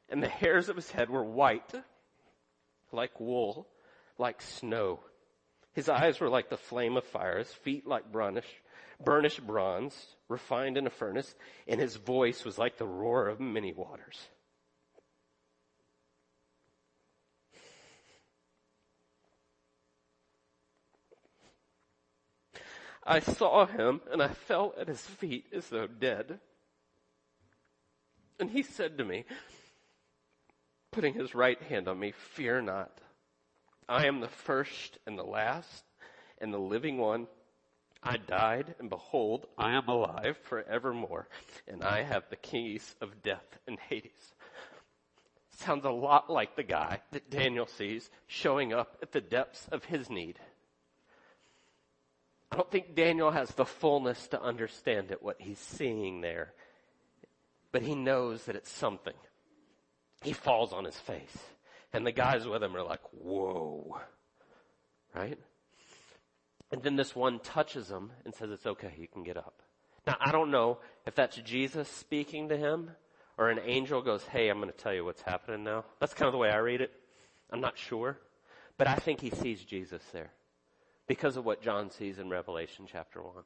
and 0.09 0.23
the 0.23 0.29
hairs 0.29 0.69
of 0.69 0.77
his 0.77 0.93
head 0.93 1.11
were 1.11 1.25
white 1.25 1.75
like 2.95 3.21
wool, 3.21 3.67
like 4.19 4.41
snow. 4.41 5.01
His 5.73 5.89
eyes 5.89 6.21
were 6.21 6.29
like 6.29 6.49
the 6.49 6.57
flame 6.57 6.97
of 6.97 7.05
fire, 7.05 7.39
his 7.39 7.53
feet 7.53 7.87
like 7.87 8.11
burnished, 8.11 8.49
burnished 9.05 9.47
bronze, 9.47 9.95
refined 10.29 10.79
in 10.79 10.87
a 10.87 10.91
furnace, 10.91 11.35
and 11.67 11.81
his 11.81 11.97
voice 11.97 12.45
was 12.45 12.59
like 12.59 12.79
the 12.79 12.87
roar 12.87 13.29
of 13.29 13.41
many 13.41 13.73
waters. 13.73 14.29
I 23.07 23.21
saw 23.21 23.67
him 23.67 24.01
and 24.11 24.23
I 24.23 24.29
fell 24.29 24.75
at 24.81 24.89
his 24.89 25.03
feet 25.03 25.47
as 25.53 25.69
though 25.69 25.87
dead. 25.87 26.39
And 28.41 28.51
he 28.51 28.63
said 28.63 28.99
to 28.99 29.05
me, 29.05 29.25
putting 30.95 31.15
his 31.15 31.35
right 31.35 31.61
hand 31.63 31.89
on 31.89 31.99
me, 31.99 32.13
fear 32.13 32.63
not. 32.63 33.01
I 33.89 34.07
am 34.07 34.21
the 34.21 34.29
first 34.29 34.97
and 35.07 35.19
the 35.19 35.25
last 35.25 35.85
and 36.41 36.55
the 36.55 36.59
living 36.59 36.99
one. 36.99 37.27
I 38.01 38.17
died 38.17 38.77
and 38.79 38.89
behold, 38.89 39.47
I 39.59 39.73
am 39.73 39.89
alive 39.89 40.39
forevermore 40.45 41.29
and 41.67 41.83
I 41.83 42.03
have 42.03 42.25
the 42.31 42.37
keys 42.37 42.95
of 43.01 43.23
death 43.23 43.59
and 43.67 43.79
Hades. 43.79 44.35
Sounds 45.57 45.85
a 45.85 45.91
lot 45.91 46.31
like 46.31 46.55
the 46.55 46.63
guy 46.63 47.01
that 47.11 47.29
Daniel 47.29 47.67
sees 47.67 48.09
showing 48.29 48.73
up 48.73 48.99
at 49.03 49.11
the 49.11 49.21
depths 49.21 49.67
of 49.73 49.85
his 49.85 50.09
need. 50.09 50.39
I 52.53 52.57
don't 52.57 52.71
think 52.71 52.95
Daniel 52.95 53.33
has 53.33 53.51
the 53.51 53.65
fullness 53.65 54.29
to 54.29 54.41
understand 54.41 55.11
it, 55.11 55.23
what 55.23 55.41
he's 55.41 55.59
seeing 55.59 56.21
there. 56.21 56.53
But 57.73 57.83
he 57.83 57.97
knows 57.97 58.45
that 58.45 58.55
it's 58.55 58.71
something 58.71 59.15
he 60.25 60.33
falls 60.33 60.73
on 60.73 60.85
his 60.85 60.97
face. 60.97 61.37
And 61.93 62.07
the 62.07 62.13
guys 62.13 62.47
with 62.47 62.63
him 62.63 62.75
are 62.77 62.83
like, 62.83 63.03
whoa. 63.13 64.01
Right? 65.15 65.39
And 66.73 66.83
then 66.83 66.97
this 66.97 67.15
one 67.15 67.39
touches 67.39 67.89
him 67.89 68.11
and 68.25 68.35
says, 68.35 68.51
it's 68.51 68.67
okay, 68.67 68.93
you 68.99 69.07
can 69.07 69.23
get 69.23 69.37
up. 69.37 69.63
Now, 70.07 70.17
I 70.21 70.33
don't 70.33 70.51
know 70.51 70.79
if 71.07 71.15
that's 71.15 71.37
Jesus 71.37 71.89
speaking 71.89 72.49
to 72.49 72.57
him 72.57 72.91
or 73.39 73.51
an 73.51 73.61
angel 73.65 74.03
goes, 74.03 74.25
hey, 74.25 74.49
I'm 74.49 74.59
going 74.59 74.73
to 74.73 74.77
tell 74.77 74.93
you 74.93 75.05
what's 75.05 75.23
happening 75.23 75.63
now. 75.63 75.85
That's 76.01 76.15
kind 76.15 76.27
of 76.27 76.33
the 76.33 76.39
way 76.39 76.51
I 76.51 76.57
read 76.57 76.81
it. 76.81 76.93
I'm 77.51 77.61
not 77.61 77.79
sure. 77.79 78.19
But 78.77 78.89
I 78.89 78.97
think 78.97 79.21
he 79.21 79.31
sees 79.31 79.63
Jesus 79.63 80.03
there 80.13 80.33
because 81.07 81.37
of 81.37 81.45
what 81.45 81.63
John 81.63 81.91
sees 81.91 82.19
in 82.19 82.29
Revelation 82.29 82.87
chapter 82.91 83.23
1. 83.23 83.45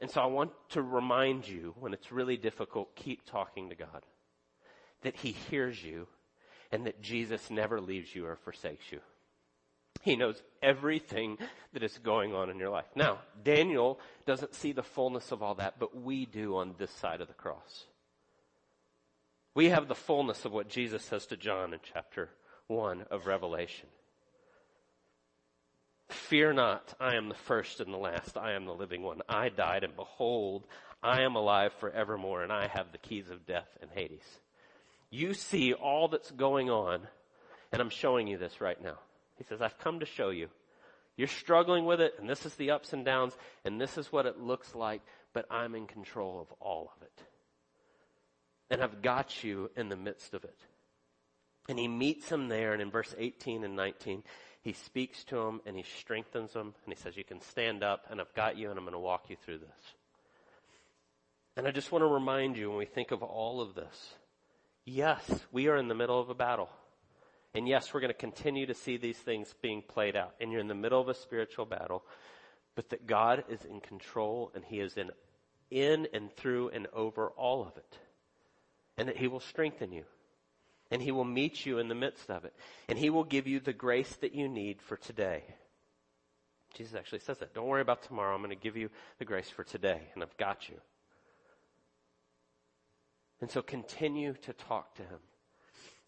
And 0.00 0.10
so 0.10 0.20
I 0.20 0.26
want 0.26 0.52
to 0.70 0.82
remind 0.82 1.46
you 1.46 1.74
when 1.78 1.92
it's 1.92 2.10
really 2.10 2.36
difficult, 2.36 2.96
keep 2.96 3.24
talking 3.24 3.68
to 3.68 3.74
God 3.74 4.04
that 5.02 5.16
he 5.16 5.32
hears 5.32 5.82
you 5.82 6.06
and 6.70 6.86
that 6.86 7.02
Jesus 7.02 7.50
never 7.50 7.80
leaves 7.80 8.14
you 8.14 8.26
or 8.26 8.36
forsakes 8.36 8.90
you. 8.90 9.00
He 10.00 10.16
knows 10.16 10.42
everything 10.62 11.38
that 11.72 11.82
is 11.82 11.96
going 11.98 12.34
on 12.34 12.50
in 12.50 12.58
your 12.58 12.70
life. 12.70 12.86
Now, 12.96 13.20
Daniel 13.44 14.00
doesn't 14.26 14.54
see 14.54 14.72
the 14.72 14.82
fullness 14.82 15.30
of 15.30 15.42
all 15.42 15.54
that, 15.56 15.78
but 15.78 16.00
we 16.00 16.26
do 16.26 16.56
on 16.56 16.74
this 16.78 16.90
side 16.90 17.20
of 17.20 17.28
the 17.28 17.34
cross. 17.34 17.84
We 19.54 19.68
have 19.68 19.86
the 19.86 19.94
fullness 19.94 20.44
of 20.44 20.52
what 20.52 20.68
Jesus 20.68 21.02
says 21.04 21.26
to 21.26 21.36
John 21.36 21.72
in 21.72 21.80
chapter 21.92 22.30
1 22.66 23.04
of 23.10 23.26
Revelation. 23.26 23.88
Fear 26.08 26.54
not, 26.54 26.94
I 26.98 27.16
am 27.16 27.28
the 27.28 27.34
first 27.34 27.80
and 27.80 27.92
the 27.92 27.98
last. 27.98 28.36
I 28.36 28.52
am 28.52 28.64
the 28.64 28.74
living 28.74 29.02
one. 29.02 29.20
I 29.28 29.50
died, 29.50 29.84
and 29.84 29.94
behold, 29.94 30.66
I 31.02 31.22
am 31.22 31.36
alive 31.36 31.72
forevermore, 31.80 32.42
and 32.42 32.52
I 32.52 32.66
have 32.66 32.92
the 32.92 32.98
keys 32.98 33.30
of 33.30 33.46
death 33.46 33.68
and 33.80 33.90
Hades. 33.90 34.40
You 35.12 35.34
see 35.34 35.74
all 35.74 36.08
that's 36.08 36.30
going 36.30 36.70
on, 36.70 37.02
and 37.70 37.82
I'm 37.82 37.90
showing 37.90 38.26
you 38.28 38.38
this 38.38 38.62
right 38.62 38.82
now. 38.82 38.98
He 39.36 39.44
says, 39.44 39.60
I've 39.60 39.76
come 39.76 40.00
to 40.00 40.06
show 40.06 40.30
you. 40.30 40.48
You're 41.18 41.28
struggling 41.28 41.84
with 41.84 42.00
it, 42.00 42.14
and 42.18 42.26
this 42.28 42.46
is 42.46 42.54
the 42.54 42.70
ups 42.70 42.94
and 42.94 43.04
downs, 43.04 43.36
and 43.62 43.78
this 43.78 43.98
is 43.98 44.10
what 44.10 44.24
it 44.24 44.40
looks 44.40 44.74
like, 44.74 45.02
but 45.34 45.44
I'm 45.50 45.74
in 45.74 45.86
control 45.86 46.40
of 46.40 46.50
all 46.60 46.90
of 46.96 47.02
it. 47.02 47.22
And 48.70 48.82
I've 48.82 49.02
got 49.02 49.44
you 49.44 49.70
in 49.76 49.90
the 49.90 49.96
midst 49.96 50.32
of 50.32 50.44
it. 50.44 50.58
And 51.68 51.78
he 51.78 51.88
meets 51.88 52.30
him 52.32 52.48
there, 52.48 52.72
and 52.72 52.80
in 52.80 52.90
verse 52.90 53.14
18 53.18 53.64
and 53.64 53.76
19, 53.76 54.22
he 54.62 54.72
speaks 54.72 55.24
to 55.24 55.36
him 55.36 55.60
and 55.66 55.76
he 55.76 55.84
strengthens 56.00 56.54
him, 56.54 56.74
and 56.84 56.94
he 56.94 56.96
says, 56.96 57.18
You 57.18 57.24
can 57.24 57.42
stand 57.42 57.82
up, 57.84 58.06
and 58.08 58.18
I've 58.18 58.34
got 58.34 58.56
you, 58.56 58.70
and 58.70 58.78
I'm 58.78 58.84
going 58.86 58.94
to 58.94 58.98
walk 58.98 59.28
you 59.28 59.36
through 59.44 59.58
this. 59.58 59.94
And 61.54 61.68
I 61.68 61.70
just 61.70 61.92
want 61.92 62.00
to 62.02 62.06
remind 62.06 62.56
you 62.56 62.70
when 62.70 62.78
we 62.78 62.86
think 62.86 63.10
of 63.10 63.22
all 63.22 63.60
of 63.60 63.74
this, 63.74 64.14
Yes, 64.84 65.22
we 65.52 65.68
are 65.68 65.76
in 65.76 65.88
the 65.88 65.94
middle 65.94 66.20
of 66.20 66.28
a 66.28 66.34
battle. 66.34 66.68
And 67.54 67.68
yes, 67.68 67.92
we're 67.92 68.00
going 68.00 68.12
to 68.12 68.18
continue 68.18 68.66
to 68.66 68.74
see 68.74 68.96
these 68.96 69.16
things 69.16 69.54
being 69.62 69.82
played 69.82 70.16
out. 70.16 70.34
And 70.40 70.50
you're 70.50 70.60
in 70.60 70.68
the 70.68 70.74
middle 70.74 71.00
of 71.00 71.08
a 71.08 71.14
spiritual 71.14 71.66
battle. 71.66 72.02
But 72.74 72.88
that 72.90 73.06
God 73.06 73.44
is 73.48 73.64
in 73.64 73.80
control 73.80 74.50
and 74.54 74.64
He 74.64 74.80
is 74.80 74.96
in, 74.96 75.10
in 75.70 76.08
and 76.12 76.32
through 76.32 76.70
and 76.70 76.88
over 76.92 77.28
all 77.28 77.62
of 77.62 77.76
it. 77.76 77.98
And 78.96 79.08
that 79.08 79.18
He 79.18 79.28
will 79.28 79.40
strengthen 79.40 79.92
you. 79.92 80.04
And 80.90 81.00
He 81.00 81.12
will 81.12 81.24
meet 81.24 81.64
you 81.64 81.78
in 81.78 81.88
the 81.88 81.94
midst 81.94 82.30
of 82.30 82.44
it. 82.44 82.54
And 82.88 82.98
He 82.98 83.10
will 83.10 83.24
give 83.24 83.46
you 83.46 83.60
the 83.60 83.72
grace 83.72 84.16
that 84.16 84.34
you 84.34 84.48
need 84.48 84.80
for 84.82 84.96
today. 84.96 85.44
Jesus 86.74 86.94
actually 86.94 87.20
says 87.20 87.38
that. 87.38 87.54
Don't 87.54 87.66
worry 87.66 87.82
about 87.82 88.02
tomorrow. 88.02 88.34
I'm 88.34 88.42
going 88.42 88.50
to 88.50 88.56
give 88.56 88.76
you 88.76 88.88
the 89.18 89.24
grace 89.24 89.48
for 89.48 89.62
today, 89.62 90.00
and 90.14 90.22
I've 90.22 90.36
got 90.38 90.68
you. 90.68 90.76
And 93.42 93.50
so 93.50 93.60
continue 93.60 94.34
to 94.42 94.52
talk 94.52 94.94
to 94.94 95.02
Him. 95.02 95.18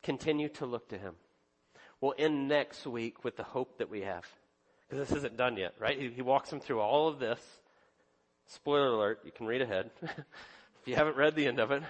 Continue 0.05 0.49
to 0.51 0.66
look 0.66 0.89
to 0.91 0.97
Him. 0.97 1.16
We'll 2.01 2.14
end 2.16 2.49
next 2.49 2.87
week 2.87 3.24
with 3.24 3.37
the 3.37 3.43
hope 3.43 3.78
that 3.78 3.91
we 3.91 4.03
have. 4.03 4.24
Because 4.89 5.09
this 5.09 5.18
isn't 5.18 5.37
done 5.37 5.57
yet, 5.57 5.74
right? 5.80 6.01
He, 6.01 6.11
he 6.11 6.22
walks 6.22 6.51
them 6.51 6.61
through 6.61 6.80
all 6.80 7.09
of 7.09 7.18
this. 7.18 7.41
Spoiler 8.47 8.87
alert, 8.87 9.20
you 9.24 9.32
can 9.32 9.47
read 9.47 9.62
ahead. 9.62 9.91
if 10.03 10.87
you 10.87 10.95
haven't 10.95 11.16
read 11.16 11.35
the 11.35 11.49
end 11.49 11.59
of 11.59 11.72
it, 11.72 11.82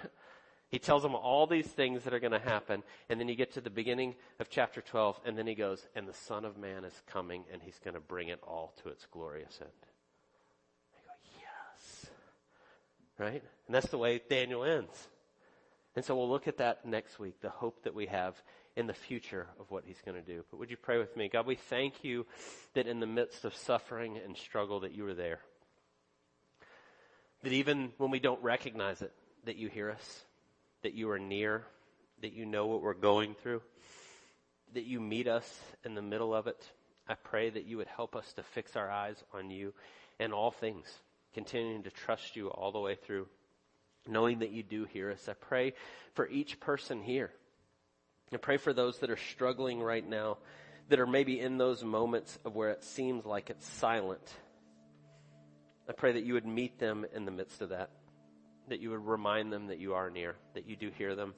he 0.70 0.78
tells 0.78 1.02
them 1.02 1.14
all 1.14 1.46
these 1.46 1.66
things 1.66 2.04
that 2.04 2.14
are 2.14 2.20
going 2.20 2.32
to 2.32 2.38
happen. 2.38 2.82
And 3.10 3.20
then 3.20 3.28
you 3.28 3.34
get 3.34 3.52
to 3.52 3.60
the 3.60 3.68
beginning 3.68 4.14
of 4.40 4.48
chapter 4.48 4.80
12, 4.80 5.20
and 5.26 5.36
then 5.36 5.46
he 5.46 5.54
goes, 5.54 5.86
And 5.94 6.08
the 6.08 6.14
Son 6.14 6.46
of 6.46 6.56
Man 6.56 6.86
is 6.86 7.02
coming, 7.06 7.44
and 7.52 7.60
he's 7.60 7.78
going 7.84 7.94
to 7.94 8.00
bring 8.00 8.28
it 8.28 8.40
all 8.46 8.72
to 8.82 8.88
its 8.88 9.06
glorious 9.12 9.58
end. 9.60 9.70
I 10.94 11.06
go, 11.06 11.12
Yes. 11.38 12.06
Right? 13.18 13.42
And 13.66 13.74
that's 13.74 13.88
the 13.88 13.98
way 13.98 14.22
Daniel 14.26 14.64
ends. 14.64 15.08
And 15.96 16.04
so 16.04 16.16
we'll 16.16 16.28
look 16.28 16.48
at 16.48 16.58
that 16.58 16.84
next 16.84 17.18
week, 17.18 17.40
the 17.40 17.50
hope 17.50 17.84
that 17.84 17.94
we 17.94 18.06
have 18.06 18.34
in 18.76 18.86
the 18.86 18.94
future 18.94 19.46
of 19.60 19.70
what 19.70 19.84
he's 19.86 20.00
going 20.04 20.16
to 20.16 20.26
do. 20.26 20.44
But 20.50 20.58
would 20.58 20.70
you 20.70 20.76
pray 20.76 20.98
with 20.98 21.16
me? 21.16 21.28
God, 21.28 21.46
we 21.46 21.54
thank 21.54 22.02
you 22.02 22.26
that 22.74 22.88
in 22.88 22.98
the 22.98 23.06
midst 23.06 23.44
of 23.44 23.54
suffering 23.54 24.18
and 24.24 24.36
struggle 24.36 24.80
that 24.80 24.92
you 24.92 25.06
are 25.06 25.14
there. 25.14 25.38
That 27.44 27.52
even 27.52 27.92
when 27.98 28.10
we 28.10 28.18
don't 28.18 28.42
recognize 28.42 29.02
it, 29.02 29.12
that 29.44 29.56
you 29.56 29.68
hear 29.68 29.90
us, 29.90 30.24
that 30.82 30.94
you 30.94 31.10
are 31.10 31.18
near, 31.18 31.64
that 32.22 32.32
you 32.32 32.44
know 32.44 32.66
what 32.66 32.82
we're 32.82 32.94
going 32.94 33.34
through, 33.34 33.62
that 34.72 34.84
you 34.84 35.00
meet 35.00 35.28
us 35.28 35.60
in 35.84 35.94
the 35.94 36.02
middle 36.02 36.34
of 36.34 36.48
it. 36.48 36.68
I 37.06 37.14
pray 37.14 37.50
that 37.50 37.66
you 37.66 37.76
would 37.76 37.86
help 37.86 38.16
us 38.16 38.32
to 38.32 38.42
fix 38.42 38.74
our 38.74 38.90
eyes 38.90 39.22
on 39.32 39.50
you 39.50 39.74
and 40.18 40.32
all 40.32 40.50
things, 40.50 40.86
continuing 41.34 41.84
to 41.84 41.90
trust 41.90 42.34
you 42.34 42.48
all 42.48 42.72
the 42.72 42.80
way 42.80 42.96
through 42.96 43.28
knowing 44.06 44.40
that 44.40 44.50
you 44.50 44.62
do 44.62 44.84
hear 44.84 45.10
us. 45.10 45.28
I 45.28 45.34
pray 45.34 45.74
for 46.14 46.28
each 46.28 46.60
person 46.60 47.02
here. 47.02 47.30
I 48.32 48.36
pray 48.36 48.56
for 48.56 48.72
those 48.72 48.98
that 48.98 49.10
are 49.10 49.16
struggling 49.16 49.80
right 49.80 50.06
now, 50.06 50.38
that 50.88 51.00
are 51.00 51.06
maybe 51.06 51.40
in 51.40 51.56
those 51.58 51.84
moments 51.84 52.38
of 52.44 52.54
where 52.54 52.70
it 52.70 52.82
seems 52.84 53.24
like 53.24 53.50
it's 53.50 53.66
silent. 53.66 54.34
I 55.88 55.92
pray 55.92 56.12
that 56.12 56.24
you 56.24 56.34
would 56.34 56.46
meet 56.46 56.78
them 56.78 57.06
in 57.14 57.24
the 57.24 57.30
midst 57.30 57.60
of 57.60 57.70
that, 57.70 57.90
that 58.68 58.80
you 58.80 58.90
would 58.90 59.06
remind 59.06 59.52
them 59.52 59.68
that 59.68 59.78
you 59.78 59.94
are 59.94 60.10
near, 60.10 60.36
that 60.54 60.66
you 60.66 60.76
do 60.76 60.90
hear 60.96 61.14
them. 61.14 61.34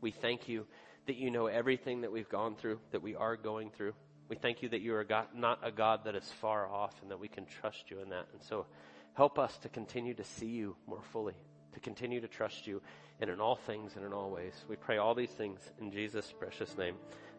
We 0.00 0.10
thank 0.10 0.48
you 0.48 0.66
that 1.06 1.16
you 1.16 1.30
know 1.30 1.46
everything 1.46 2.02
that 2.02 2.12
we've 2.12 2.28
gone 2.28 2.54
through, 2.54 2.80
that 2.90 3.02
we 3.02 3.14
are 3.14 3.36
going 3.36 3.70
through. 3.70 3.94
We 4.28 4.36
thank 4.36 4.62
you 4.62 4.68
that 4.70 4.80
you 4.80 4.94
are 4.94 5.04
God, 5.04 5.28
not 5.34 5.60
a 5.62 5.70
God 5.70 6.04
that 6.04 6.14
is 6.14 6.30
far 6.40 6.68
off 6.68 6.94
and 7.00 7.10
that 7.10 7.18
we 7.18 7.28
can 7.28 7.46
trust 7.46 7.90
you 7.90 8.00
in 8.00 8.10
that. 8.10 8.26
And 8.32 8.42
so 8.42 8.66
help 9.14 9.38
us 9.38 9.56
to 9.58 9.68
continue 9.68 10.14
to 10.14 10.24
see 10.24 10.46
you 10.46 10.76
more 10.86 11.02
fully 11.12 11.34
to 11.74 11.80
continue 11.80 12.20
to 12.20 12.28
trust 12.28 12.66
you 12.66 12.80
and 13.20 13.30
in 13.30 13.40
all 13.40 13.56
things 13.56 13.96
and 13.96 14.04
in 14.04 14.12
all 14.12 14.30
ways. 14.30 14.64
We 14.68 14.76
pray 14.76 14.98
all 14.98 15.14
these 15.14 15.30
things 15.30 15.60
in 15.80 15.90
Jesus' 15.90 16.32
precious 16.38 16.76
name. 16.76 16.94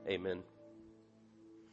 Amen. 0.08 0.44